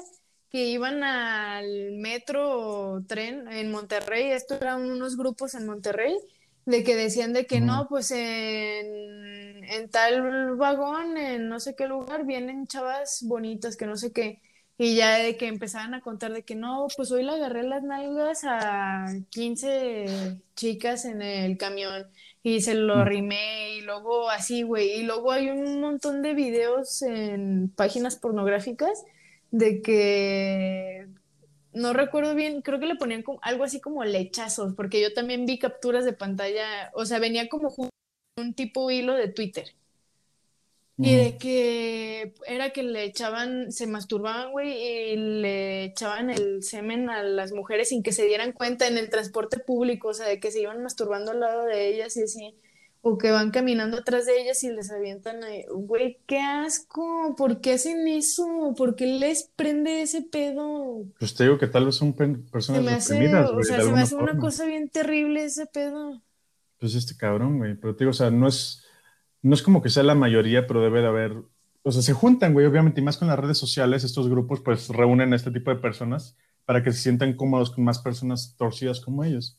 que 0.50 0.66
iban 0.66 1.02
al 1.02 1.92
metro 1.92 2.92
o 2.92 3.02
tren 3.02 3.50
en 3.50 3.72
Monterrey, 3.72 4.30
esto 4.30 4.54
eran 4.54 4.88
unos 4.88 5.16
grupos 5.16 5.54
en 5.54 5.66
Monterrey, 5.66 6.16
de 6.66 6.84
que 6.84 6.94
decían 6.94 7.32
de 7.32 7.46
que 7.46 7.60
no, 7.60 7.88
pues 7.88 8.12
en, 8.12 9.64
en 9.64 9.90
tal 9.90 10.56
vagón, 10.56 11.16
en 11.16 11.48
no 11.48 11.58
sé 11.58 11.74
qué 11.74 11.88
lugar, 11.88 12.24
vienen 12.24 12.68
chavas 12.68 13.22
bonitas, 13.22 13.76
que 13.76 13.86
no 13.86 13.96
sé 13.96 14.12
qué. 14.12 14.40
Y 14.78 14.94
ya 14.94 15.18
de 15.18 15.36
que 15.36 15.46
empezaban 15.48 15.94
a 15.94 16.00
contar 16.00 16.32
de 16.32 16.44
que 16.44 16.54
no, 16.54 16.86
pues 16.96 17.10
hoy 17.10 17.24
le 17.24 17.32
agarré 17.32 17.64
las 17.64 17.82
nalgas 17.82 18.44
a 18.44 19.06
15 19.30 20.40
chicas 20.54 21.04
en 21.04 21.20
el 21.20 21.58
camión 21.58 22.06
y 22.42 22.60
se 22.62 22.74
lo 22.74 22.94
arrimé 22.94 23.74
y 23.74 23.82
luego 23.82 24.30
así, 24.30 24.62
güey. 24.62 25.00
Y 25.00 25.02
luego 25.02 25.32
hay 25.32 25.50
un 25.50 25.80
montón 25.80 26.22
de 26.22 26.34
videos 26.34 27.02
en 27.02 27.70
páginas 27.74 28.16
pornográficas 28.16 29.04
de 29.50 29.82
que 29.82 31.08
no 31.72 31.92
recuerdo 31.92 32.34
bien, 32.34 32.62
creo 32.62 32.80
que 32.80 32.86
le 32.86 32.96
ponían 32.96 33.22
como, 33.22 33.38
algo 33.42 33.64
así 33.64 33.80
como 33.80 34.04
lechazos, 34.04 34.74
porque 34.74 35.00
yo 35.00 35.12
también 35.12 35.46
vi 35.46 35.58
capturas 35.58 36.04
de 36.04 36.12
pantalla, 36.12 36.90
o 36.94 37.04
sea, 37.04 37.18
venía 37.18 37.48
como 37.48 37.72
un 38.36 38.54
tipo 38.54 38.90
hilo 38.90 39.14
de 39.14 39.28
Twitter. 39.28 39.74
Y 41.02 41.14
de 41.14 41.38
que 41.38 42.34
era 42.46 42.70
que 42.70 42.82
le 42.82 43.04
echaban, 43.04 43.72
se 43.72 43.86
masturbaban, 43.86 44.52
güey, 44.52 45.12
y 45.12 45.16
le 45.16 45.84
echaban 45.84 46.30
el 46.30 46.62
semen 46.62 47.08
a 47.08 47.22
las 47.22 47.52
mujeres 47.52 47.88
sin 47.88 48.02
que 48.02 48.12
se 48.12 48.26
dieran 48.26 48.52
cuenta 48.52 48.86
en 48.86 48.98
el 48.98 49.08
transporte 49.08 49.58
público, 49.58 50.08
o 50.08 50.14
sea, 50.14 50.26
de 50.26 50.40
que 50.40 50.50
se 50.50 50.60
iban 50.60 50.82
masturbando 50.82 51.30
al 51.30 51.40
lado 51.40 51.64
de 51.64 51.88
ellas 51.88 52.16
y 52.16 52.22
así, 52.24 52.54
o 53.02 53.16
que 53.16 53.30
van 53.30 53.50
caminando 53.50 53.98
atrás 53.98 54.26
de 54.26 54.42
ellas 54.42 54.62
y 54.62 54.70
les 54.70 54.90
avientan, 54.90 55.40
güey, 55.72 56.18
qué 56.26 56.40
asco, 56.40 57.34
¿por 57.36 57.60
qué 57.60 57.74
hacen 57.74 58.06
eso? 58.06 58.74
¿Por 58.76 58.94
qué 58.94 59.06
les 59.06 59.50
prende 59.56 60.02
ese 60.02 60.22
pedo? 60.22 61.06
Pues 61.18 61.34
te 61.34 61.44
digo 61.44 61.58
que 61.58 61.66
tal 61.66 61.86
vez 61.86 61.94
son 61.94 62.12
personas 62.12 62.82
se 62.82 62.82
me 62.82 62.92
hace, 62.92 63.36
O 63.54 63.62
sea, 63.62 63.80
se 63.80 63.92
me 63.92 64.00
hace 64.02 64.16
una 64.16 64.36
cosa 64.36 64.66
bien 64.66 64.90
terrible 64.90 65.44
ese 65.44 65.66
pedo. 65.66 66.20
Pues 66.78 66.94
este 66.94 67.16
cabrón, 67.16 67.58
güey, 67.58 67.74
pero 67.74 67.94
te 67.94 68.04
digo, 68.04 68.10
o 68.10 68.14
sea, 68.14 68.30
no 68.30 68.48
es 68.48 68.84
no 69.42 69.54
es 69.54 69.62
como 69.62 69.82
que 69.82 69.90
sea 69.90 70.02
la 70.02 70.14
mayoría, 70.14 70.66
pero 70.66 70.82
debe 70.82 71.00
de 71.00 71.06
haber, 71.06 71.36
o 71.82 71.92
sea, 71.92 72.02
se 72.02 72.12
juntan, 72.12 72.52
güey, 72.52 72.66
obviamente, 72.66 73.00
y 73.00 73.04
más 73.04 73.16
con 73.16 73.28
las 73.28 73.38
redes 73.38 73.58
sociales, 73.58 74.04
estos 74.04 74.28
grupos 74.28 74.60
pues 74.60 74.88
reúnen 74.88 75.32
a 75.32 75.36
este 75.36 75.50
tipo 75.50 75.70
de 75.70 75.80
personas 75.80 76.36
para 76.64 76.82
que 76.82 76.92
se 76.92 77.00
sientan 77.00 77.34
cómodos 77.34 77.70
con 77.70 77.84
más 77.84 77.98
personas 77.98 78.54
torcidas 78.56 79.00
como 79.00 79.24
ellos. 79.24 79.58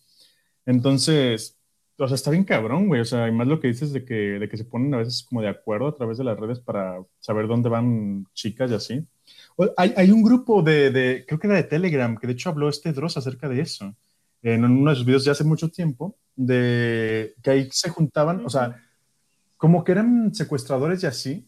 Entonces, 0.65 1.57
o 1.97 2.07
sea, 2.07 2.15
está 2.15 2.31
bien 2.31 2.43
cabrón, 2.43 2.87
güey, 2.87 3.01
o 3.01 3.05
sea, 3.05 3.27
y 3.27 3.31
más 3.31 3.47
lo 3.47 3.59
que 3.59 3.67
dices 3.67 3.93
de 3.93 4.05
que, 4.05 4.13
de 4.13 4.49
que 4.49 4.57
se 4.57 4.65
ponen 4.65 4.93
a 4.93 4.97
veces 4.97 5.23
como 5.27 5.41
de 5.41 5.49
acuerdo 5.49 5.87
a 5.87 5.95
través 5.95 6.17
de 6.17 6.23
las 6.23 6.39
redes 6.39 6.59
para 6.59 7.03
saber 7.19 7.47
dónde 7.47 7.69
van 7.69 8.25
chicas 8.33 8.71
y 8.71 8.73
así. 8.75 9.07
Hay, 9.77 9.93
hay 9.95 10.11
un 10.11 10.23
grupo 10.23 10.61
de, 10.61 10.91
de, 10.91 11.25
creo 11.27 11.39
que 11.39 11.47
era 11.47 11.55
de 11.55 11.63
Telegram, 11.63 12.17
que 12.17 12.27
de 12.27 12.33
hecho 12.33 12.49
habló 12.49 12.69
este 12.69 12.93
Dross 12.93 13.17
acerca 13.17 13.47
de 13.49 13.61
eso, 13.61 13.95
en 14.41 14.65
uno 14.65 14.89
de 14.89 14.95
sus 14.95 15.05
videos 15.05 15.25
ya 15.25 15.33
hace 15.33 15.43
mucho 15.43 15.69
tiempo, 15.69 16.17
de 16.35 17.35
que 17.43 17.49
ahí 17.51 17.69
se 17.71 17.89
juntaban, 17.89 18.45
o 18.45 18.49
sea, 18.49 18.81
como 19.61 19.83
que 19.83 19.91
eran 19.91 20.33
secuestradores 20.33 21.03
y 21.03 21.05
así, 21.05 21.47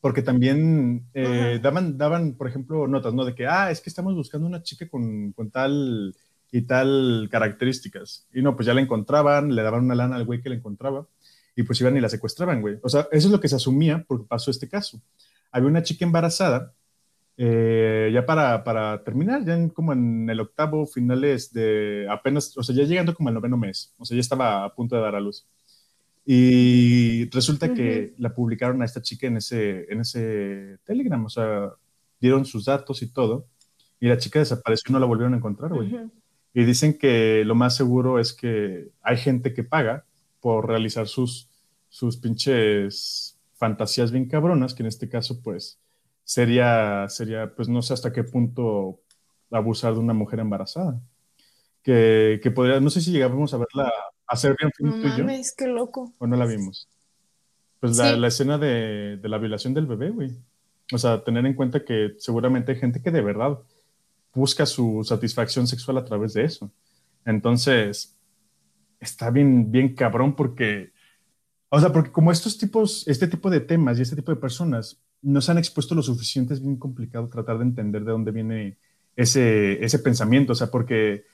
porque 0.00 0.20
también 0.20 1.06
eh, 1.14 1.60
daban, 1.62 1.96
daban, 1.96 2.34
por 2.34 2.48
ejemplo, 2.48 2.88
notas, 2.88 3.14
¿no? 3.14 3.24
De 3.24 3.36
que, 3.36 3.46
ah, 3.46 3.70
es 3.70 3.80
que 3.80 3.88
estamos 3.88 4.16
buscando 4.16 4.48
una 4.48 4.64
chica 4.64 4.88
con, 4.88 5.30
con, 5.30 5.48
tal 5.52 6.12
y 6.50 6.62
tal 6.62 7.28
características. 7.30 8.26
Y 8.34 8.42
no, 8.42 8.56
pues 8.56 8.66
ya 8.66 8.74
la 8.74 8.80
encontraban, 8.80 9.54
le 9.54 9.62
daban 9.62 9.84
una 9.84 9.94
lana 9.94 10.16
al 10.16 10.24
güey 10.24 10.42
que 10.42 10.48
la 10.48 10.56
encontraba, 10.56 11.06
y 11.54 11.62
pues 11.62 11.80
iban 11.80 11.96
y 11.96 12.00
la 12.00 12.08
secuestraban, 12.08 12.62
güey. 12.62 12.78
O 12.82 12.88
sea, 12.88 13.06
eso 13.12 13.28
es 13.28 13.32
lo 13.32 13.38
que 13.38 13.46
se 13.46 13.54
asumía 13.54 14.04
porque 14.08 14.26
pasó 14.26 14.50
este 14.50 14.68
caso. 14.68 15.00
Había 15.52 15.68
una 15.68 15.84
chica 15.84 16.04
embarazada, 16.04 16.74
eh, 17.36 18.10
ya 18.12 18.26
para, 18.26 18.64
para 18.64 19.04
terminar, 19.04 19.44
ya 19.44 19.68
como 19.68 19.92
en 19.92 20.28
el 20.28 20.40
octavo, 20.40 20.84
finales 20.84 21.52
de 21.52 22.08
apenas, 22.10 22.58
o 22.58 22.64
sea, 22.64 22.74
ya 22.74 22.82
llegando 22.82 23.14
como 23.14 23.28
al 23.28 23.36
noveno 23.36 23.56
mes, 23.56 23.94
o 23.98 24.04
sea, 24.04 24.16
ya 24.16 24.20
estaba 24.20 24.64
a 24.64 24.74
punto 24.74 24.96
de 24.96 25.02
dar 25.02 25.14
a 25.14 25.20
luz. 25.20 25.46
Y 26.24 27.28
resulta 27.30 27.72
que 27.72 28.14
la 28.18 28.34
publicaron 28.34 28.82
a 28.82 28.84
esta 28.84 29.02
chica 29.02 29.26
en 29.26 29.38
ese, 29.38 29.86
en 29.92 30.00
ese 30.00 30.78
Telegram, 30.84 31.24
o 31.24 31.28
sea, 31.28 31.72
dieron 32.20 32.44
sus 32.44 32.66
datos 32.66 33.02
y 33.02 33.12
todo, 33.12 33.46
y 33.98 34.08
la 34.08 34.18
chica 34.18 34.38
desapareció 34.38 34.90
y 34.90 34.92
no 34.92 35.00
la 35.00 35.06
volvieron 35.06 35.34
a 35.34 35.38
encontrar, 35.38 35.72
güey. 35.72 35.96
Y 36.52 36.64
dicen 36.64 36.98
que 36.98 37.44
lo 37.44 37.54
más 37.54 37.76
seguro 37.76 38.18
es 38.18 38.32
que 38.32 38.90
hay 39.02 39.16
gente 39.16 39.54
que 39.54 39.64
paga 39.64 40.04
por 40.40 40.66
realizar 40.68 41.06
sus, 41.06 41.48
sus 41.88 42.16
pinches 42.16 43.38
fantasías 43.54 44.10
bien 44.10 44.26
cabronas, 44.26 44.74
que 44.74 44.82
en 44.82 44.88
este 44.88 45.08
caso, 45.08 45.42
pues, 45.42 45.78
sería, 46.24 47.06
sería, 47.08 47.54
pues, 47.54 47.68
no 47.68 47.82
sé 47.82 47.94
hasta 47.94 48.12
qué 48.12 48.24
punto 48.24 49.00
abusar 49.50 49.94
de 49.94 50.00
una 50.00 50.14
mujer 50.14 50.40
embarazada. 50.40 51.00
Que, 51.82 52.40
que 52.42 52.50
podría, 52.50 52.80
no 52.80 52.90
sé 52.90 53.00
si 53.00 53.10
llegamos 53.10 53.54
a 53.54 53.58
verla 53.58 53.90
hacer 54.30 54.56
bien 54.58 54.70
no 54.78 54.96
mames, 54.96 55.54
qué 55.56 55.66
loco. 55.66 56.14
¿O 56.18 56.26
no 56.26 56.36
la 56.36 56.46
vimos? 56.46 56.88
Pues 57.80 57.96
la, 57.96 58.16
la, 58.16 58.28
escena 58.28 58.58
de, 58.58 59.18
de, 59.20 59.28
la 59.28 59.38
violación 59.38 59.74
del 59.74 59.86
bebé, 59.86 60.10
güey. 60.10 60.30
O 60.92 60.98
sea, 60.98 61.24
tener 61.24 61.44
en 61.46 61.54
cuenta 61.54 61.84
que 61.84 62.14
seguramente 62.18 62.72
hay 62.72 62.78
gente 62.78 63.02
que 63.02 63.10
de 63.10 63.22
verdad 63.22 63.58
busca 64.32 64.66
su 64.66 65.02
satisfacción 65.04 65.66
sexual 65.66 65.98
a 65.98 66.04
través 66.04 66.34
de 66.34 66.44
eso. 66.44 66.70
Entonces, 67.24 68.16
está 69.00 69.30
bien, 69.30 69.72
bien 69.72 69.94
cabrón 69.94 70.36
porque, 70.36 70.92
o 71.68 71.80
sea, 71.80 71.92
porque 71.92 72.12
como 72.12 72.30
estos 72.30 72.56
tipos, 72.56 73.06
este 73.08 73.26
tipo 73.26 73.50
de 73.50 73.60
temas 73.60 73.98
y 73.98 74.02
este 74.02 74.16
tipo 74.16 74.32
de 74.32 74.40
personas 74.40 75.00
no 75.22 75.40
se 75.40 75.50
han 75.50 75.58
expuesto 75.58 75.94
lo 75.94 76.02
suficiente, 76.02 76.54
es 76.54 76.62
bien 76.62 76.76
complicado 76.76 77.28
tratar 77.28 77.58
de 77.58 77.64
entender 77.64 78.04
de 78.04 78.12
dónde 78.12 78.30
viene 78.30 78.78
ese, 79.16 79.84
ese 79.84 79.98
pensamiento. 79.98 80.52
O 80.52 80.56
sea, 80.56 80.68
porque 80.68 81.24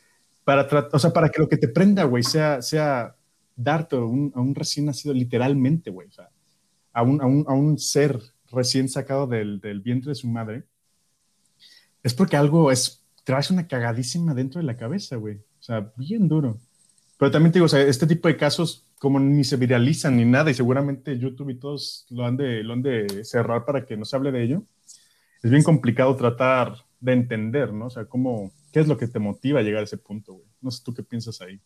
para, 0.47 0.69
o 0.93 0.99
sea, 1.01 1.13
para 1.13 1.29
que 1.29 1.41
lo 1.41 1.49
que 1.49 1.57
te 1.57 1.67
prenda, 1.67 2.05
güey, 2.05 2.23
sea, 2.23 2.63
sea 2.63 3.17
darte 3.57 3.97
a 3.97 3.99
un, 3.99 4.55
recién 4.55 4.87
nacido, 4.87 5.13
literalmente, 5.13 5.91
güey, 5.91 6.07
o 6.07 6.13
sea, 6.13 6.31
a 6.93 7.03
un, 7.03 7.21
a, 7.21 7.27
un, 7.27 7.45
a 7.49 7.53
un, 7.53 7.77
ser 7.79 8.17
recién 8.53 8.89
sacado 8.89 9.27
del, 9.27 9.61
del, 9.61 9.81
vientre 9.81 10.11
de 10.11 10.15
su 10.15 10.29
madre, 10.29 10.63
es 12.05 12.15
porque 12.15 12.37
algo 12.37 12.71
es, 12.71 13.03
traes 13.25 13.51
una 13.51 13.67
cagadísima 13.67 14.35
dentro 14.35 14.61
de 14.61 14.67
la 14.69 14.77
cabeza, 14.77 15.17
güey, 15.17 15.39
o 15.39 15.63
sea, 15.63 15.93
bien 15.97 16.29
duro. 16.29 16.61
Pero 17.19 17.33
también 17.33 17.51
te 17.51 17.59
digo, 17.59 17.67
o 17.67 17.69
sea, 17.69 17.81
este 17.81 18.07
tipo 18.07 18.29
de 18.29 18.37
casos 18.37 18.87
como 19.01 19.19
ni 19.19 19.43
se 19.43 19.57
viralizan 19.57 20.17
ni 20.17 20.25
nada 20.25 20.53
y 20.53 20.55
seguramente 20.55 21.19
YouTube 21.19 21.51
y 21.51 21.57
todos 21.57 22.07
lo 22.09 22.25
han 22.25 22.37
de, 22.37 22.63
lo 22.63 22.75
han 22.75 22.83
de 22.83 23.25
cerrar 23.25 23.65
para 23.65 23.85
que 23.85 23.97
no 23.97 24.05
se 24.05 24.15
hable 24.15 24.31
de 24.31 24.45
ello. 24.45 24.63
Es 25.43 25.51
bien 25.51 25.65
complicado 25.65 26.15
tratar 26.15 26.77
de 27.01 27.15
entender, 27.15 27.73
¿no? 27.73 27.87
O 27.87 27.91
sea, 27.91 28.05
cómo, 28.05 28.53
¿qué 28.77 28.81
es 28.81 28.89
lo 28.89 28.99
que 28.99 29.09
te 29.09 29.19
motiva 29.19 29.61
a 29.61 29.63
llegar 29.63 29.81
a 29.81 29.85
ese 29.85 29.97
punto, 29.97 30.35
güey? 30.35 30.47
No 30.61 30.71
sé 30.71 30.83
tú 30.85 30.93
qué 30.93 31.03
piensas 31.03 31.41
ahí. 31.41 31.59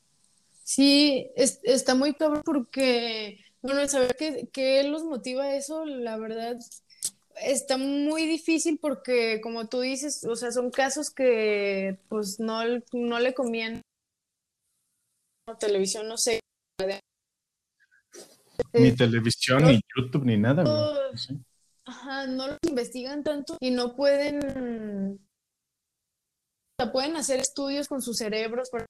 Sí, 0.63 1.29
está 1.35 1.97
muy 1.97 2.15
cabrón 2.15 2.43
porque, 2.45 3.45
bueno, 3.63 3.89
saber 3.89 4.15
qué, 4.17 4.49
qué 4.53 4.85
los 4.85 5.03
motiva 5.03 5.57
eso, 5.57 5.85
la 5.85 6.17
verdad, 6.19 6.57
está 7.43 7.79
muy 7.79 8.27
difícil 8.27 8.79
porque, 8.81 9.41
como 9.43 9.67
tú 9.67 9.81
dices, 9.81 10.23
o 10.23 10.37
sea, 10.37 10.53
son 10.53 10.71
casos 10.71 11.11
que 11.11 11.99
pues 12.09 12.39
no, 12.39 12.61
no 12.93 13.19
le 13.19 13.35
conviene 13.35 13.83
televisión, 15.59 16.07
no 16.07 16.17
sé. 16.17 16.39
Ni 18.73 18.87
eh, 18.87 18.93
televisión, 18.97 19.65
ni 19.65 19.81
YouTube, 19.97 20.27
ni 20.27 20.37
nada. 20.37 20.63
Ajá, 21.87 22.29
no 22.29 22.47
los 22.47 22.59
investigan 22.69 23.25
tanto 23.25 23.57
y 23.59 23.73
no 23.73 23.97
pueden, 23.97 25.19
sea, 26.85 26.93
pueden 26.93 27.17
hacer 27.17 27.41
estudios 27.41 27.89
con 27.89 28.03
sus 28.03 28.19
cerebros 28.19 28.71
para 28.71 28.87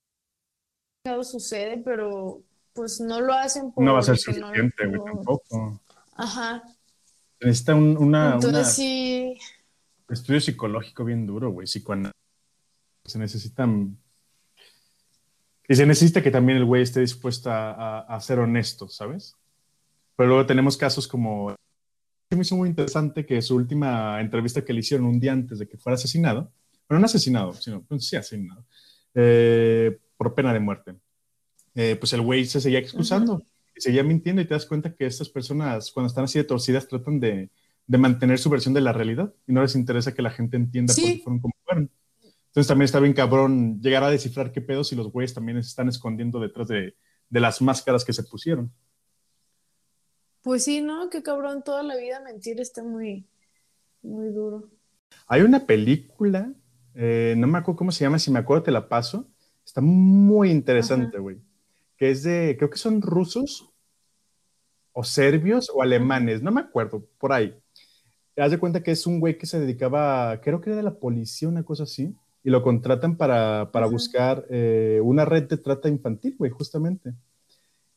qué 1.05 1.24
sucede, 1.24 1.82
pero 1.84 2.43
pues 2.72 3.01
no 3.01 3.20
lo 3.20 3.32
hacen 3.32 3.72
por... 3.72 3.84
No 3.84 3.95
va 3.95 4.01
a 4.01 4.03
ser 4.03 4.18
suficiente, 4.18 4.86
güey, 4.86 5.01
tampoco. 5.05 5.80
Ajá. 6.14 6.62
Necesita 7.41 7.74
un, 7.74 7.97
una, 7.97 8.34
Entonces, 8.34 8.74
sí. 8.74 9.38
estudio 10.09 10.41
psicológico 10.41 11.05
bien 11.05 11.26
duro, 11.26 11.51
güey, 11.51 11.66
psicoanálisis. 11.66 12.14
Se 13.07 13.18
necesitan 13.18 13.99
y 15.70 15.76
se 15.76 15.86
necesita 15.86 16.20
que 16.20 16.32
también 16.32 16.59
el 16.59 16.64
güey 16.64 16.82
esté 16.82 16.99
dispuesto 16.99 17.49
a, 17.49 18.01
a, 18.01 18.20
ser 18.20 18.41
honesto, 18.41 18.88
¿sabes? 18.88 19.36
Pero 20.16 20.28
luego 20.28 20.45
tenemos 20.45 20.76
casos 20.76 21.07
como... 21.07 21.55
Me 22.28 22.41
hizo 22.41 22.57
muy 22.57 22.68
interesante 22.68 23.24
que 23.24 23.41
su 23.41 23.55
última 23.55 24.20
entrevista 24.20 24.64
que 24.64 24.72
le 24.72 24.80
hicieron 24.80 25.07
un 25.07 25.20
día 25.20 25.30
antes 25.30 25.61
de 25.61 25.68
que 25.68 25.76
fuera 25.76 25.95
asesinado, 25.95 26.51
bueno, 26.91 27.01
no 27.01 27.07
asesinado, 27.07 27.55
sino 27.55 27.82
pues, 27.82 28.07
sí 28.07 28.16
asesinado, 28.16 28.66
eh, 29.14 29.99
por 30.16 30.34
pena 30.34 30.53
de 30.53 30.61
muerte, 30.61 30.97
eh, 31.74 31.97
pues 31.99 32.12
el 32.12 32.20
güey 32.20 32.45
se 32.45 32.61
seguía 32.61 32.80
excusando 32.80 33.43
y 33.74 33.80
seguía 33.80 34.03
mintiendo 34.03 34.43
y 34.43 34.45
te 34.45 34.55
das 34.55 34.66
cuenta 34.66 34.95
que 34.95 35.07
estas 35.07 35.28
personas 35.28 35.93
cuando 35.93 36.09
están 36.09 36.24
así 36.24 36.38
de 36.38 36.45
torcidas 36.45 36.88
tratan 36.88 37.20
de, 37.20 37.49
de 37.86 37.99
mantener 37.99 38.38
su 38.38 38.51
versión 38.51 38.74
de 38.74 38.80
la 38.80 38.93
realidad 38.93 39.32
y 39.47 39.53
no 39.53 39.62
les 39.62 39.74
interesa 39.74 40.14
que 40.14 40.22
la 40.22 40.30
gente 40.30 40.57
entienda 40.57 40.95
por 40.95 41.05
qué 41.05 41.20
fueron 41.24 41.41
como 41.41 41.55
fueron. 41.64 41.91
Entonces 42.47 42.68
también 42.68 42.84
está 42.84 43.01
bien 43.01 43.14
cabrón 43.14 43.80
llegar 43.80 44.03
a 44.03 44.11
descifrar 44.11 44.51
qué 44.51 44.61
pedos 44.61 44.93
y 44.93 44.97
los 44.97 45.12
güeyes 45.12 45.34
también 45.34 45.62
se 45.62 45.68
están 45.70 45.88
escondiendo 45.88 46.41
detrás 46.41 46.68
de, 46.68 46.97
las 47.30 47.62
máscaras 47.62 48.05
que 48.05 48.12
se 48.12 48.24
pusieron. 48.24 48.72
Pues 50.43 50.64
sí, 50.64 50.80
¿no? 50.80 51.11
Qué 51.11 51.22
cabrón, 51.22 51.62
toda 51.62 51.82
la 51.82 51.97
vida 51.97 52.20
mentir 52.20 52.61
está 52.61 52.82
muy, 52.82 53.28
muy 54.03 54.30
duro. 54.30 54.70
Hay 55.26 55.43
una 55.43 55.66
película, 55.66 56.53
eh, 56.95 57.34
no 57.36 57.47
me 57.47 57.59
acuerdo 57.59 57.78
cómo 57.78 57.93
se 57.93 58.05
llama, 58.05 58.18
si 58.18 58.30
me 58.30 58.38
acuerdo 58.38 58.64
te 58.64 58.70
la 58.70 58.88
paso. 58.88 59.26
Está 59.64 59.80
muy 59.80 60.51
interesante, 60.51 61.18
güey. 61.18 61.38
Que 61.97 62.11
es 62.11 62.22
de, 62.22 62.57
creo 62.59 62.70
que 62.70 62.78
son 62.78 63.03
rusos 63.03 63.70
o 64.93 65.05
serbios 65.05 65.70
o 65.72 65.82
alemanes, 65.82 66.43
no 66.43 66.51
me 66.51 66.61
acuerdo, 66.61 67.07
por 67.18 67.32
ahí. 67.32 67.55
Haz 68.36 68.51
de 68.51 68.59
cuenta 68.59 68.82
que 68.82 68.91
es 68.91 69.07
un 69.07 69.20
güey 69.20 69.38
que 69.38 69.47
se 69.47 69.61
dedicaba, 69.61 70.41
creo 70.41 70.61
que 70.61 70.70
era 70.70 70.76
de 70.76 70.82
la 70.82 70.99
policía, 70.99 71.49
una 71.49 71.62
cosa 71.62 71.84
así 71.84 72.14
y 72.43 72.51
lo 72.51 72.62
contratan 72.62 73.16
para, 73.16 73.70
para 73.72 73.86
buscar 73.86 74.47
eh, 74.49 75.01
una 75.03 75.24
red 75.24 75.49
de 75.49 75.59
trata 75.59 75.88
infantil, 75.88 76.36
güey, 76.38 76.51
justamente. 76.51 77.12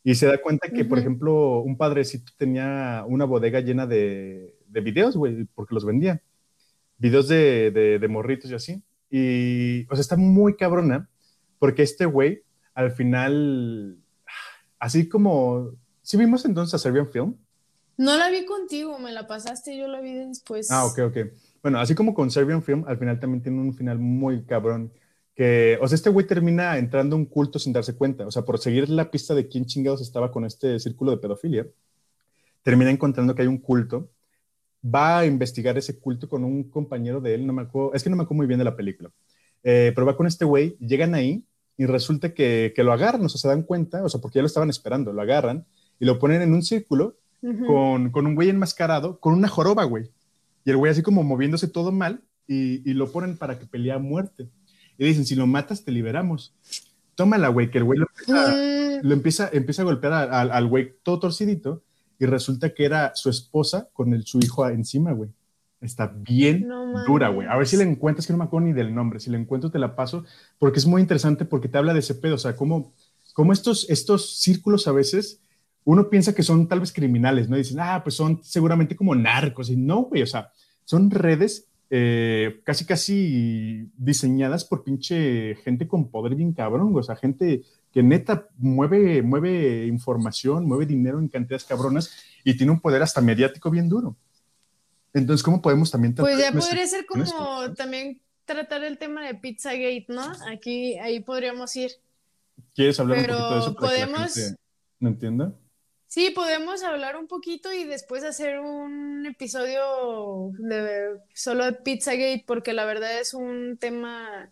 Y 0.04 0.16
se 0.16 0.28
da 0.28 0.42
cuenta 0.42 0.68
que, 0.70 0.84
por 0.84 1.00
ejemplo, 1.00 1.62
un 1.62 1.78
padrecito 1.78 2.34
tenía 2.38 3.06
una 3.08 3.24
bodega 3.24 3.62
llena 3.62 3.88
de, 3.88 4.54
de 4.68 4.82
videos, 4.82 5.16
güey, 5.16 5.46
porque 5.56 5.74
los 5.74 5.86
vendía. 5.86 6.22
Videos 7.04 7.28
de, 7.28 7.70
de, 7.72 8.00
de, 8.00 8.08
morritos 8.08 8.50
y 8.50 8.54
así. 8.54 8.82
Y, 9.10 9.86
o 9.92 9.96
sea, 9.96 10.00
está 10.00 10.16
muy 10.16 10.56
cabrona, 10.56 11.10
porque 11.60 11.84
este 11.84 12.06
güey, 12.06 12.44
al 12.74 12.92
final, 12.92 13.98
así 14.80 15.10
como, 15.10 15.72
¿sí 16.02 16.16
vimos 16.16 16.46
entonces 16.46 16.74
a 16.76 16.78
Serbian 16.78 17.12
Film? 17.12 17.36
No 17.98 18.18
la 18.18 18.30
vi 18.30 18.46
contigo, 18.46 18.98
me 19.00 19.12
la 19.12 19.28
pasaste, 19.28 19.78
yo 19.78 19.90
la 19.90 20.00
vi 20.00 20.14
después. 20.14 20.72
Ah, 20.72 20.86
ok, 20.86 21.00
ok. 21.00 21.18
Bueno, 21.62 21.78
así 21.82 21.94
como 21.94 22.14
con 22.14 22.32
Serbian 22.32 22.64
Film, 22.64 22.86
al 22.88 22.98
final 22.98 23.20
también 23.20 23.44
tiene 23.44 23.60
un 23.60 23.74
final 23.74 24.00
muy 24.00 24.44
cabrón. 24.44 24.94
Que, 25.36 25.78
o 25.82 25.88
sea, 25.90 25.96
este 25.96 26.10
güey 26.10 26.26
termina 26.26 26.78
entrando 26.78 27.18
a 27.18 27.20
un 27.20 27.26
culto 27.26 27.60
sin 27.60 27.74
darse 27.74 27.98
cuenta. 27.98 28.26
O 28.26 28.32
sea, 28.32 28.44
por 28.44 28.60
seguir 28.60 28.88
la 28.88 29.12
pista 29.12 29.36
de 29.36 29.50
quién 29.50 29.66
chingados 29.66 30.02
estaba 30.02 30.32
con 30.32 30.46
este 30.46 30.80
círculo 30.80 31.12
de 31.12 31.18
pedofilia, 31.18 31.68
termina 32.62 32.92
encontrando 32.92 33.36
que 33.36 33.42
hay 33.42 33.50
un 33.50 33.58
culto. 33.58 34.10
Va 34.84 35.20
a 35.20 35.26
investigar 35.26 35.78
ese 35.78 36.00
culto 36.00 36.28
con 36.28 36.44
un 36.44 36.64
compañero 36.66 37.22
de 37.22 37.36
él, 37.36 37.48
no 37.48 37.54
me 37.54 37.62
acuerdo, 37.62 37.94
es 37.94 38.04
que 38.04 38.10
no 38.10 38.16
me 38.16 38.24
acuerdo 38.24 38.38
muy 38.38 38.48
bien 38.48 38.60
de 38.60 38.66
la 38.66 38.76
película. 38.76 39.10
Eh, 39.64 39.92
pero 39.96 40.06
va 40.06 40.18
con 40.18 40.28
este 40.28 40.46
güey, 40.46 40.76
llegan 40.80 41.16
ahí 41.16 41.46
y 41.78 41.86
resulta 41.86 42.34
que, 42.34 42.74
que, 42.76 42.84
lo 42.84 42.92
agarran, 42.92 43.26
o 43.26 43.30
sea, 43.30 43.40
se 43.40 43.48
dan 43.48 43.64
cuenta, 43.64 44.04
o 44.04 44.10
sea, 44.10 44.20
porque 44.20 44.38
ya 44.38 44.42
lo 44.42 44.48
estaban 44.48 44.70
esperando, 44.70 45.14
lo 45.14 45.22
agarran 45.22 45.66
y 46.00 46.06
lo 46.06 46.20
ponen 46.20 46.42
en 46.42 46.54
un 46.54 46.64
círculo 46.64 47.18
con, 47.66 48.12
con 48.12 48.26
un 48.26 48.36
güey 48.36 48.50
enmascarado, 48.50 49.20
con 49.20 49.34
una 49.34 49.48
joroba, 49.48 49.84
güey. 49.84 50.10
Y 50.66 50.72
el 50.72 50.78
güey 50.78 50.92
así 50.92 51.02
como 51.02 51.24
moviéndose 51.24 51.68
todo 51.68 51.92
mal 51.92 52.22
y, 52.48 52.90
y, 52.90 52.94
lo 52.94 53.12
ponen 53.12 53.38
para 53.38 53.60
que 53.60 53.66
pelea 53.66 53.96
a 53.96 54.00
muerte. 54.00 54.48
Y 54.98 55.06
dicen, 55.06 55.26
si 55.26 55.36
lo 55.36 55.46
matas, 55.46 55.84
te 55.84 55.92
liberamos. 55.92 56.56
Tómala, 57.16 57.50
güey, 57.50 57.70
que 57.70 57.80
el 57.80 57.84
güey 57.84 58.00
lo 58.00 58.08
empieza, 58.08 58.52
mm. 58.52 59.08
lo 59.08 59.14
empieza, 59.14 59.50
empieza 59.52 59.82
a 59.82 59.86
golpear 59.86 60.14
al 60.14 60.68
güey 60.68 60.94
todo 61.04 61.20
torcidito 61.20 61.84
y 62.24 62.26
resulta 62.26 62.74
que 62.74 62.86
era 62.86 63.14
su 63.16 63.30
esposa 63.30 63.90
con 63.92 64.14
el, 64.14 64.26
su 64.26 64.40
hijo 64.40 64.68
encima, 64.70 65.12
güey. 65.12 65.30
Está 65.82 66.08
bien 66.08 66.70
dura, 67.06 67.28
güey. 67.28 67.48
A 67.50 67.58
ver 67.58 67.68
si 67.68 67.76
la 67.76 67.84
encuentras, 67.84 68.26
que 68.26 68.32
no 68.32 68.40
me 68.40 68.46
acuerdo 68.46 68.68
ni 68.68 68.74
del 68.74 68.96
nombre. 68.96 69.20
Si 69.20 69.30
la 69.30 69.38
encuentro, 69.38 69.70
te 69.70 69.78
la 69.78 69.96
paso, 69.96 70.24
porque 70.58 70.80
es 70.80 70.86
muy 70.86 71.02
interesante 71.02 71.44
porque 71.44 71.68
te 71.68 71.78
habla 71.78 71.94
de 71.94 72.00
ese 72.00 72.16
pedo. 72.16 72.36
O 72.36 72.38
sea, 72.38 72.56
cómo, 72.56 72.94
cómo 73.34 73.52
estos, 73.52 73.90
estos 73.90 74.38
círculos 74.38 74.88
a 74.88 74.94
veces 74.94 75.42
uno 75.84 76.10
piensa 76.10 76.34
que 76.34 76.44
son 76.44 76.70
tal 76.70 76.80
vez 76.80 76.94
criminales, 76.94 77.50
¿no? 77.50 77.58
dicen, 77.58 77.82
ah, 77.82 78.00
pues 78.02 78.16
son 78.16 78.40
seguramente 78.42 78.96
como 78.96 79.14
narcos. 79.14 79.70
Y 79.70 79.76
no, 79.76 80.04
güey, 80.04 80.22
o 80.22 80.28
sea, 80.28 80.50
son 80.86 81.12
redes 81.12 81.68
eh, 81.90 82.62
casi, 82.64 82.86
casi 82.86 83.92
diseñadas 83.98 84.64
por 84.64 84.86
pinche 84.86 85.56
gente 85.58 85.90
con 85.90 86.08
poder 86.08 86.36
bien 86.36 86.54
cabrón, 86.54 86.96
o 86.96 87.04
sea, 87.04 87.18
gente 87.18 87.64
que 87.94 88.02
neta 88.02 88.50
mueve, 88.58 89.22
mueve 89.22 89.86
información, 89.86 90.66
mueve 90.66 90.88
dinero 90.88 91.20
en 91.20 91.30
cantidades 91.30 91.64
cabronas 91.64 92.12
y 92.44 92.58
tiene 92.58 92.72
un 92.72 92.82
poder 92.82 93.04
hasta 93.04 93.22
mediático 93.22 93.70
bien 93.70 93.88
duro. 93.88 94.18
Entonces, 95.14 95.44
¿cómo 95.44 95.62
podemos 95.62 95.92
también 95.92 96.16
Pues 96.16 96.40
ya 96.40 96.52
podría 96.52 96.88
ser 96.88 97.06
como 97.06 97.72
también 97.76 98.20
tratar 98.46 98.84
el 98.84 98.98
tema 98.98 99.26
de 99.26 99.36
Pizzagate, 99.36 100.08
¿no? 100.08 100.24
Aquí, 100.52 100.98
ahí 100.98 101.20
podríamos 101.20 101.76
ir. 101.76 101.92
¿Quieres 102.74 103.00
hablar 103.00 103.20
un 103.20 103.26
poquito 103.26 103.54
de 103.54 103.60
eso 103.60 103.76
para 103.76 103.88
podemos... 103.88 104.34
que 104.34 104.40
la 104.40 104.46
gente 104.48 104.62
no 105.00 105.10
entienda? 105.10 105.54
Sí, 106.08 106.32
podemos 106.32 106.84
hablar 106.84 107.16
un 107.16 107.28
poquito 107.28 107.72
y 107.72 107.84
después 107.84 108.24
hacer 108.24 108.60
un 108.60 109.26
episodio 109.28 110.52
de, 110.58 111.20
solo 111.34 111.66
de 111.66 111.74
Pizzagate, 111.74 112.44
porque 112.48 112.74
la 112.74 112.86
verdad 112.86 113.20
es 113.20 113.36
un 113.36 113.78
tema 113.80 114.52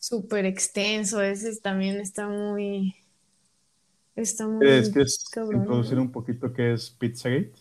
súper 0.00 0.46
extenso. 0.46 1.22
Ese 1.22 1.54
también 1.60 2.00
está 2.00 2.26
muy. 2.26 2.96
Está 4.16 4.48
muy. 4.48 4.66
¿Es 4.68 4.88
que 4.88 5.02
es 5.02 5.24
introducir 5.52 5.98
un 5.98 6.10
poquito 6.10 6.52
qué 6.52 6.72
es 6.72 6.90
Pizzagate? 6.90 7.52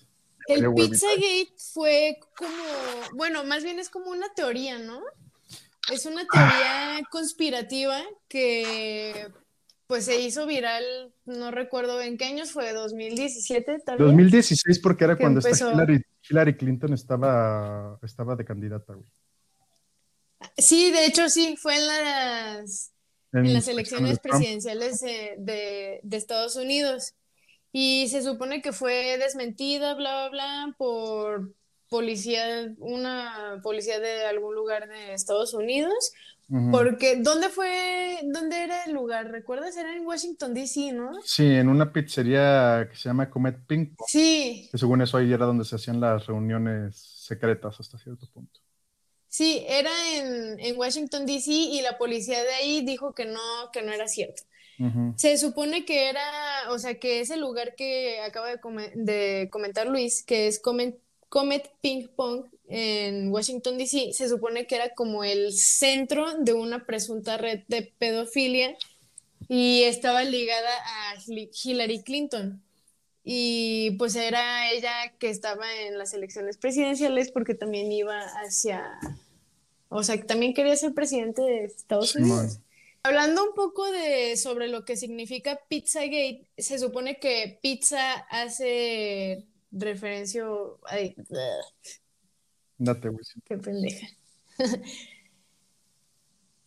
El 0.47 0.73
Pizzagate 0.73 1.53
fue 1.57 2.17
como. 2.35 2.49
Bueno, 3.15 3.43
más 3.43 3.63
bien 3.63 3.77
es 3.77 3.89
como 3.89 4.09
una 4.09 4.33
teoría, 4.33 4.79
¿no? 4.79 5.01
Es 5.91 6.05
una 6.05 6.25
teoría 6.25 7.01
conspirativa 7.11 8.01
que 8.27 9.31
pues 9.87 10.05
se 10.05 10.21
hizo 10.21 10.45
viral, 10.45 10.83
no 11.25 11.49
recuerdo 11.49 11.99
en 11.99 12.19
qué 12.19 12.25
años 12.25 12.51
fue, 12.51 12.73
2017 12.73 13.79
tal 13.83 13.97
2016 13.97 14.77
porque 14.77 15.05
era 15.05 15.15
cuando 15.15 15.41
Hillary, 16.29 16.55
Clinton 16.55 16.93
estaba, 16.93 17.97
estaba 18.03 18.35
de 18.35 18.45
candidata, 18.45 18.93
güey. 18.93 19.07
Sí, 20.57 20.91
de 20.91 21.05
hecho 21.05 21.29
sí, 21.29 21.55
fue 21.57 21.77
en 21.77 21.87
las, 21.87 22.91
en, 23.33 23.53
las 23.53 23.67
elecciones 23.67 24.19
presidenciales 24.19 25.01
de, 25.01 25.99
de, 26.03 26.17
Estados 26.17 26.55
Unidos. 26.55 27.13
Y 27.71 28.07
se 28.09 28.23
supone 28.23 28.61
que 28.61 28.71
fue 28.71 29.17
desmentida, 29.17 29.93
bla, 29.93 30.29
bla, 30.29 30.29
bla, 30.29 30.75
por 30.77 31.53
policía, 31.89 32.73
una 32.79 33.59
policía 33.63 33.99
de 33.99 34.25
algún 34.25 34.55
lugar 34.55 34.87
de 34.87 35.13
Estados 35.13 35.53
Unidos, 35.53 36.13
porque, 36.71 37.17
¿dónde 37.21 37.49
fue, 37.49 38.21
dónde 38.23 38.63
era 38.63 38.83
el 38.85 38.93
lugar? 38.93 39.29
¿Recuerdas? 39.29 39.77
Era 39.77 39.95
en 39.95 40.03
Washington, 40.03 40.55
D.C., 40.55 40.93
¿no? 40.93 41.11
Sí, 41.23 41.45
en 41.45 41.69
una 41.69 41.93
pizzería 41.93 42.87
que 42.89 42.95
se 42.97 43.07
llama 43.07 43.29
Comet 43.29 43.59
Pink. 43.67 43.93
Sí. 44.07 44.67
Que 44.71 44.77
según 44.79 45.03
eso 45.03 45.17
ahí 45.17 45.31
era 45.31 45.45
donde 45.45 45.63
se 45.63 45.75
hacían 45.75 45.99
las 45.99 46.25
reuniones 46.25 46.97
secretas 46.97 47.79
hasta 47.79 47.99
cierto 47.99 48.25
punto. 48.33 48.61
Sí, 49.29 49.63
era 49.67 49.91
en, 50.15 50.59
en 50.59 50.77
Washington, 50.77 51.25
D.C. 51.25 51.51
y 51.51 51.81
la 51.81 51.97
policía 51.97 52.43
de 52.43 52.53
ahí 52.55 52.81
dijo 52.81 53.13
que 53.13 53.25
no, 53.25 53.39
que 53.71 53.83
no 53.83 53.93
era 53.93 54.07
cierto. 54.07 54.43
Se 55.17 55.37
supone 55.37 55.83
que 55.83 56.07
era, 56.07 56.23
o 56.69 56.79
sea, 56.79 56.97
que 56.99 57.19
ese 57.19 57.35
lugar 57.35 57.75
que 57.75 58.21
acaba 58.21 58.47
de, 58.49 59.49
comentar 59.51 59.87
Luis, 59.87 60.23
que 60.23 60.47
es 60.47 60.57
Comet, 60.59 60.97
Comet 61.27 61.69
Ping 61.81 62.07
Pong 62.15 62.45
en 62.69 63.29
Washington, 63.29 63.77
D.C., 63.77 64.13
se 64.13 64.29
supone 64.29 64.67
que 64.67 64.75
era 64.75 64.93
como 64.95 65.25
el 65.25 65.51
centro 65.51 66.33
de 66.37 66.53
una 66.53 66.85
presunta 66.85 67.37
red 67.37 67.63
de 67.67 67.91
pedofilia 67.99 68.77
y 69.49 69.83
estaba 69.83 70.23
ligada 70.23 70.71
a 70.71 71.15
Hillary 71.27 72.01
Clinton. 72.01 72.63
Y 73.31 73.91
pues 73.99 74.15
era 74.15 74.71
ella 74.71 75.13
que 75.19 75.29
estaba 75.29 75.63
en 75.81 75.99
las 75.99 76.15
elecciones 76.15 76.57
presidenciales 76.57 77.29
porque 77.29 77.53
también 77.53 77.91
iba 77.91 78.19
hacia, 78.19 78.99
o 79.87 80.01
sea, 80.01 80.19
también 80.25 80.55
quería 80.55 80.75
ser 80.75 80.95
presidente 80.95 81.43
de 81.43 81.65
Estados 81.65 82.15
Unidos. 82.15 82.59
Hablando 83.03 83.43
un 83.43 83.53
poco 83.53 83.85
de 83.91 84.35
sobre 84.35 84.67
lo 84.67 84.83
que 84.83 84.97
significa 84.97 85.59
Pizzagate, 85.69 86.49
se 86.57 86.79
supone 86.79 87.19
que 87.19 87.59
pizza 87.61 88.15
hace 88.31 89.45
referencia. 89.71 90.45
Ay, 90.87 91.15
Date, 92.79 93.09
güey. 93.09 93.23
Qué 93.45 93.57
pendeja. 93.59 94.07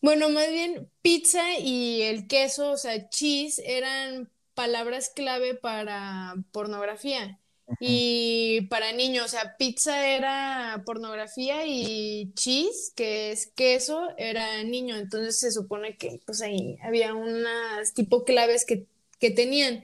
bueno, 0.01 0.29
más 0.29 0.49
bien 0.49 0.89
pizza 1.03 1.59
y 1.59 2.03
el 2.03 2.29
queso, 2.29 2.71
o 2.71 2.77
sea, 2.77 3.09
cheese, 3.09 3.61
eran 3.67 4.31
palabras 4.63 5.11
clave 5.13 5.55
para 5.57 6.37
pornografía. 6.53 7.41
Y 7.81 8.61
para 8.71 8.93
niños, 8.93 9.25
o 9.25 9.29
sea, 9.29 9.57
pizza 9.57 10.07
era 10.07 10.85
pornografía 10.87 11.67
y 11.67 12.33
cheese, 12.35 12.93
que 12.95 13.33
es 13.33 13.49
queso, 13.49 14.11
era 14.19 14.63
niño. 14.63 14.95
Entonces 14.97 15.41
se 15.41 15.51
supone 15.51 15.97
que 15.97 16.21
pues 16.25 16.43
ahí 16.43 16.77
había 16.81 17.13
unas 17.13 17.93
tipo 17.93 18.25
claves 18.25 18.65
que, 18.65 18.87
que 19.19 19.33
tenían. 19.33 19.83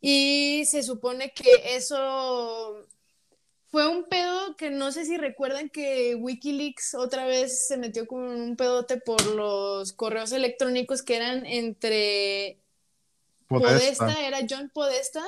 Y 0.00 0.64
se 0.64 0.82
supone 0.82 1.32
que 1.32 1.76
eso 1.76 2.84
fue 3.70 3.86
un 3.86 4.08
pedo 4.08 4.56
que 4.56 4.70
no 4.70 4.90
sé 4.90 5.04
si 5.04 5.18
recuerdan 5.18 5.68
que 5.68 6.16
Wikileaks 6.16 6.96
otra 6.96 7.26
vez 7.26 7.68
se 7.68 7.76
metió 7.76 8.08
con 8.08 8.24
un 8.24 8.56
pedote 8.56 8.96
por 8.96 9.24
los 9.26 9.92
correos 9.92 10.32
electrónicos 10.32 11.02
que 11.02 11.14
eran 11.14 11.46
entre 11.46 12.58
Podesta 13.48 14.26
era 14.26 14.38
John 14.48 14.70
Podesta 14.72 15.22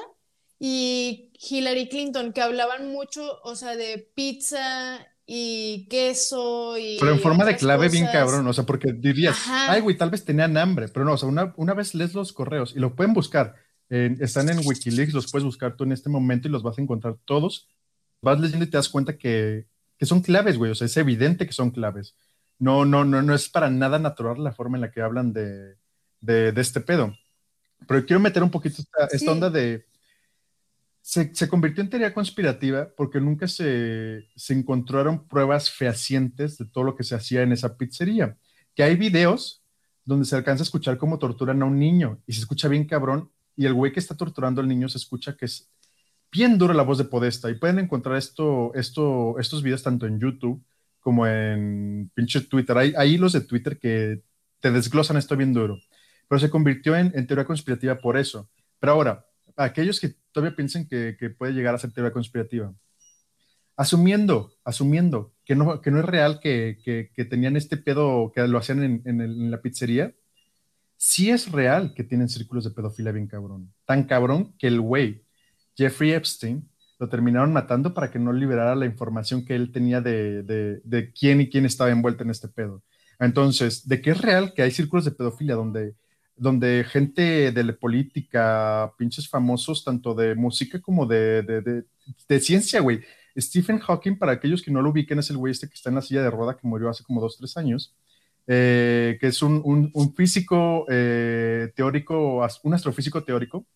y 0.59 1.31
Hillary 1.39 1.89
Clinton, 1.89 2.33
que 2.33 2.41
hablaban 2.41 2.91
mucho, 2.91 3.41
o 3.43 3.55
sea, 3.55 3.77
de 3.77 4.11
pizza 4.15 5.07
y 5.25 5.87
queso 5.89 6.77
y... 6.79 6.97
Pero 6.99 7.13
en 7.13 7.21
forma 7.21 7.45
de 7.45 7.57
clave 7.57 7.89
bien 7.89 8.07
cabrón, 8.07 8.47
o 8.47 8.53
sea, 8.53 8.65
porque 8.65 8.93
dirías, 8.93 9.37
ay, 9.47 9.81
güey, 9.81 9.97
tal 9.97 10.11
vez 10.11 10.25
tenían 10.25 10.57
hambre, 10.57 10.89
pero 10.89 11.05
no, 11.05 11.13
o 11.13 11.19
sea, 11.19 11.29
una, 11.29 11.53
una 11.57 11.75
vez 11.75 11.95
lees 11.95 12.15
los 12.15 12.33
correos 12.33 12.73
y 12.75 12.81
lo 12.81 12.97
pueden 12.97 13.15
buscar, 13.15 13.55
están 13.89 14.49
en 14.49 14.61
Wikileaks, 14.65 15.15
los 15.15 15.31
puedes 15.31 15.45
buscar 15.45 15.77
tú 15.77 15.85
en 15.85 15.93
este 15.93 16.09
momento 16.11 16.49
y 16.49 16.51
los 16.51 16.63
vas 16.63 16.79
a 16.79 16.83
encontrar 16.83 17.17
todos. 17.25 17.69
Vas 18.21 18.41
leyendo 18.41 18.65
y 18.65 18.69
te 18.69 18.77
das 18.77 18.89
cuenta 18.89 19.17
que, 19.17 19.67
que 19.97 20.07
son 20.07 20.21
claves, 20.21 20.59
güey, 20.59 20.73
o 20.73 20.75
sea, 20.75 20.87
es 20.87 20.97
evidente 20.97 21.47
que 21.47 21.53
son 21.53 21.71
claves. 21.71 22.17
No, 22.59 22.85
no, 22.85 23.05
no, 23.05 23.23
no 23.23 23.35
es 23.35 23.49
para 23.49 23.71
nada 23.71 23.99
natural 23.99 24.43
la 24.43 24.53
forma 24.53 24.77
en 24.77 24.81
la 24.81 24.91
que 24.91 25.03
hablan 25.03 25.33
de, 25.33 25.77
de, 26.21 26.53
de 26.53 26.61
este 26.61 26.81
pedo. 26.81 27.17
Pero 27.89 28.05
quiero 28.05 28.21
meter 28.21 28.43
un 28.43 28.51
poquito 28.51 28.83
esta, 29.11 29.33
onda 29.33 29.49
de... 29.49 29.87
Se, 31.01 31.35
se, 31.35 31.49
convirtió 31.49 31.83
en 31.83 31.89
teoría 31.89 32.13
conspirativa 32.13 32.87
porque 32.95 33.19
nunca 33.19 33.49
se, 33.49 34.29
se, 34.37 34.53
encontraron 34.53 35.27
pruebas 35.27 35.71
fehacientes 35.71 36.59
de 36.59 36.67
todo 36.67 36.85
lo 36.85 36.95
que 36.95 37.03
se 37.03 37.15
hacía 37.15 37.41
en 37.41 37.53
esa 37.53 37.79
pizzería. 37.79 38.37
Que 38.75 38.83
hay 38.83 38.97
videos 38.97 39.63
donde 40.05 40.27
se 40.27 40.37
alcanza 40.37 40.63
a 40.63 40.67
escuchar 40.67 40.99
cómo 40.99 41.19
torturan 41.19 41.63
a 41.63 41.65
un 41.65 41.79
niño 41.79 42.21
y 42.27 42.35
se 42.35 42.41
escucha 42.41 42.69
bien 42.69 42.85
cabrón 42.85 43.31
y 43.57 43.65
el 43.65 43.73
güey 43.73 43.91
que 43.91 44.01
está 44.01 44.17
torturando 44.19 44.61
al 44.61 44.69
niño 44.69 44.91
se 44.91 44.99
escucha 44.99 45.35
que 45.35 45.47
es 45.47 45.71
bien 46.31 46.59
dura 46.59 46.75
la 46.75 46.83
voz 46.83 46.99
de 46.99 47.05
Podesta 47.05 47.51
y 47.51 47.55
pueden 47.55 47.79
encontrar 47.79 48.19
esto, 48.19 48.73
esto, 48.75 49.39
estos 49.39 49.63
videos 49.63 49.83
tanto 49.83 50.05
en 50.05 50.21
YouTube 50.21 50.63
como 51.01 51.27
en 51.27 52.11
pinche 52.15 52.43
Twitter. 52.43 52.77
Hay, 52.77 52.93
hay 52.99 53.15
hilos 53.15 53.33
de 53.33 53.41
Twitter 53.41 53.79
que 53.79 54.21
te 54.61 54.71
desglosan 54.71 55.17
esto 55.17 55.39
bien 55.39 55.55
duro 55.55 55.79
pero 56.29 56.39
se 56.39 56.51
convirtió 56.51 56.95
en, 56.95 57.27
teoría 57.27 57.45
conspirativa 57.45 57.99
por 57.99 58.17
eso. 58.17 58.49
Pero 58.79 58.93
ahora, 58.93 59.27
aquellos 59.57 59.99
que 59.99 60.15
todavía 60.31 60.55
piensan 60.55 60.87
que, 60.87 61.17
puede 61.37 61.53
llegar 61.53 61.75
a 61.75 61.79
ser 61.79 61.93
teoría 61.93 62.13
conspirativa, 62.13 62.73
asumiendo, 63.77 64.53
asumiendo 64.65 65.33
que 65.45 65.55
no, 65.55 65.81
que 65.81 65.91
no 65.91 66.01
es 66.01 66.05
real 66.05 66.39
que, 66.41 67.11
tenían 67.31 67.57
este 67.57 67.77
pedo, 67.77 68.31
que 68.35 68.47
lo 68.47 68.59
hacían 68.59 69.03
en, 69.05 69.51
la 69.51 69.63
pizzería, 69.63 70.15
sí 70.97 71.31
es 71.31 71.51
real 71.51 71.95
que 71.95 72.05
tienen 72.05 72.29
círculos 72.29 72.65
de 72.65 72.71
pedofilia 72.71 73.13
bien 73.13 73.27
cabrón. 73.27 73.73
Tan 73.87 74.05
cabrón 74.05 74.55
que 74.59 74.67
el 74.67 74.81
güey, 74.81 75.25
Jeffrey 75.77 76.13
Epstein, 76.13 76.69
lo 76.99 77.09
terminaron 77.09 77.53
matando 77.53 77.95
para 77.95 78.11
que 78.11 78.19
no 78.19 78.33
liberara 78.33 78.75
la 78.75 78.85
información 78.85 79.45
que 79.45 79.55
él 79.55 79.71
tenía 79.71 80.01
de, 80.01 80.43
de, 80.43 80.81
de 80.83 81.13
quién 81.13 81.41
y 81.41 81.49
quién 81.49 81.65
estaba 81.65 81.91
envuelto 81.91 82.25
en 82.25 82.31
este 82.31 82.49
pedo. 82.49 82.83
Entonces, 83.21 83.87
de 83.87 84.01
qué 84.03 84.11
es 84.11 84.21
real 84.21 84.53
que 84.53 84.63
hay 84.63 84.73
círculos 84.73 85.05
de 85.05 85.13
pedofilia 85.13 85.55
donde 85.55 85.95
donde 86.39 86.85
gente 86.85 87.53
de 87.53 87.65
la 87.65 87.73
política, 87.73 88.93
pinches 88.97 89.29
famosos, 89.29 89.85
tanto 89.85 90.15
de 90.15 90.35
música 90.35 90.81
como 90.81 91.07
de, 91.07 91.43
de, 91.43 91.85
de, 92.29 92.41
ciencia, 92.41 92.81
güey. 92.81 93.01
Stephen 93.37 93.79
Hawking, 93.79 94.17
para 94.17 94.33
aquellos 94.33 94.63
que 94.63 94.71
no 94.71 94.83
lo 94.83 94.91
ubiquen, 94.91 95.19
es 95.19 95.31
el 95.31 95.37
güey 95.37 95.53
este 95.53 95.69
que 95.69 95.75
está 95.75 95.91
en 95.91 95.97
la 95.97 96.03
silla 96.03 96.23
de 96.23 96.31
rueda 96.31 96.57
que 96.57 96.67
murió 96.67 96.89
hace 96.89 97.05
como 97.05 97.21
dos, 97.21 97.37
tres 97.37 97.57
años, 97.57 97.95
eh, 98.47 99.19
que 99.21 99.29
es 99.29 99.43
un, 99.43 99.91
un, 99.93 100.15
físico 100.15 100.87
eh, 100.89 101.73
teórico, 101.77 102.47
un 102.63 102.75
astrofísico 102.75 103.23
teórico. 103.23 103.67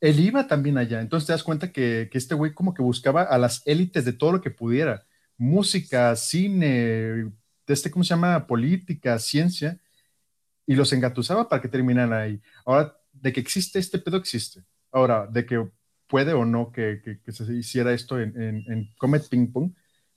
Él 0.00 0.18
iba 0.18 0.46
también 0.46 0.78
allá, 0.78 1.00
entonces 1.00 1.26
te 1.26 1.32
das 1.32 1.42
cuenta 1.42 1.72
que, 1.72 2.08
que 2.10 2.18
este 2.18 2.34
güey 2.34 2.54
como 2.54 2.74
que 2.74 2.82
buscaba 2.82 3.22
a 3.22 3.38
las 3.38 3.62
élites 3.66 4.04
de 4.04 4.14
todo 4.14 4.32
lo 4.32 4.40
que 4.40 4.50
pudiera, 4.50 5.04
música, 5.36 6.16
cine, 6.16 7.32
este, 7.66 7.90
¿cómo 7.90 8.04
se 8.04 8.10
llama? 8.10 8.46
Política, 8.46 9.18
ciencia, 9.18 9.78
y 10.66 10.74
los 10.74 10.92
engatusaba 10.92 11.48
para 11.48 11.62
que 11.62 11.68
terminaran 11.68 12.12
ahí. 12.12 12.40
Ahora, 12.64 12.96
de 13.12 13.32
que 13.32 13.40
existe 13.40 13.78
este 13.78 13.98
pedo, 13.98 14.16
existe. 14.16 14.64
Ahora, 14.92 15.26
de 15.26 15.46
que 15.46 15.68
puede 16.06 16.32
o 16.32 16.44
no 16.44 16.72
que, 16.72 17.00
que, 17.24 17.32
se 17.32 17.52
hiciera 17.54 17.92
esto 17.92 18.20
en, 18.20 18.36
en, 18.36 18.90
Comet 18.98 19.28
Ping 19.28 19.52
Pong, 19.52 19.72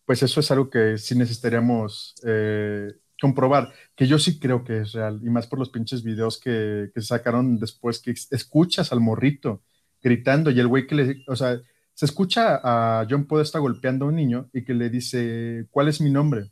pues 0.06 0.24
eso 0.24 0.40
es 0.40 0.52
algo 0.52 0.70
que 0.70 0.98
sí 0.98 1.16
necesitaríamos 1.16 2.16
eh, 2.26 2.92
comprobar, 3.22 3.72
que 3.96 4.08
yo 4.08 4.18
sí 4.20 4.40
creo 4.40 4.64
que 4.64 4.80
es 4.80 4.94
real, 4.94 5.20
y 5.24 5.30
más 5.30 5.48
por 5.48 5.60
los 5.60 5.70
pinches 5.70 6.04
videos 6.04 6.40
que, 6.40 6.92
que 6.94 7.02
sacaron 7.02 7.60
después, 7.60 8.00
que 8.00 8.12
escuchas 8.12 8.92
al 8.92 9.00
morrito 9.00 9.64
gritando 10.02 10.52
y 10.52 10.60
el 10.60 10.68
güey 10.68 10.86
que 10.88 10.96
le, 10.96 11.24
o 11.28 11.36
sea, 11.36 11.62
se 11.94 12.06
escucha 12.06 12.60
a 12.64 13.08
John 13.10 13.26
Podesta 13.26 13.60
golpeando 13.60 14.06
a 14.06 14.10
un 14.10 14.16
niño 14.16 14.50
y 14.52 14.66
que 14.66 14.74
le 14.74 14.90
dice, 14.90 15.68
¿cuál 15.72 15.88
es 15.88 16.02
mi 16.02 16.10
nombre? 16.10 16.52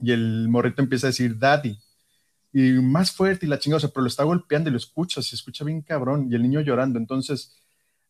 Y 0.00 0.12
el 0.12 0.48
morrito 0.48 0.82
empieza 0.82 1.06
a 1.06 1.10
decir, 1.10 1.38
Daddy 1.38 1.78
y 2.52 2.72
más 2.72 3.12
fuerte 3.12 3.46
y 3.46 3.48
la 3.48 3.58
chingada, 3.58 3.78
o 3.78 3.80
sea, 3.80 3.90
pero 3.90 4.02
lo 4.02 4.08
está 4.08 4.24
golpeando 4.24 4.68
y 4.68 4.72
lo 4.72 4.78
escucha, 4.78 5.22
se 5.22 5.36
escucha 5.36 5.64
bien 5.64 5.82
cabrón 5.82 6.28
y 6.30 6.34
el 6.34 6.42
niño 6.42 6.60
llorando. 6.60 6.98
Entonces, 6.98 7.56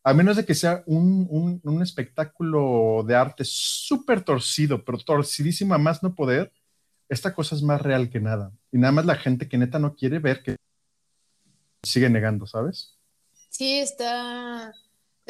a 0.03 0.13
menos 0.13 0.37
de 0.37 0.45
que 0.45 0.55
sea 0.55 0.83
un, 0.87 1.59
un, 1.63 1.81
espectáculo 1.81 3.03
de 3.07 3.15
arte 3.15 3.43
súper 3.45 4.23
torcido, 4.23 4.83
pero 4.83 4.97
torcidísimo 4.97 5.75
a 5.75 5.77
más 5.77 6.01
no 6.01 6.15
poder, 6.15 6.51
esta 7.07 7.33
cosa 7.33 7.55
es 7.55 7.61
más 7.61 7.81
real 7.81 8.09
que 8.09 8.19
nada. 8.19 8.51
Y 8.71 8.77
nada 8.79 8.91
más 8.93 9.05
la 9.05 9.15
gente 9.15 9.47
que 9.47 9.57
neta 9.57 9.77
no 9.77 9.95
quiere 9.95 10.19
ver 10.19 10.41
que 10.41 10.55
sigue 11.83 12.09
negando, 12.09 12.47
¿sabes? 12.47 12.97
Sí, 13.49 13.79
está 13.79 14.73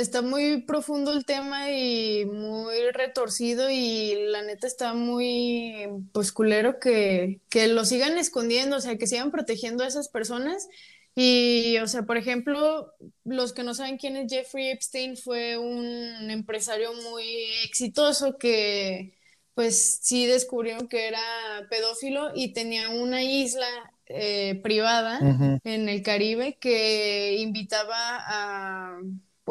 está 0.02 0.22
muy 0.22 0.62
profundo 0.64 1.12
el 1.12 1.26
tema 1.26 1.72
y 1.72 2.26
muy 2.26 2.92
retorcido 2.92 3.70
y 3.70 4.16
la 4.28 4.42
neta 4.42 4.68
está 4.68 4.94
muy 4.94 5.88
pues 6.14 6.32
culero 6.32 6.80
que, 6.80 7.42
que 7.50 7.68
lo 7.68 7.86
sigan 7.86 8.18
escondiendo, 8.18 8.78
o 8.78 8.82
sea, 8.82 8.98
que 8.98 9.08
sigan 9.08 9.32
protegiendo 9.32 9.84
a 9.84 9.88
esas 9.88 10.10
personas. 10.10 10.68
Y, 11.16 11.78
o 11.80 11.88
sea, 11.88 12.04
por 12.04 12.18
ejemplo, 12.18 12.94
los 13.26 13.54
que 13.54 13.64
no 13.64 13.74
saben 13.74 13.98
quién 13.98 14.16
es 14.16 14.32
Jeffrey 14.32 14.70
Epstein 14.70 15.18
fue 15.18 15.58
un 15.58 16.30
empresario 16.32 16.94
muy 16.94 17.26
exitoso 17.66 18.38
que 18.38 19.14
pues 19.54 20.00
sí 20.02 20.26
descubrieron 20.26 20.88
que 20.88 21.08
era 21.08 21.22
pedófilo 21.70 22.32
y 22.34 22.54
tenía 22.54 22.90
una 22.90 23.22
isla 23.22 23.68
eh, 24.08 24.60
privada 24.64 25.20
en 25.64 25.90
el 25.90 26.02
Caribe 26.04 26.58
que 26.60 27.38
invitaba 27.40 27.96
a 27.98 29.00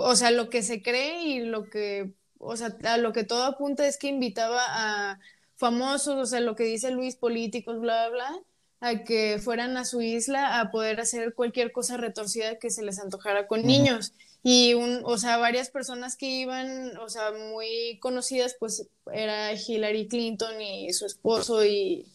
o 0.02 0.16
sea, 0.16 0.30
lo 0.30 0.50
que 0.50 0.62
se 0.62 0.82
cree 0.82 1.22
y 1.22 1.40
lo 1.40 1.64
que, 1.64 2.12
o 2.38 2.56
sea, 2.56 2.76
a 2.84 2.96
lo 2.96 3.12
que 3.12 3.24
todo 3.24 3.44
apunta 3.44 3.86
es 3.86 3.98
que 3.98 4.08
invitaba 4.08 4.62
a 4.68 5.20
famosos, 5.56 6.16
o 6.16 6.26
sea, 6.26 6.40
lo 6.40 6.56
que 6.56 6.64
dice 6.64 6.90
Luis, 6.90 7.16
políticos, 7.16 7.80
bla, 7.80 8.08
bla, 8.08 8.30
bla, 8.30 8.40
a 8.80 9.04
que 9.04 9.38
fueran 9.42 9.76
a 9.76 9.84
su 9.84 10.00
isla 10.00 10.60
a 10.60 10.70
poder 10.70 11.00
hacer 11.00 11.34
cualquier 11.34 11.70
cosa 11.72 11.96
retorcida 11.96 12.58
que 12.58 12.70
se 12.70 12.82
les 12.82 12.98
antojara 12.98 13.46
con 13.46 13.62
niños. 13.62 14.14
Y, 14.42 14.72
un, 14.72 15.02
o 15.04 15.18
sea, 15.18 15.36
varias 15.36 15.68
personas 15.68 16.16
que 16.16 16.26
iban, 16.26 16.96
o 16.96 17.10
sea, 17.10 17.30
muy 17.32 17.98
conocidas, 18.00 18.56
pues 18.58 18.88
era 19.12 19.52
Hillary 19.52 20.08
Clinton 20.08 20.60
y 20.62 20.92
su 20.94 21.04
esposo 21.04 21.64
y, 21.64 22.06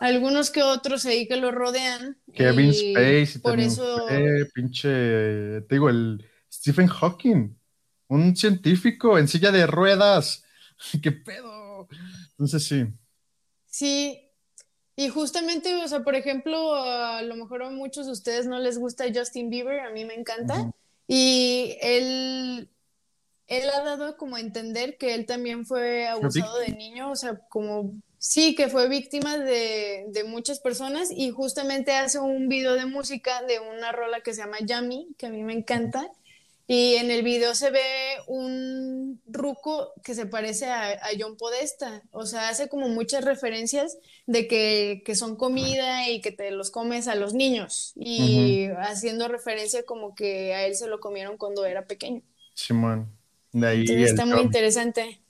algunos 0.00 0.50
que 0.50 0.62
otros 0.62 1.06
ahí 1.06 1.26
que 1.26 1.36
lo 1.36 1.50
rodean. 1.52 2.18
Kevin 2.34 2.72
Spacey 2.72 3.40
por 3.40 3.60
eso... 3.60 4.06
pinche, 4.54 4.88
te 5.62 5.66
digo, 5.70 5.88
el 5.88 6.24
Stephen 6.56 6.88
Hawking, 6.88 7.56
un 8.08 8.36
científico 8.36 9.18
en 9.18 9.28
silla 9.28 9.52
de 9.52 9.66
ruedas. 9.66 10.44
¿Qué 11.02 11.12
pedo? 11.12 11.88
Entonces 12.30 12.64
sí. 12.64 12.86
Sí, 13.66 14.26
y 14.96 15.08
justamente, 15.10 15.74
o 15.74 15.86
sea, 15.86 16.02
por 16.02 16.14
ejemplo, 16.14 16.74
a 16.74 17.20
lo 17.20 17.36
mejor 17.36 17.62
a 17.62 17.70
muchos 17.70 18.06
de 18.06 18.12
ustedes 18.12 18.46
no 18.46 18.58
les 18.58 18.78
gusta 18.78 19.04
Justin 19.14 19.50
Bieber, 19.50 19.80
a 19.80 19.90
mí 19.90 20.06
me 20.06 20.14
encanta. 20.14 20.72
Y 21.06 21.76
él, 21.82 22.70
él 23.46 23.68
ha 23.68 23.84
dado 23.84 24.16
como 24.16 24.36
a 24.36 24.40
entender 24.40 24.96
que 24.96 25.14
él 25.14 25.26
también 25.26 25.66
fue 25.66 26.06
abusado 26.08 26.58
de 26.58 26.72
niño, 26.72 27.10
o 27.10 27.16
sea, 27.16 27.36
como 27.50 27.92
sí, 28.18 28.54
que 28.54 28.68
fue 28.68 28.88
víctima 28.88 29.36
de, 29.36 30.06
de, 30.08 30.24
muchas 30.24 30.58
personas 30.58 31.10
y 31.14 31.30
justamente 31.30 31.92
hace 31.92 32.18
un 32.18 32.48
video 32.48 32.72
de 32.74 32.86
música 32.86 33.42
de 33.42 33.60
una 33.60 33.92
rola 33.92 34.22
que 34.22 34.32
se 34.32 34.40
llama 34.40 34.56
Yummy, 34.60 35.14
que 35.18 35.26
a 35.26 35.30
mí 35.30 35.42
me 35.42 35.52
encanta. 35.52 36.10
Y 36.68 36.94
en 36.94 37.12
el 37.12 37.22
video 37.22 37.54
se 37.54 37.70
ve 37.70 37.80
un 38.26 39.20
ruco 39.28 39.92
que 40.02 40.16
se 40.16 40.26
parece 40.26 40.66
a, 40.66 40.98
John 41.18 41.36
Podesta. 41.36 42.02
O 42.10 42.26
sea, 42.26 42.48
hace 42.48 42.68
como 42.68 42.88
muchas 42.88 43.24
referencias 43.24 43.98
de 44.26 44.48
que, 44.48 45.14
son 45.14 45.36
comida 45.36 46.10
y 46.10 46.20
que 46.20 46.32
te 46.32 46.50
los 46.50 46.72
comes 46.72 47.06
a 47.06 47.14
los 47.14 47.34
niños. 47.34 47.92
Y 47.94 48.66
haciendo 48.78 49.28
referencia 49.28 49.84
como 49.84 50.16
que 50.16 50.54
a 50.54 50.66
él 50.66 50.74
se 50.74 50.88
lo 50.88 50.98
comieron 50.98 51.36
cuando 51.36 51.64
era 51.64 51.86
pequeño. 51.86 52.22
Simón. 52.54 53.12
de 53.52 53.66
ahí. 53.68 53.84
está 54.02 54.26
muy 54.26 54.40
interesante. 54.40 55.20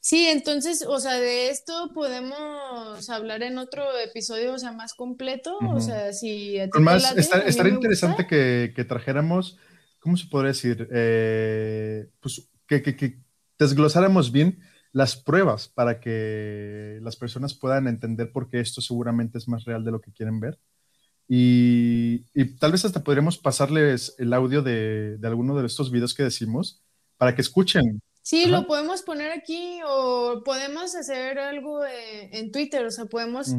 Sí, 0.00 0.28
entonces, 0.28 0.84
o 0.86 1.00
sea, 1.00 1.18
de 1.18 1.48
esto 1.48 1.90
podemos 1.94 3.10
hablar 3.10 3.42
en 3.42 3.58
otro 3.58 3.82
episodio, 3.98 4.52
o 4.52 4.58
sea, 4.58 4.70
más 4.70 4.94
completo. 4.94 5.58
O 5.58 5.80
sea, 5.80 6.12
si. 6.12 6.58
Más, 6.74 7.16
estaría 7.16 7.72
interesante 7.72 8.26
que, 8.26 8.72
que 8.76 8.84
trajéramos 8.84 9.56
¿cómo 10.06 10.16
se 10.16 10.28
podría 10.28 10.52
decir? 10.52 10.88
Eh, 10.92 12.08
pues 12.20 12.48
que, 12.68 13.18
desglosáramos 13.58 14.30
bien 14.30 14.60
las 14.92 15.16
pruebas 15.16 15.66
para 15.66 15.98
que 15.98 17.00
las 17.02 17.16
personas 17.16 17.54
puedan 17.54 17.88
entender 17.88 18.30
por 18.30 18.48
qué 18.48 18.60
esto 18.60 18.80
seguramente 18.80 19.36
es 19.38 19.48
más 19.48 19.64
real 19.64 19.84
de 19.84 19.90
lo 19.90 20.00
que 20.00 20.12
quieren 20.12 20.38
ver. 20.38 20.60
Y, 21.26 22.20
tal 22.60 22.70
vez 22.70 22.84
hasta 22.84 23.02
podríamos 23.02 23.36
pasarles 23.36 24.14
el 24.18 24.32
audio 24.32 24.62
de, 24.62 25.18
alguno 25.24 25.58
de 25.60 25.66
estos 25.66 25.90
videos 25.90 26.14
que 26.14 26.22
decimos 26.22 26.84
para 27.16 27.34
que 27.34 27.42
escuchen. 27.42 28.00
Sí, 28.22 28.46
lo 28.46 28.64
podemos 28.68 29.02
poner 29.02 29.32
aquí 29.32 29.80
o 29.88 30.40
podemos 30.44 30.94
hacer 30.94 31.40
algo 31.40 31.80
en 31.84 32.52
Twitter, 32.52 32.86
o 32.86 32.92
sea, 32.92 33.06
podemos 33.06 33.56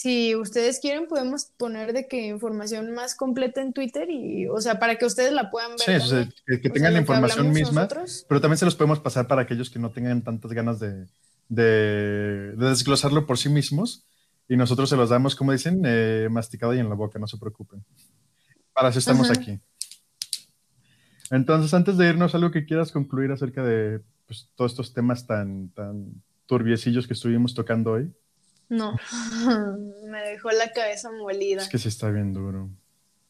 si 0.00 0.36
ustedes 0.36 0.78
quieren, 0.78 1.08
podemos 1.08 1.46
poner 1.56 1.92
de 1.92 2.06
que 2.06 2.28
información 2.28 2.94
más 2.94 3.16
completa 3.16 3.60
en 3.60 3.72
Twitter 3.72 4.08
y, 4.08 4.46
o 4.46 4.60
sea, 4.60 4.78
para 4.78 4.94
que 4.94 5.04
ustedes 5.04 5.32
la 5.32 5.50
puedan 5.50 5.72
ver. 5.72 6.00
Sí, 6.00 6.32
que, 6.46 6.70
tengan 6.70 6.92
la 6.92 7.00
información 7.00 7.50
misma, 7.50 7.88
pero 8.28 8.40
también 8.40 8.58
se 8.58 8.64
los 8.64 8.76
podemos 8.76 9.00
pasar 9.00 9.26
para 9.26 9.42
aquellos 9.42 9.70
que 9.70 9.80
no 9.80 9.90
tengan 9.90 10.22
tantas 10.22 10.52
ganas 10.52 10.78
de, 10.78 11.08
desglosarlo 11.48 13.26
por 13.26 13.38
sí 13.38 13.48
mismos 13.48 14.06
y 14.48 14.56
nosotros 14.56 14.88
se 14.88 14.94
los 14.94 15.10
damos, 15.10 15.34
como 15.34 15.50
dicen, 15.50 15.82
eh, 15.84 16.28
masticado 16.30 16.74
y 16.74 16.78
en 16.78 16.88
la 16.88 16.94
boca, 16.94 17.18
no 17.18 17.26
se 17.26 17.36
preocupen. 17.36 17.82
Para 18.72 18.90
eso 18.90 19.00
estamos 19.00 19.28
aquí. 19.32 19.58
Entonces, 21.32 21.74
antes 21.74 21.98
de 21.98 22.08
irnos, 22.08 22.36
algo 22.36 22.52
que 22.52 22.66
quieras 22.66 22.92
concluir 22.92 23.32
acerca 23.32 23.64
de 23.64 24.00
pues, 24.28 24.48
todos 24.54 24.70
estos 24.70 24.94
temas 24.94 25.26
tan, 25.26 25.70
tan 25.70 26.22
turbiecillos 26.46 27.08
que 27.08 27.14
estuvimos 27.14 27.52
tocando 27.52 27.90
hoy. 27.90 28.12
No, 28.68 28.96
me 30.04 30.20
dejó 30.22 30.50
la 30.50 30.72
cabeza 30.72 31.10
molida. 31.10 31.62
Es 31.62 31.68
que 31.68 31.78
sí 31.78 31.88
está 31.88 32.10
bien 32.10 32.32
duro. 32.32 32.68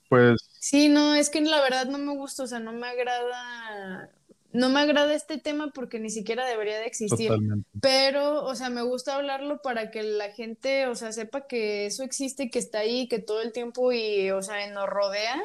Pues. 0.08 0.40
Sí, 0.58 0.88
no, 0.88 1.14
es 1.14 1.30
que 1.30 1.40
la 1.40 1.60
verdad 1.60 1.86
no 1.86 1.98
me 1.98 2.14
gusta, 2.14 2.42
o 2.42 2.46
sea, 2.46 2.58
no 2.58 2.72
me 2.72 2.86
agrada. 2.88 4.10
No 4.50 4.70
me 4.70 4.80
agrada 4.80 5.14
este 5.14 5.36
tema 5.36 5.70
porque 5.74 6.00
ni 6.00 6.08
siquiera 6.08 6.46
debería 6.46 6.78
de 6.78 6.86
existir. 6.86 7.28
Totalmente. 7.28 7.68
Pero, 7.82 8.44
o 8.44 8.54
sea, 8.54 8.70
me 8.70 8.80
gusta 8.82 9.14
hablarlo 9.14 9.60
para 9.60 9.90
que 9.90 10.02
la 10.02 10.30
gente, 10.30 10.86
o 10.86 10.94
sea, 10.94 11.12
sepa 11.12 11.46
que 11.46 11.84
eso 11.84 12.02
existe, 12.02 12.50
que 12.50 12.58
está 12.58 12.78
ahí, 12.78 13.08
que 13.08 13.18
todo 13.18 13.42
el 13.42 13.52
tiempo 13.52 13.92
y, 13.92 14.30
o 14.30 14.42
sea, 14.42 14.66
nos 14.72 14.88
rodea. 14.88 15.38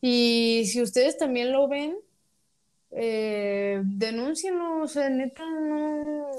Y 0.00 0.64
si 0.66 0.80
ustedes 0.80 1.18
también 1.18 1.50
lo 1.50 1.66
ven, 1.66 1.96
eh, 2.92 3.82
denúncienlo, 3.84 4.82
o 4.82 4.88
sea, 4.88 5.10
neta, 5.10 5.44
no 5.44 6.30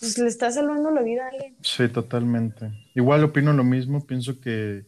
pues 0.00 0.18
le 0.18 0.28
está 0.28 0.50
salvando 0.50 0.90
la 0.90 1.02
vida 1.02 1.24
a 1.24 1.28
alguien. 1.28 1.56
Sí, 1.62 1.88
totalmente. 1.88 2.72
Igual 2.94 3.24
opino 3.24 3.52
lo 3.52 3.64
mismo, 3.64 4.06
pienso 4.06 4.40
que, 4.40 4.86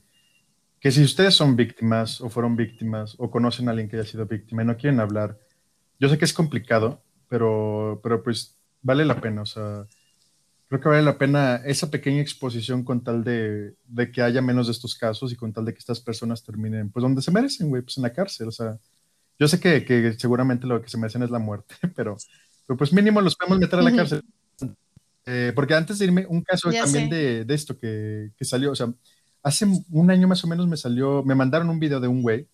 que 0.79 0.91
si 0.91 1.03
ustedes 1.03 1.35
son 1.35 1.57
víctimas 1.57 2.21
o 2.21 2.29
fueron 2.29 2.57
víctimas 2.57 3.15
o 3.19 3.31
conocen 3.31 3.69
a 3.69 3.73
alguien 3.73 3.89
que 3.89 3.97
haya 3.97 4.05
sido 4.05 4.27
víctima 4.27 4.63
y 4.63 4.67
no 4.67 4.77
quieren 4.77 5.01
hablar, 5.01 5.39
yo 5.99 6.09
sé 6.09 6.19
que 6.19 6.25
es 6.25 6.33
complicado, 6.33 7.03
pero, 7.29 8.01
pero 8.03 8.23
pues 8.23 8.57
vale 8.83 9.05
la 9.05 9.21
pena, 9.21 9.43
o 9.43 9.47
sea, 9.47 9.87
creo 10.69 10.81
que 10.81 10.89
vale 10.89 11.03
la 11.03 11.19
pena 11.19 11.57
esa 11.65 11.91
pequeña 11.91 12.21
exposición 12.23 12.85
con 12.85 13.03
tal 13.03 13.25
de, 13.25 13.75
de 13.87 14.11
que 14.11 14.23
haya 14.23 14.41
menos 14.41 14.67
de 14.67 14.73
estos 14.73 14.95
casos 14.95 15.33
y 15.33 15.37
con 15.37 15.53
tal 15.53 15.65
de 15.65 15.75
que 15.75 15.81
estas 15.81 16.01
personas 16.01 16.43
terminen, 16.43 16.91
pues 16.91 17.03
donde 17.03 17.23
se 17.23 17.31
merecen, 17.31 17.69
güey, 17.69 17.83
pues 17.83 17.97
en 17.99 18.05
la 18.05 18.13
cárcel, 18.13 18.49
o 18.49 18.53
sea, 18.53 18.79
yo 19.39 19.49
sé 19.49 19.59
que, 19.59 19.85
que 19.85 20.13
seguramente 20.19 20.67
lo 20.67 20.81
que 20.81 20.89
se 20.89 20.99
merecen 20.99 21.23
es 21.23 21.31
la 21.31 21.39
muerte, 21.39 21.75
pero, 21.97 22.17
pero 22.67 22.77
pues 22.77 22.93
mínimo 22.93 23.21
los 23.21 23.37
podemos 23.37 23.59
meter 23.59 23.79
a 23.79 23.83
la 23.83 23.97
cárcel. 23.97 24.23
Eh, 25.27 25.53
porque 25.55 25.75
antes 25.75 25.99
de 25.99 26.07
irme, 26.07 26.27
un 26.29 26.43
caso 26.43 26.71
también 26.71 27.11
de, 27.11 27.45
de, 27.45 27.55
esto 27.55 27.79
que, 27.79 28.31
que, 28.37 28.45
salió, 28.45 28.73
o 28.73 28.75
sea, 28.75 28.93
hace 29.43 29.67
un 29.91 30.11
año 30.11 30.27
más 30.27 30.43
o 30.45 30.47
menos 30.47 30.67
me 30.67 30.77
salió, 30.77 31.23
me 31.23 31.35
mandaron 31.35 31.69
un 31.69 31.79
video 31.79 32.01
de 32.01 32.09
un 32.09 32.23
güey 32.23 32.49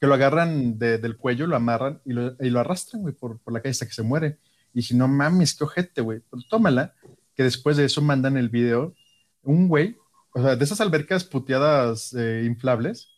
que 0.00 0.06
lo 0.06 0.14
agarran 0.14 0.78
del 0.78 1.16
cuello, 1.16 1.46
lo 1.46 1.56
amarran 1.56 2.00
y 2.04 2.12
lo, 2.12 2.36
y 2.40 2.50
lo 2.50 2.60
arrastran, 2.60 3.02
güey, 3.02 3.14
por, 3.14 3.38
por, 3.38 3.52
la 3.52 3.60
calle 3.60 3.70
hasta 3.70 3.86
que 3.86 3.94
se 3.94 4.02
muere. 4.02 4.38
Y 4.74 4.82
si 4.82 4.94
no 4.94 5.08
mames, 5.08 5.54
qué 5.54 5.64
ojete, 5.64 6.00
güey, 6.02 6.20
pues 6.28 6.46
tómala, 6.48 6.94
que 7.34 7.42
después 7.42 7.76
de 7.76 7.86
eso 7.86 8.02
mandan 8.02 8.36
el 8.36 8.50
video, 8.50 8.94
un 9.42 9.68
güey, 9.68 9.96
o 10.34 10.42
sea, 10.42 10.56
de 10.56 10.64
esas 10.64 10.80
albercas 10.82 11.24
puteadas 11.24 12.12
eh, 12.14 12.44
inflables, 12.46 13.08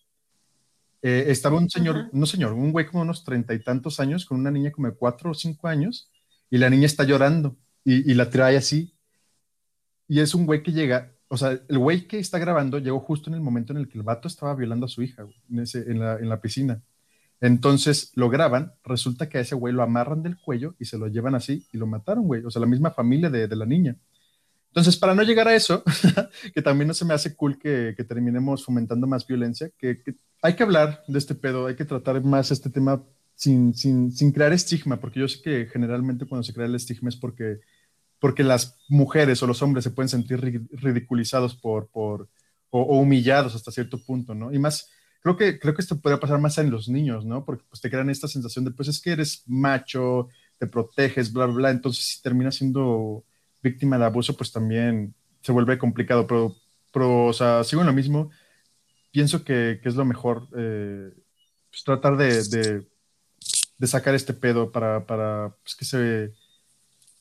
eh, 1.02 1.24
estaba 1.28 1.56
un 1.56 1.68
señor, 1.68 2.10
no 2.12 2.26
señor, 2.26 2.52
un 2.52 2.70
güey 2.70 2.86
como 2.86 3.02
unos 3.02 3.24
treinta 3.24 3.54
y 3.54 3.62
tantos 3.62 3.98
años, 3.98 4.24
con 4.24 4.38
una 4.38 4.50
niña 4.50 4.70
como 4.70 4.88
de 4.88 4.94
cuatro 4.94 5.30
o 5.30 5.34
cinco 5.34 5.66
años, 5.66 6.10
y 6.50 6.58
la 6.58 6.70
niña 6.70 6.86
está 6.86 7.02
llorando 7.02 7.56
y, 7.84 8.14
la 8.14 8.28
trae 8.30 8.56
así. 8.56 8.94
Y 10.06 10.20
es 10.20 10.34
un 10.34 10.46
güey 10.46 10.62
que 10.62 10.72
llega, 10.72 11.12
o 11.28 11.36
sea, 11.36 11.60
el 11.68 11.78
güey 11.78 12.06
que 12.06 12.18
está 12.18 12.38
grabando 12.38 12.78
llegó 12.78 13.00
justo 13.00 13.30
en 13.30 13.34
el 13.34 13.40
momento 13.40 13.72
en 13.72 13.78
el 13.78 13.88
que 13.88 13.98
el 13.98 14.04
vato 14.04 14.28
estaba 14.28 14.54
violando 14.54 14.86
a 14.86 14.88
su 14.88 15.02
hija, 15.02 15.26
en, 15.50 15.98
la, 16.00 16.16
en 16.16 16.28
la 16.28 16.40
piscina. 16.40 16.82
Entonces 17.40 18.12
lo 18.14 18.28
graban, 18.30 18.72
resulta 18.84 19.28
que 19.28 19.38
a 19.38 19.40
ese 19.42 19.54
güey 19.54 19.72
lo 19.72 19.82
amarran 19.82 20.22
del 20.22 20.38
cuello 20.38 20.74
y 20.78 20.86
se 20.86 20.98
lo 20.98 21.06
llevan 21.06 21.34
así 21.34 21.66
y 21.72 21.78
lo 21.78 21.86
mataron, 21.86 22.24
güey. 22.26 22.44
O 22.44 22.50
sea, 22.50 22.60
la 22.60 22.66
misma 22.66 22.90
familia 22.90 23.30
de, 23.30 23.46
de 23.48 23.56
la 23.56 23.66
niña. 23.66 23.96
Entonces, 24.68 24.96
para 24.96 25.14
no 25.14 25.22
llegar 25.22 25.48
a 25.48 25.54
eso, 25.54 25.82
que 26.54 26.62
también 26.62 26.88
no 26.88 26.94
se 26.94 27.04
me 27.04 27.14
hace 27.14 27.34
cool 27.34 27.58
que, 27.58 27.94
que 27.96 28.04
terminemos 28.04 28.64
fomentando 28.64 29.06
más 29.06 29.26
violencia, 29.26 29.70
que, 29.78 30.02
hay 30.42 30.54
que 30.54 30.62
hablar 30.62 31.02
de 31.08 31.18
este 31.18 31.34
pedo, 31.34 31.66
hay 31.66 31.74
que 31.74 31.84
tratar 31.84 32.22
más 32.22 32.50
este 32.50 32.70
tema 32.70 33.02
sin, 33.38 33.72
sin, 33.74 34.32
crear 34.32 34.52
estigma, 34.52 34.98
porque 34.98 35.20
yo 35.20 35.28
sé 35.28 35.40
que 35.40 35.66
generalmente 35.66 36.26
cuando 36.26 36.42
se 36.42 36.52
crea 36.52 36.66
el 36.66 36.74
estigma 36.74 37.08
es 37.08 37.16
porque 37.16 37.60
porque 38.18 38.42
las 38.42 38.76
mujeres 38.88 39.40
o 39.42 39.46
los 39.46 39.62
hombres 39.62 39.84
se 39.84 39.90
pueden 39.90 40.08
sentir 40.08 40.40
ridiculizados 40.72 41.54
por, 41.54 41.86
por 41.88 42.28
o, 42.70 42.98
humillados 42.98 43.54
hasta 43.54 43.70
cierto 43.70 44.02
punto, 44.04 44.34
¿no? 44.34 44.52
Y 44.52 44.58
más, 44.58 44.90
creo 45.20 45.36
que, 45.36 45.60
creo 45.60 45.72
que 45.72 45.82
esto 45.82 46.00
puede 46.00 46.18
pasar 46.18 46.40
más 46.40 46.58
en 46.58 46.68
los 46.68 46.88
niños, 46.88 47.24
¿no? 47.24 47.44
Porque 47.44 47.62
pues 47.68 47.80
te 47.80 47.88
crean 47.88 48.10
esta 48.10 48.26
sensación 48.26 48.64
de, 48.64 48.72
pues 48.72 48.88
es 48.88 49.00
que 49.00 49.12
eres 49.12 49.44
macho, 49.46 50.28
te 50.58 50.66
proteges, 50.66 51.32
bla, 51.32 51.46
bla, 51.46 51.54
bla. 51.54 51.70
Entonces, 51.70 52.04
si 52.04 52.22
terminas 52.22 52.56
siendo 52.56 53.24
víctima 53.62 53.98
de 53.98 54.06
abuso, 54.06 54.36
pues 54.36 54.50
también 54.50 55.14
se 55.40 55.52
vuelve 55.52 55.78
complicado. 55.78 56.26
Pero, 56.26 56.56
pero 56.92 57.26
o 57.26 57.32
sea, 57.32 57.62
sigo 57.62 57.82
en 57.82 57.86
lo 57.86 57.92
mismo. 57.92 58.30
Pienso 59.12 59.44
que, 59.44 59.78
que 59.80 59.88
es 59.88 59.94
lo 59.94 60.04
mejor 60.04 60.48
eh, 60.56 61.12
pues, 61.70 61.84
tratar 61.84 62.16
de, 62.16 62.84
de, 63.78 63.86
sacar 63.86 64.14
este 64.14 64.34
pedo 64.34 64.70
para, 64.70 65.06
para 65.06 65.54
pues, 65.62 65.74
que 65.74 65.84
se 65.84 66.32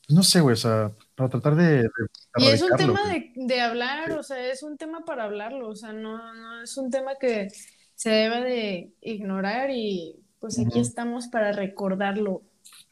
pues, 0.06 0.16
no 0.16 0.22
sé, 0.22 0.40
güey, 0.40 0.54
o 0.54 0.56
sea, 0.56 0.92
para 1.14 1.28
tratar 1.28 1.54
de... 1.54 1.88
y 2.36 2.46
es 2.46 2.62
un 2.62 2.76
tema 2.76 3.00
de, 3.34 3.60
hablar, 3.60 4.12
o 4.12 4.22
sea, 4.22 4.50
es 4.50 4.62
un 4.62 4.76
tema 4.76 5.04
para 5.04 5.24
hablarlo, 5.24 5.68
o 5.68 5.76
sea, 5.76 5.92
no, 5.92 6.34
no 6.34 6.62
es 6.62 6.76
un 6.78 6.90
tema 6.90 7.16
que 7.20 7.48
se 7.94 8.10
deba 8.10 8.40
de 8.40 8.94
ignorar 9.02 9.70
y 9.70 10.16
pues 10.38 10.58
aquí 10.58 10.80
estamos 10.80 11.26
para 11.26 11.52
recordarlo. 11.52 12.42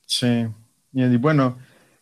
Sí, 0.04 0.46
y, 0.92 1.16
bueno, 1.16 1.58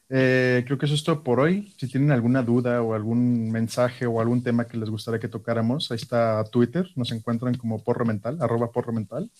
eh, 0.09 0.63
creo 0.67 0.79
que 0.79 0.87
eso 0.87 0.95
es 0.95 1.05
todo 1.05 1.23
por 1.23 1.41
hoy. 1.41 1.73
Si 1.77 1.89
tienen 1.89 2.11
alguna 2.11 2.43
duda 2.43 2.83
o 2.83 2.95
algún 2.95 3.51
mensaje 3.51 4.07
o 4.07 4.21
algún 4.21 4.43
tema 4.43 4.67
que 4.67 4.77
les 4.77 4.91
gustaría 4.91 5.21
que 5.21 5.29
tocáramos, 5.29 5.91
ahí 5.91 5.97
está 5.97 6.45
Twitter, 6.45 6.89
nos 6.97 7.13
encuentran 7.13 7.55
como 7.55 7.83
porro 7.83 8.05
mental, 8.05 8.39
arroba 8.41 8.73
porro 8.73 8.93
mental. 8.93 9.31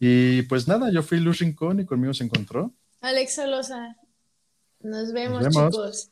Y 0.00 0.42
pues 0.42 0.66
nada, 0.66 0.90
yo 0.90 1.02
fui 1.02 1.20
Luz 1.20 1.38
Rincón 1.38 1.78
y 1.78 1.84
conmigo 1.84 2.14
se 2.14 2.24
encontró. 2.24 2.74
Alexa 3.02 3.46
Loza. 3.46 3.96
Nos 4.80 5.12
vemos, 5.12 5.46
chicos. 5.46 6.10